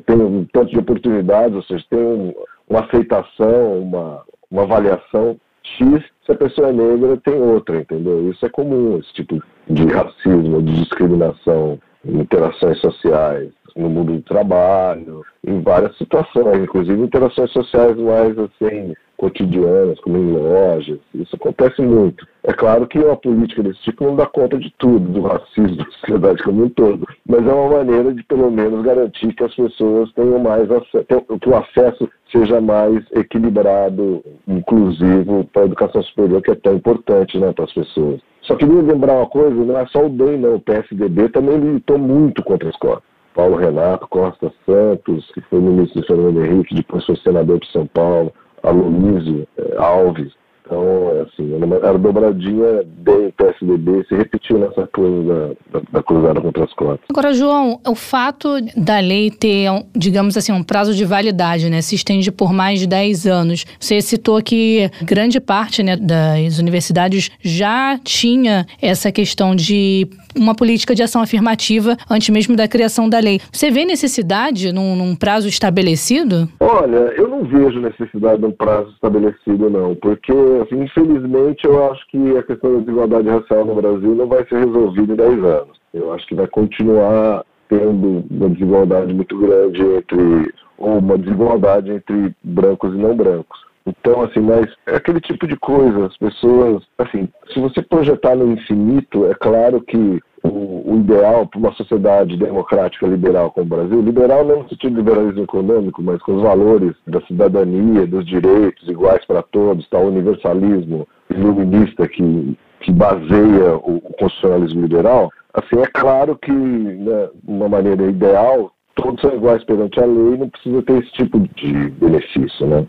tem 0.06 0.16
um 0.18 0.46
tanto 0.52 0.72
de 0.72 0.80
oportunidades, 0.80 1.56
ou 1.56 1.64
seja, 1.64 1.86
tem 1.90 2.00
um, 2.00 2.34
uma 2.70 2.82
aceitação, 2.82 3.80
uma, 3.80 4.22
uma 4.52 4.64
avaliação 4.64 5.38
X, 5.64 6.04
se 6.26 6.32
a 6.32 6.36
pessoa 6.36 6.70
é 6.70 6.74
negra, 6.74 7.18
tem 7.18 7.36
outra, 7.36 7.78
entendeu? 7.78 8.30
Isso 8.30 8.46
é 8.46 8.50
comum, 8.50 8.98
esse 9.00 9.14
tipo 9.14 9.42
de 9.70 9.86
racismo, 9.86 10.62
de 10.62 10.74
discriminação 10.82 11.80
em 12.06 12.20
interações 12.20 12.80
sociais 12.80 13.52
no 13.76 13.90
mundo 13.90 14.14
do 14.14 14.22
trabalho, 14.22 15.24
em 15.46 15.62
várias 15.62 15.98
situações, 15.98 16.64
inclusive 16.64 17.02
interações 17.02 17.52
sociais 17.52 17.98
mais 17.98 18.38
assim 18.38 18.94
cotidianas, 19.18 20.00
como 20.02 20.18
em 20.18 20.32
lojas. 20.32 21.00
Isso 21.16 21.36
acontece 21.36 21.82
muito. 21.82 22.28
É 22.44 22.52
claro 22.52 22.86
que 22.88 23.00
uma 23.00 23.16
política 23.16 23.64
desse 23.64 23.82
tipo 23.84 24.04
não 24.04 24.16
dá 24.16 24.26
conta 24.26 24.58
de 24.58 24.74
tudo, 24.78 25.08
do 25.12 25.22
racismo 25.22 25.78
da 25.78 25.86
sociedade 25.86 26.44
como 26.44 26.66
um 26.66 26.70
todo, 26.70 27.08
mas 27.26 27.48
é 27.48 27.54
uma 27.54 27.78
maneira 27.78 28.14
de 28.14 28.24
pelo 28.24 28.52
menos 28.52 28.84
garantir 28.84 29.34
que 29.34 29.44
as 29.44 29.56
pessoas 29.56 30.12
tenham 30.14 30.40
mais 30.40 30.70
acesso, 30.70 31.40
que 31.40 31.50
o 31.50 31.56
acesso 31.56 32.10
seja 32.32 32.60
mais 32.60 33.02
equilibrado, 33.14 34.24
inclusivo 34.48 35.46
para 35.54 35.62
a 35.62 35.66
educação 35.66 36.02
superior, 36.04 36.42
que 36.42 36.52
é 36.52 36.56
tão 36.56 36.76
importante 36.76 37.38
né, 37.38 37.54
para 37.54 37.66
as 37.66 37.74
pessoas. 37.74 38.20
Só 38.42 38.56
queria 38.56 38.82
lembrar 38.82 39.14
uma 39.14 39.30
coisa, 39.30 39.56
não 39.56 39.78
é 39.78 39.86
só 39.88 40.06
o 40.06 40.10
DEM, 40.10 40.38
não. 40.38 40.56
O 40.56 40.60
PSDB 40.60 41.30
também 41.30 41.58
lutou 41.58 41.98
muito 41.98 42.44
contra 42.44 42.68
a 42.68 42.72
escola. 42.72 43.02
Paulo 43.34 43.56
Renato 43.56 44.08
Costa 44.08 44.52
Santos, 44.66 45.30
que 45.34 45.42
foi 45.42 45.60
ministro 45.60 46.02
do 46.02 46.08
Fernando 46.08 46.44
Henrique, 46.44 46.76
depois 46.76 47.06
foi 47.06 47.16
senador 47.18 47.60
de 47.60 47.72
São 47.72 47.88
Paulo, 47.88 48.32
Aloysio 48.64 49.48
eh, 49.58 49.76
Alves, 49.78 50.34
então, 50.66 51.22
assim, 51.22 51.52
era 51.84 51.98
dobradinha 51.98 52.84
bem 52.86 53.32
PSDB, 53.32 54.06
se 54.08 54.16
repetiu 54.16 54.58
nessa 54.58 54.88
coisa 54.88 55.24
da, 55.72 55.80
da, 55.80 55.86
da, 55.92 56.04
cruzada 56.04 56.40
contra 56.40 56.64
as 56.64 56.74
cotas. 56.74 57.06
Agora, 57.10 57.34
João, 57.34 57.80
o 57.86 57.96
fato 57.96 58.50
da 58.78 59.00
lei 59.00 59.30
ter, 59.30 59.70
digamos 59.94 60.38
assim, 60.38 60.54
um 60.54 60.64
prazo 60.64 60.94
de 60.94 61.04
validade, 61.04 61.70
né, 61.70 61.82
se 61.82 61.96
estende 61.96 62.32
por 62.32 62.54
mais 62.54 62.80
de 62.80 62.88
10 62.88 63.28
anos. 63.28 63.66
Você 63.78 64.02
citou 64.02 64.42
que 64.42 64.90
grande 65.02 65.40
parte 65.42 65.84
né, 65.84 65.98
das 65.98 66.60
universidades 66.60 67.30
já 67.42 68.00
tinha 68.02 68.66
essa 68.82 69.12
questão 69.12 69.56
de 69.56 70.08
uma 70.36 70.56
política 70.56 70.96
de 70.96 71.04
ação 71.04 71.22
afirmativa 71.22 71.96
antes 72.10 72.30
mesmo 72.30 72.56
da 72.56 72.68
criação 72.68 73.08
da 73.10 73.20
lei. 73.20 73.40
Você 73.52 73.70
vê 73.70 73.86
necessidade 73.86 74.72
num, 74.72 74.96
num 74.96 75.16
prazo 75.16 75.48
estabelecido? 75.48 76.50
Olha, 76.60 77.14
eu 77.16 77.28
não 77.28 77.44
vejo 77.44 77.80
necessidade 77.80 78.42
num 78.42 78.52
prazo 78.52 78.90
estabelecido, 78.92 79.70
não, 79.70 79.96
porque 79.96 80.32
assim, 80.62 80.84
infelizmente, 80.84 81.66
eu 81.66 81.92
acho 81.92 82.06
que 82.08 82.38
a 82.38 82.44
questão 82.44 82.74
da 82.74 82.80
desigualdade 82.80 83.30
racial 83.30 83.66
no 83.66 83.76
Brasil 83.76 84.16
não 84.16 84.28
vai 84.28 84.46
ser 84.46 84.66
resolvida 84.66 85.14
em 85.14 85.16
10 85.16 85.44
anos. 85.44 85.82
Eu 85.94 86.14
acho 86.14 86.28
que 86.28 86.36
vai 86.36 86.48
continuar 86.48 87.46
tendo 87.70 88.24
uma 88.30 88.50
desigualdade 88.50 89.14
muito 89.14 89.38
grande 89.38 89.82
entre, 89.82 90.54
ou 90.78 91.00
uma 91.00 91.18
desigualdade 91.18 91.92
entre 91.92 92.36
brancos 92.44 92.94
e 92.94 92.98
não 92.98 93.16
brancos. 93.16 93.64
Então, 93.86 94.22
assim, 94.22 94.40
mas 94.40 94.68
é 94.88 94.96
aquele 94.96 95.20
tipo 95.20 95.46
de 95.46 95.58
coisa, 95.58 96.06
as 96.06 96.18
pessoas, 96.18 96.84
assim, 96.98 97.28
se 97.54 97.60
você 97.60 97.82
projetar 97.82 98.36
no 98.36 98.52
infinito, 98.52 99.26
é 99.26 99.34
claro 99.34 99.82
que 99.82 100.22
o, 100.44 100.94
o 100.94 101.00
ideal 101.00 101.48
para 101.48 101.60
uma 101.60 101.74
sociedade 101.74 102.38
democrática 102.38 103.08
liberal 103.08 103.52
como 103.52 103.66
o 103.66 103.70
Brasil, 103.70 104.02
liberal 104.02 104.46
não 104.46 104.64
no 104.64 104.70
sentido 104.70 104.92
de 104.92 104.98
liberalismo 104.98 105.44
econômico, 105.44 106.02
mas 106.04 106.22
com 106.22 106.36
os 106.36 106.44
valores 106.44 106.94
da 107.08 107.22
cidadania, 107.22 108.06
dos 108.06 108.26
direitos 108.26 108.88
iguais 108.88 109.26
para 109.26 109.42
todos, 109.42 109.88
tal 109.90 110.06
universalismo 110.08 111.08
iluminista 111.30 112.08
que 112.08 112.58
que 112.84 112.92
baseia 112.92 113.78
o, 113.78 113.96
o 113.96 114.14
constitucionalismo 114.20 114.82
liberal, 114.82 115.32
assim, 115.54 115.80
é 115.80 115.88
claro 115.88 116.38
que, 116.38 116.52
né, 116.52 117.30
uma 117.48 117.70
maneira 117.70 118.04
ideal, 118.04 118.72
todos 118.96 119.22
são 119.22 119.34
iguais 119.34 119.64
perante 119.64 120.00
a 120.00 120.06
lei, 120.06 120.38
não 120.38 120.50
precisa 120.50 120.82
ter 120.84 121.00
esse 121.00 121.12
tipo 121.14 121.40
de 121.40 121.90
benefício, 121.92 122.68
né? 122.68 122.86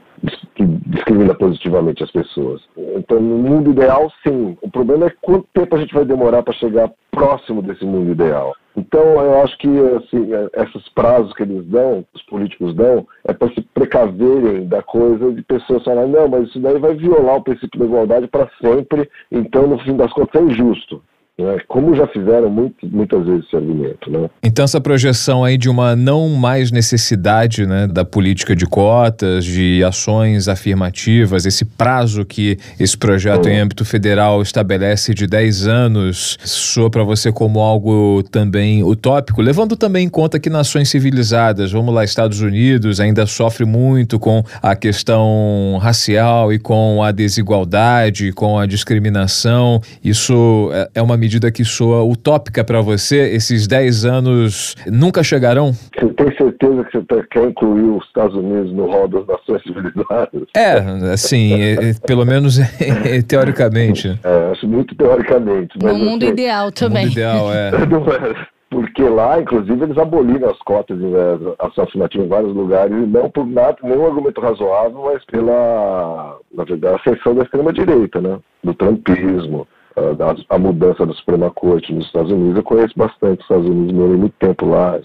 Que 0.55 0.65
discrimina 0.65 1.35
positivamente 1.35 2.03
as 2.03 2.11
pessoas. 2.11 2.63
Então, 2.77 3.21
no 3.21 3.39
mundo 3.39 3.71
ideal, 3.71 4.11
sim. 4.27 4.57
O 4.63 4.71
problema 4.71 5.07
é 5.07 5.15
quanto 5.23 5.47
tempo 5.53 5.77
a 5.77 5.79
gente 5.79 5.95
vai 5.95 6.05
demorar 6.05 6.43
para 6.43 6.55
chegar 6.55 6.91
próximo 7.11 7.63
desse 7.63 7.85
mundo 7.85 8.11
ideal. 8.11 8.55
Então, 8.77 9.01
eu 9.01 9.43
acho 9.43 9.57
que 9.59 9.69
assim, 9.69 10.31
esses 10.53 10.89
prazos 10.91 11.33
que 11.35 11.45
eles 11.45 11.65
dão, 11.67 12.05
os 12.13 12.23
políticos 12.23 12.75
dão, 12.75 13.07
é 13.25 13.33
para 13.33 13.49
se 13.53 13.61
precaverem 13.73 14.67
da 14.67 14.83
coisa 14.83 15.33
de 15.33 15.43
pessoas 15.43 15.85
falarem, 15.85 16.11
não, 16.11 16.29
mas 16.29 16.49
isso 16.49 16.59
daí 16.59 16.79
vai 16.79 16.95
violar 16.95 17.37
o 17.37 17.43
princípio 17.43 17.79
da 17.79 17.87
igualdade 17.87 18.27
para 18.27 18.51
sempre, 18.61 19.09
então, 19.31 19.69
no 19.69 19.79
fim 19.79 19.97
das 19.97 20.13
contas, 20.13 20.43
é 20.43 20.45
injusto. 20.45 21.01
Né? 21.37 21.59
Como 21.67 21.97
já 21.97 22.07
fizeram 22.07 22.49
muito, 22.49 22.87
muitas 22.87 23.27
vezes 23.27 23.45
esse 23.47 23.57
argumento. 23.57 24.09
Né? 24.09 24.31
Então, 24.43 24.65
essa 24.65 24.81
projeção 24.81 25.43
aí 25.43 25.59
de 25.59 25.69
uma 25.69 25.97
não 25.97 26.29
mais 26.29 26.71
necessidade 26.71 27.67
né, 27.67 27.89
da 27.89 28.05
política 28.05 28.55
de 28.55 28.67
cotas, 28.67 29.45
de 29.45 29.83
ações 29.83 30.47
afirmativas, 30.47 31.45
esse 31.45 31.65
prazo 31.65 32.25
que 32.25 32.57
esse 32.79 32.97
projeto 32.97 33.49
em 33.49 33.59
âmbito 33.59 33.85
federal 33.85 34.43
estabelece 34.43 35.13
de 35.13 35.27
10 35.27 35.67
anos, 35.67 36.39
soa 36.45 36.89
para 36.89 37.03
você 37.03 37.33
como 37.33 37.59
algo 37.59 38.23
também 38.31 38.85
utópico, 38.85 39.43
levando 39.43 39.77
também 39.77 40.07
em 40.07 40.09
conta 40.09 40.39
que 40.39 40.49
nações 40.49 40.89
civilizadas, 40.89 41.73
vamos 41.73 41.93
lá, 41.93 42.05
Estados 42.05 42.41
Unidos, 42.41 43.01
ainda 43.01 43.27
sofre 43.27 43.65
muito 43.65 44.21
com 44.21 44.45
a 44.63 44.77
questão 44.77 45.79
racial 45.83 46.53
e 46.53 46.61
com 46.61 47.03
a 47.03 47.11
desigualdade, 47.11 48.33
com 48.33 48.57
a 48.57 48.67
discriminação. 48.67 49.81
Isso 50.03 50.71
é, 50.73 50.91
é 50.95 51.03
uma 51.03 51.17
medida 51.25 51.51
que 51.51 51.65
soa 51.65 52.03
utópica 52.05 52.63
para 52.63 52.83
você, 52.83 53.31
esses 53.31 53.67
10 53.67 54.05
anos 54.05 54.77
nunca 54.87 55.23
chegarão? 55.23 55.73
Você 55.73 56.13
tem 56.13 56.37
certeza 56.37 56.85
que 56.85 56.99
você 56.99 57.05
tá, 57.05 57.25
quer 57.31 57.49
incluir 57.49 57.89
os 57.89 58.05
Estados 58.05 58.37
Unidos 58.37 58.73
no 58.73 58.87
rol 58.87 59.09
das 59.09 59.27
nações 59.27 59.63
civilizadas? 59.65 60.43
É, 60.55 60.79
assim, 61.13 61.55
é, 61.55 61.73
é, 61.73 61.95
pelo 62.07 62.27
menos 62.27 62.59
é, 62.59 63.23
teoricamente. 63.27 64.21
É, 64.23 64.53
acho 64.53 64.69
muito 64.69 64.95
teoricamente. 64.95 65.79
no 65.83 65.95
mundo 65.95 66.25
assim, 66.25 66.33
ideal 66.33 66.71
também. 66.71 67.05
No 67.05 67.09
mundo 67.09 67.19
ideal, 67.19 67.53
é. 67.55 67.71
porque 68.69 69.03
lá, 69.03 69.41
inclusive, 69.41 69.83
eles 69.83 69.97
aboliram 69.97 70.51
as 70.51 70.59
cotas 70.59 70.99
de 70.99 71.07
ação 71.59 71.85
afirmativa 71.85 72.23
em 72.23 72.29
vários 72.29 72.55
lugares, 72.55 72.93
e 72.93 73.07
não 73.07 73.31
por 73.31 73.47
nada, 73.47 73.79
nenhum 73.83 74.07
argumento 74.07 74.43
razoável, 74.43 75.05
mas 75.07 75.25
pela, 75.25 76.37
na 76.55 76.65
verdade, 76.65 77.01
ascensão 77.01 77.35
da 77.35 77.45
extrema-direita, 77.45 78.21
né? 78.21 78.39
Do 78.63 78.75
trumpismo, 78.75 79.67
a, 79.97 80.55
a, 80.55 80.59
mudança 80.59 81.07
da 81.07 81.13
Suprema 81.15 81.51
Corte 81.51 81.93
nos 81.93 82.07
Estados 82.07 82.31
Unidos. 82.31 82.57
Eu 82.57 82.63
conheço 82.63 82.95
bastante 82.97 83.39
os 83.39 83.45
Estados 83.45 83.67
Unidos, 83.67 83.93
morei 83.93 84.17
muito 84.17 84.35
tempo 84.39 84.67
lá, 84.67 85.01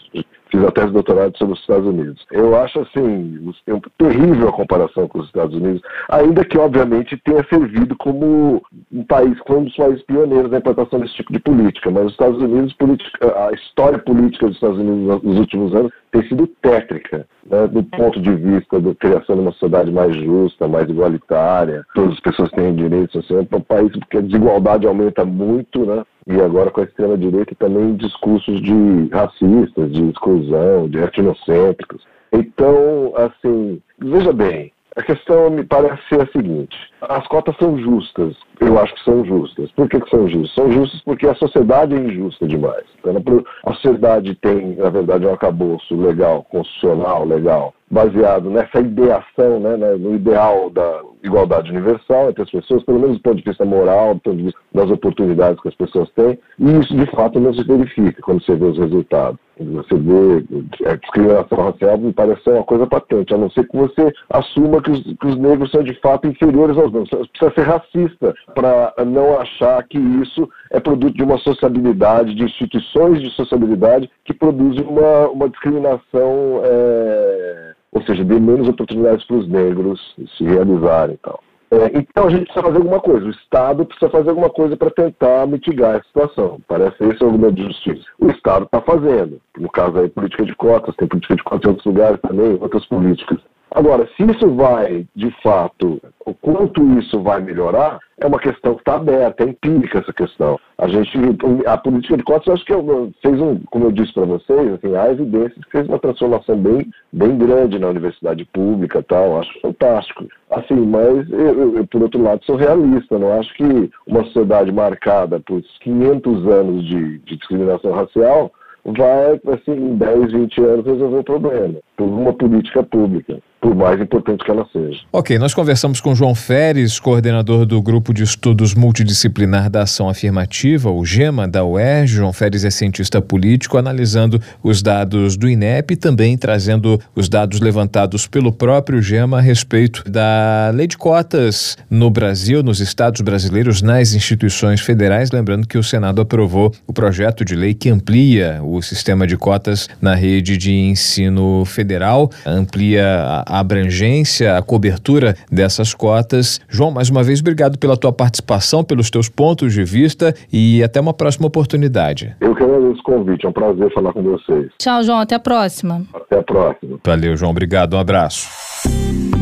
fiz 0.51 0.63
a 0.63 0.71
tese 0.71 0.87
de 0.87 0.93
doutorado 0.93 1.37
sobre 1.37 1.53
os 1.53 1.59
Estados 1.59 1.87
Unidos. 1.87 2.25
Eu 2.31 2.55
acho 2.59 2.79
assim, 2.79 3.53
é 3.67 3.73
terrível 3.97 4.49
a 4.49 4.53
comparação 4.53 5.07
com 5.07 5.19
os 5.19 5.27
Estados 5.27 5.55
Unidos, 5.55 5.81
ainda 6.09 6.43
que 6.43 6.57
obviamente 6.57 7.17
tenha 7.23 7.45
servido 7.47 7.95
como 7.97 8.63
um 8.91 9.03
país, 9.03 9.39
como 9.41 9.59
um 9.59 9.63
dos 9.65 9.75
países 9.75 10.03
pioneiros 10.03 10.51
na 10.51 10.57
implantação 10.57 10.99
desse 10.99 11.15
tipo 11.15 11.31
de 11.31 11.39
política, 11.39 11.91
mas 11.91 12.05
os 12.05 12.11
Estados 12.11 12.41
Unidos, 12.41 12.75
a 13.21 13.51
história 13.53 13.99
política 13.99 14.47
dos 14.47 14.55
Estados 14.55 14.79
Unidos 14.79 15.23
nos 15.23 15.37
últimos 15.37 15.73
anos 15.75 15.91
tem 16.11 16.27
sido 16.27 16.47
tétrica, 16.61 17.27
né, 17.45 17.67
do 17.67 17.83
ponto 17.83 18.19
de 18.19 18.33
vista 18.35 18.79
da 18.79 18.95
criação 18.95 19.35
de 19.35 19.41
uma 19.41 19.51
sociedade 19.51 19.91
mais 19.91 20.15
justa, 20.15 20.67
mais 20.67 20.89
igualitária, 20.89 21.85
todas 21.93 22.13
as 22.13 22.19
pessoas 22.19 22.49
têm 22.51 22.75
direitos, 22.75 23.23
assim, 23.23 23.35
é 23.35 23.55
um 23.55 23.61
país 23.61 23.91
porque 23.91 24.17
a 24.17 24.21
desigualdade 24.21 24.87
aumenta 24.87 25.23
muito, 25.23 25.85
né, 25.85 26.03
e 26.27 26.39
agora 26.41 26.71
com 26.71 26.81
a 26.81 26.83
extrema-direita 26.83 27.55
também 27.55 27.95
discursos 27.95 28.61
de 28.61 29.09
racistas, 29.11 29.91
de 29.91 30.09
exclusão, 30.09 30.87
de 30.87 30.99
etnocêntricos. 30.99 32.03
Então, 32.31 33.13
assim, 33.15 33.81
veja 33.97 34.31
bem, 34.31 34.71
a 34.99 35.03
questão 35.03 35.49
me 35.49 35.63
parece 35.63 36.01
ser 36.09 36.21
a 36.21 36.27
seguinte: 36.27 36.77
as 37.01 37.25
cotas 37.27 37.55
são 37.57 37.77
justas, 37.77 38.35
eu 38.59 38.77
acho 38.79 38.93
que 38.95 39.03
são 39.03 39.23
justas. 39.25 39.71
Por 39.71 39.87
que, 39.87 39.99
que 39.99 40.09
são 40.09 40.27
justas? 40.27 40.53
São 40.55 40.71
justas 40.71 41.01
porque 41.01 41.27
a 41.27 41.35
sociedade 41.35 41.95
é 41.95 41.99
injusta 41.99 42.45
demais. 42.45 42.83
Então, 42.99 43.43
a 43.65 43.73
sociedade 43.73 44.35
tem, 44.35 44.75
na 44.75 44.89
verdade, 44.89 45.25
um 45.25 45.31
arcabouço 45.31 45.95
legal, 45.95 46.43
constitucional, 46.49 47.25
legal, 47.25 47.73
baseado 47.89 48.49
nessa 48.49 48.79
ideação, 48.79 49.59
né, 49.59 49.75
no 49.97 50.15
ideal 50.15 50.69
da 50.69 51.01
igualdade 51.23 51.71
universal 51.71 52.29
entre 52.29 52.43
as 52.43 52.51
pessoas, 52.51 52.83
pelo 52.83 52.99
menos 52.99 53.17
do 53.17 53.23
ponto 53.23 53.37
de 53.37 53.43
vista 53.43 53.65
moral, 53.65 54.15
do 54.15 54.21
ponto 54.21 54.37
de 54.37 54.43
vista 54.43 54.59
das 54.73 54.89
oportunidades 54.89 55.61
que 55.61 55.67
as 55.67 55.75
pessoas 55.75 56.09
têm, 56.11 56.39
e 56.59 56.79
isso 56.79 56.95
de 56.95 57.05
fato 57.11 57.39
não 57.39 57.53
se 57.53 57.63
verifica 57.63 58.21
quando 58.21 58.43
você 58.43 58.55
vê 58.55 58.65
os 58.65 58.77
resultados. 58.77 59.39
Você 59.59 59.95
vê 59.95 60.89
a 60.89 60.95
discriminação 60.95 61.57
racial 61.57 61.97
me 61.97 62.13
parece 62.13 62.49
uma 62.49 62.63
coisa 62.63 62.87
patente, 62.87 63.33
a 63.33 63.37
não 63.37 63.49
ser 63.49 63.67
que 63.67 63.75
você 63.75 64.13
assuma 64.29 64.81
que 64.81 64.89
os, 64.89 65.01
que 65.01 65.27
os 65.27 65.35
negros 65.37 65.69
são 65.71 65.83
de 65.83 65.93
fato 65.99 66.27
inferiores 66.27 66.77
aos 66.77 66.89
brancos. 66.89 67.09
Você 67.09 67.27
precisa 67.27 67.53
ser 67.53 67.69
racista 67.69 68.33
para 68.55 68.93
não 69.05 69.37
achar 69.37 69.83
que 69.83 69.97
isso 69.97 70.49
é 70.71 70.79
produto 70.79 71.13
de 71.13 71.23
uma 71.23 71.37
sociabilidade, 71.39 72.35
de 72.35 72.43
instituições 72.43 73.21
de 73.21 73.29
sociabilidade 73.31 74.09
que 74.23 74.33
produzem 74.33 74.85
uma, 74.85 75.27
uma 75.27 75.49
discriminação. 75.49 76.61
É 76.63 77.78
ou 77.91 78.01
seja, 78.03 78.23
dê 78.23 78.39
menos 78.39 78.67
oportunidades 78.67 79.25
para 79.25 79.37
os 79.37 79.47
negros 79.47 80.15
se 80.37 80.43
realizarem 80.43 81.15
e 81.15 81.17
tal. 81.17 81.41
É, 81.71 81.99
então 81.99 82.25
a 82.25 82.29
gente 82.31 82.45
precisa 82.45 82.65
fazer 82.65 82.77
alguma 82.77 82.99
coisa, 82.99 83.27
o 83.27 83.29
Estado 83.29 83.85
precisa 83.85 84.09
fazer 84.09 84.29
alguma 84.29 84.49
coisa 84.49 84.75
para 84.75 84.89
tentar 84.89 85.45
mitigar 85.45 85.97
a 85.97 86.03
situação. 86.03 86.59
Parece 86.67 86.95
esse 87.03 87.21
é 87.21 87.25
o 87.25 87.29
argumento 87.29 87.55
de 87.55 87.63
justiça. 87.63 88.05
O 88.19 88.27
Estado 88.31 88.65
está 88.65 88.81
fazendo. 88.81 89.39
No 89.57 89.69
caso 89.69 89.99
aí, 89.99 90.09
política 90.09 90.45
de 90.45 90.55
cotas, 90.55 90.95
tem 90.95 91.07
política 91.07 91.35
de 91.35 91.43
cotas 91.43 91.65
em 91.65 91.69
outros 91.69 91.85
lugares 91.85 92.19
também, 92.21 92.57
outras 92.59 92.85
políticas. 92.87 93.37
Agora, 93.71 94.07
se 94.17 94.23
isso 94.23 94.49
vai, 94.55 95.05
de 95.15 95.29
fato, 95.43 96.01
o 96.25 96.33
quanto 96.33 96.83
isso 96.97 97.21
vai 97.21 97.39
melhorar, 97.39 97.99
é 98.19 98.25
uma 98.25 98.39
questão 98.39 98.73
que 98.73 98.81
está 98.81 98.95
aberta, 98.95 99.43
é 99.43 99.49
empírica 99.49 99.99
essa 99.99 100.11
questão. 100.11 100.59
A 100.77 100.87
gente, 100.87 101.17
a 101.65 101.77
política 101.77 102.17
de 102.17 102.23
cotas, 102.23 102.53
acho 102.53 102.65
que 102.65 102.73
fez 103.21 103.39
um, 103.39 103.59
como 103.71 103.85
eu 103.85 103.91
disse 103.91 104.13
para 104.13 104.25
vocês, 104.25 104.73
assim, 104.73 104.95
há 104.95 105.11
evidências 105.11 105.63
que 105.65 105.71
fez 105.71 105.87
uma 105.87 105.99
transformação 105.99 106.57
bem, 106.57 106.89
bem 107.13 107.37
grande 107.37 107.79
na 107.79 107.87
universidade 107.87 108.43
pública, 108.45 109.03
tal. 109.03 109.39
Acho 109.39 109.61
fantástico. 109.61 110.25
Assim, 110.49 110.75
mas 110.75 111.29
eu, 111.29 111.77
eu, 111.77 111.87
por 111.87 112.01
outro 112.01 112.21
lado, 112.21 112.43
sou 112.45 112.55
realista. 112.55 113.19
Não 113.19 113.39
acho 113.39 113.53
que 113.53 113.91
uma 114.07 114.23
sociedade 114.25 114.71
marcada 114.71 115.39
por 115.39 115.61
500 115.81 116.47
anos 116.47 116.85
de, 116.85 117.19
de 117.19 117.37
discriminação 117.37 117.91
racial 117.91 118.51
vai, 118.83 119.39
assim, 119.53 119.71
em 119.73 119.95
10, 119.95 120.31
20 120.31 120.61
anos 120.61 120.85
resolver 120.85 121.19
o 121.19 121.23
problema, 121.23 121.75
por 121.95 122.07
uma 122.07 122.33
política 122.33 122.81
pública 122.81 123.39
por 123.61 123.75
mais 123.75 123.99
importante 123.99 124.43
que 124.43 124.51
ela 124.51 124.65
seja. 124.71 125.01
Ok, 125.11 125.37
nós 125.37 125.53
conversamos 125.53 125.99
com 125.99 126.15
João 126.15 126.33
Feres, 126.33 126.99
coordenador 126.99 127.65
do 127.65 127.81
Grupo 127.81 128.13
de 128.13 128.23
Estudos 128.23 128.73
Multidisciplinar 128.73 129.69
da 129.69 129.83
Ação 129.83 130.07
Afirmativa, 130.07 130.89
o 130.89 131.05
GEMA, 131.05 131.47
da 131.47 131.63
UERJ. 131.65 132.15
João 132.15 132.31
Feres 132.31 132.63
é 132.63 132.69
cientista 132.69 133.21
político, 133.21 133.77
analisando 133.77 134.41
os 134.63 134.81
dados 134.81 135.35
do 135.35 135.49
INEP 135.49 135.93
e 135.93 135.97
também 135.97 136.37
trazendo 136.37 136.99
os 137.15 137.27
dados 137.27 137.59
levantados 137.59 138.27
pelo 138.27 138.51
próprio 138.51 139.01
GEMA 139.01 139.39
a 139.39 139.41
respeito 139.41 140.09
da 140.09 140.71
lei 140.73 140.87
de 140.87 140.97
cotas 140.97 141.77
no 141.89 142.09
Brasil, 142.09 142.63
nos 142.63 142.79
estados 142.79 143.21
brasileiros, 143.21 143.81
nas 143.81 144.13
instituições 144.13 144.79
federais. 144.79 145.31
Lembrando 145.31 145.67
que 145.67 145.77
o 145.77 145.83
Senado 145.83 146.21
aprovou 146.21 146.73
o 146.87 146.93
projeto 146.93 147.43
de 147.43 147.55
lei 147.55 147.73
que 147.73 147.89
amplia 147.89 148.61
o 148.63 148.81
sistema 148.81 149.27
de 149.27 149.35
cotas 149.35 149.89
na 150.01 150.15
rede 150.15 150.55
de 150.55 150.73
ensino 150.73 151.65
federal, 151.65 152.29
amplia 152.45 153.43
a 153.45 153.48
abrangência, 153.49 154.57
a 154.57 154.61
cobertura 154.61 155.35
dessas 155.51 155.93
cotas. 155.93 156.59
João, 156.69 156.91
mais 156.91 157.09
uma 157.09 157.23
vez, 157.23 157.39
obrigado 157.39 157.77
pela 157.77 157.97
tua 157.97 158.11
participação, 158.11 158.83
pelos 158.83 159.09
teus 159.09 159.29
pontos 159.29 159.73
de 159.73 159.83
vista 159.83 160.33
e 160.51 160.83
até 160.83 160.99
uma 160.99 161.13
próxima 161.13 161.47
oportunidade. 161.47 162.35
Eu 162.39 162.55
que 162.55 162.63
agradeço 162.63 162.99
o 162.99 163.03
convite, 163.03 163.45
é 163.45 163.49
um 163.49 163.53
prazer 163.53 163.91
falar 163.93 164.13
com 164.13 164.21
vocês. 164.21 164.71
Tchau, 164.77 165.03
João, 165.03 165.19
até 165.19 165.35
a 165.35 165.39
próxima. 165.39 166.03
Até 166.13 166.39
a 166.39 166.43
próxima. 166.43 166.99
Valeu, 167.03 167.35
João, 167.35 167.51
obrigado, 167.51 167.95
um 167.95 167.99
abraço. 167.99 169.38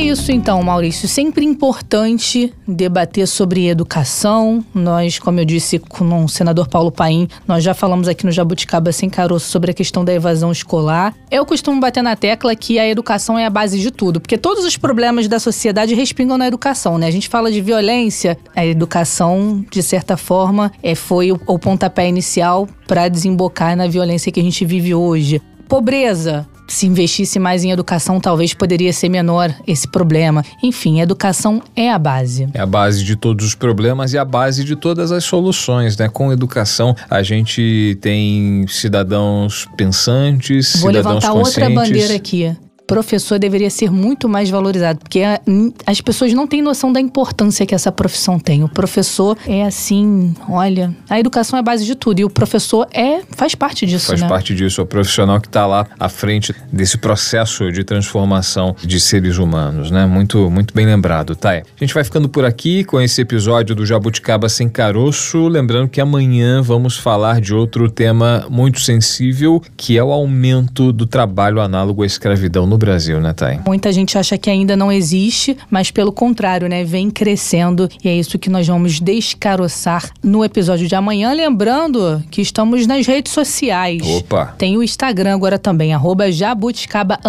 Isso 0.00 0.32
então, 0.32 0.62
Maurício. 0.62 1.06
Sempre 1.06 1.44
importante 1.44 2.52
debater 2.66 3.26
sobre 3.28 3.68
educação. 3.68 4.64
Nós, 4.74 5.18
como 5.18 5.38
eu 5.38 5.44
disse 5.44 5.78
com 5.78 6.24
o 6.24 6.28
senador 6.28 6.68
Paulo 6.68 6.90
Paim, 6.90 7.28
nós 7.46 7.62
já 7.62 7.74
falamos 7.74 8.08
aqui 8.08 8.24
no 8.24 8.32
Jabuticaba 8.32 8.92
Sem 8.92 9.10
Caroço 9.10 9.50
sobre 9.50 9.70
a 9.70 9.74
questão 9.74 10.04
da 10.04 10.12
evasão 10.12 10.50
escolar. 10.50 11.14
Eu 11.30 11.44
costumo 11.44 11.80
bater 11.80 12.02
na 12.02 12.16
tecla 12.16 12.56
que 12.56 12.78
a 12.78 12.88
educação 12.88 13.38
é 13.38 13.44
a 13.44 13.50
base 13.50 13.78
de 13.78 13.90
tudo, 13.90 14.20
porque 14.20 14.38
todos 14.38 14.64
os 14.64 14.76
problemas 14.76 15.28
da 15.28 15.38
sociedade 15.38 15.94
respingam 15.94 16.38
na 16.38 16.46
educação, 16.46 16.96
né? 16.96 17.06
A 17.06 17.12
gente 17.12 17.28
fala 17.28 17.52
de 17.52 17.60
violência, 17.60 18.38
a 18.56 18.64
educação, 18.64 19.64
de 19.70 19.82
certa 19.82 20.16
forma, 20.16 20.72
é, 20.82 20.94
foi 20.94 21.30
o, 21.32 21.40
o 21.46 21.58
pontapé 21.58 22.08
inicial 22.08 22.66
para 22.86 23.08
desembocar 23.08 23.76
na 23.76 23.86
violência 23.86 24.32
que 24.32 24.40
a 24.40 24.42
gente 24.42 24.64
vive 24.64 24.94
hoje. 24.94 25.42
Pobreza, 25.68 26.48
se 26.70 26.86
investisse 26.86 27.38
mais 27.38 27.64
em 27.64 27.70
educação, 27.70 28.20
talvez 28.20 28.54
poderia 28.54 28.92
ser 28.92 29.08
menor 29.08 29.52
esse 29.66 29.88
problema. 29.88 30.44
Enfim, 30.62 31.00
educação 31.00 31.62
é 31.74 31.90
a 31.90 31.98
base. 31.98 32.48
É 32.54 32.60
a 32.60 32.66
base 32.66 33.02
de 33.04 33.16
todos 33.16 33.44
os 33.44 33.54
problemas 33.54 34.12
e 34.12 34.18
a 34.18 34.24
base 34.24 34.62
de 34.64 34.76
todas 34.76 35.10
as 35.10 35.24
soluções, 35.24 35.96
né? 35.96 36.08
Com 36.08 36.32
educação, 36.32 36.94
a 37.10 37.22
gente 37.22 37.98
tem 38.00 38.64
cidadãos 38.68 39.66
pensantes, 39.76 40.76
Vou 40.76 40.90
cidadãos 40.90 41.24
levantar 41.24 41.32
conscientes. 41.32 41.68
outra 41.68 41.74
bandeira 41.74 42.14
aqui 42.14 42.56
professor 42.90 43.38
deveria 43.38 43.70
ser 43.70 43.88
muito 43.88 44.28
mais 44.28 44.50
valorizado, 44.50 44.98
porque 44.98 45.22
a, 45.22 45.40
as 45.86 46.00
pessoas 46.00 46.32
não 46.32 46.44
têm 46.44 46.60
noção 46.60 46.92
da 46.92 47.00
importância 47.00 47.64
que 47.64 47.72
essa 47.72 47.92
profissão 47.92 48.36
tem. 48.36 48.64
O 48.64 48.68
professor 48.68 49.38
é 49.46 49.64
assim, 49.64 50.34
olha, 50.48 50.92
a 51.08 51.20
educação 51.20 51.56
é 51.56 51.60
a 51.60 51.62
base 51.62 51.86
de 51.86 51.94
tudo 51.94 52.18
e 52.18 52.24
o 52.24 52.30
professor 52.30 52.88
é 52.92 53.20
faz 53.36 53.54
parte 53.54 53.86
disso, 53.86 54.08
Faz 54.08 54.22
né? 54.22 54.28
parte 54.28 54.56
disso, 54.56 54.80
é 54.80 54.84
o 54.84 54.86
profissional 54.86 55.40
que 55.40 55.46
está 55.46 55.66
lá 55.66 55.86
à 56.00 56.08
frente 56.08 56.52
desse 56.72 56.98
processo 56.98 57.70
de 57.70 57.84
transformação 57.84 58.74
de 58.82 58.98
seres 58.98 59.38
humanos, 59.38 59.92
né? 59.92 60.04
Muito, 60.04 60.50
muito 60.50 60.74
bem 60.74 60.84
lembrado, 60.84 61.36
tá? 61.36 61.50
A 61.50 61.62
gente 61.78 61.94
vai 61.94 62.02
ficando 62.02 62.28
por 62.28 62.44
aqui 62.44 62.82
com 62.82 63.00
esse 63.00 63.20
episódio 63.20 63.72
do 63.72 63.86
Jabuticaba 63.86 64.48
Sem 64.48 64.68
Caroço, 64.68 65.46
lembrando 65.46 65.88
que 65.88 66.00
amanhã 66.00 66.60
vamos 66.60 66.96
falar 66.96 67.40
de 67.40 67.54
outro 67.54 67.88
tema 67.88 68.46
muito 68.50 68.80
sensível, 68.80 69.62
que 69.76 69.96
é 69.96 70.02
o 70.02 70.10
aumento 70.10 70.92
do 70.92 71.06
trabalho 71.06 71.60
análogo 71.60 72.02
à 72.02 72.06
escravidão 72.06 72.66
no 72.66 72.79
Brasil, 72.80 73.20
né, 73.20 73.32
Thay? 73.32 73.60
Muita 73.66 73.92
gente 73.92 74.16
acha 74.18 74.36
que 74.36 74.50
ainda 74.50 74.76
não 74.76 74.90
existe, 74.90 75.56
mas 75.70 75.90
pelo 75.90 76.10
contrário, 76.10 76.68
né? 76.68 76.82
Vem 76.82 77.10
crescendo 77.10 77.88
e 78.02 78.08
é 78.08 78.16
isso 78.16 78.38
que 78.38 78.50
nós 78.50 78.66
vamos 78.66 78.98
descaroçar 78.98 80.10
no 80.22 80.44
episódio 80.44 80.88
de 80.88 80.94
amanhã. 80.94 81.32
Lembrando 81.32 82.22
que 82.30 82.40
estamos 82.40 82.86
nas 82.86 83.06
redes 83.06 83.32
sociais. 83.32 84.02
Opa! 84.04 84.54
Tem 84.58 84.76
o 84.76 84.82
Instagram 84.82 85.34
agora 85.34 85.58
também, 85.58 85.92
arroba 85.92 86.32
jabuticaba 86.32 87.20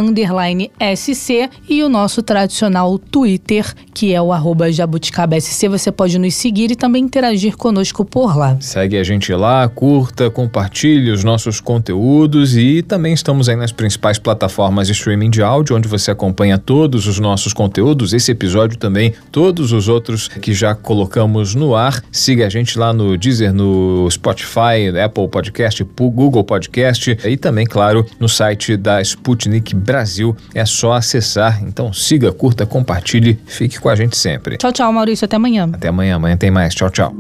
SC 0.96 1.50
e 1.70 1.84
o 1.84 1.90
nosso 1.90 2.24
tradicional 2.24 2.98
Twitter, 2.98 3.74
que 3.94 4.14
é 4.14 4.22
o 4.22 4.32
arroba 4.32 4.72
jabuticaba 4.72 5.40
SC. 5.40 5.68
Você 5.68 5.92
pode 5.92 6.18
nos 6.18 6.34
seguir 6.34 6.72
e 6.72 6.76
também 6.76 7.04
interagir 7.04 7.58
conosco 7.58 8.06
por 8.06 8.38
lá. 8.38 8.58
Segue 8.62 8.98
a 8.98 9.04
gente 9.04 9.34
lá, 9.34 9.68
curta, 9.68 10.30
compartilhe 10.30 11.12
os 11.12 11.24
nossos 11.24 11.60
conteúdos 11.60 12.56
e 12.56 12.82
também 12.82 13.14
estamos 13.14 13.50
aí 13.50 13.56
nas 13.56 13.72
principais 13.72 14.18
plataformas 14.18 14.88
de 14.88 14.94
streaming 14.94 15.30
de 15.30 15.41
áudio, 15.42 15.76
onde 15.76 15.88
você 15.88 16.12
acompanha 16.12 16.58
todos 16.58 17.08
os 17.08 17.20
nossos 17.20 17.54
conteúdos, 17.54 18.14
esse 18.14 18.32
episódio 18.32 18.78
também, 18.78 19.14
todos 19.32 19.72
os 19.72 19.88
outros 19.88 20.28
que 20.28 20.54
já 20.54 20.76
colocamos 20.76 21.56
no 21.56 21.76
ar. 21.76 22.02
Siga 22.12 22.48
a 22.48 22.50
gente 22.50 22.78
lá 22.78 22.94
no 22.94 23.18
Deezer, 23.18 23.54
no 23.54 24.10
Spotify, 24.10 24.90
Apple 25.04 25.28
Podcast, 25.28 25.84
Google 25.84 26.44
Podcast 26.44 27.18
e 27.26 27.38
também, 27.38 27.66
claro, 27.66 28.06
no 28.20 28.28
site 28.28 28.76
da 28.78 29.02
Sputnik 29.02 29.76
Brasil. 29.76 30.36
É 30.54 30.66
só 30.66 30.94
acessar. 30.94 31.64
Então 31.64 31.92
siga, 31.94 32.32
curta, 32.32 32.66
compartilhe, 32.66 33.40
fique 33.46 33.80
com 33.80 33.90
a 33.90 33.96
gente 33.96 34.18
sempre. 34.18 34.58
Tchau, 34.58 34.72
tchau, 34.72 34.92
Maurício. 34.92 35.26
Até 35.26 35.36
amanhã. 35.36 35.70
Até 35.72 35.88
amanhã. 35.88 36.16
Amanhã 36.16 36.38
tem 36.38 36.52
mais. 36.52 36.74
Tchau, 36.76 36.90
tchau. 36.90 37.16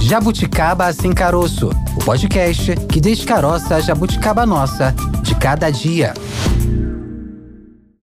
Jabuticaba 0.00 0.92
Sem 0.92 1.12
Caroço, 1.12 1.70
o 1.96 2.04
podcast 2.04 2.74
que 2.88 3.00
descaroça 3.00 3.76
a 3.76 3.80
jabuticaba 3.80 4.44
nossa 4.44 4.92
cada 5.40 5.72
dia. 5.72 6.12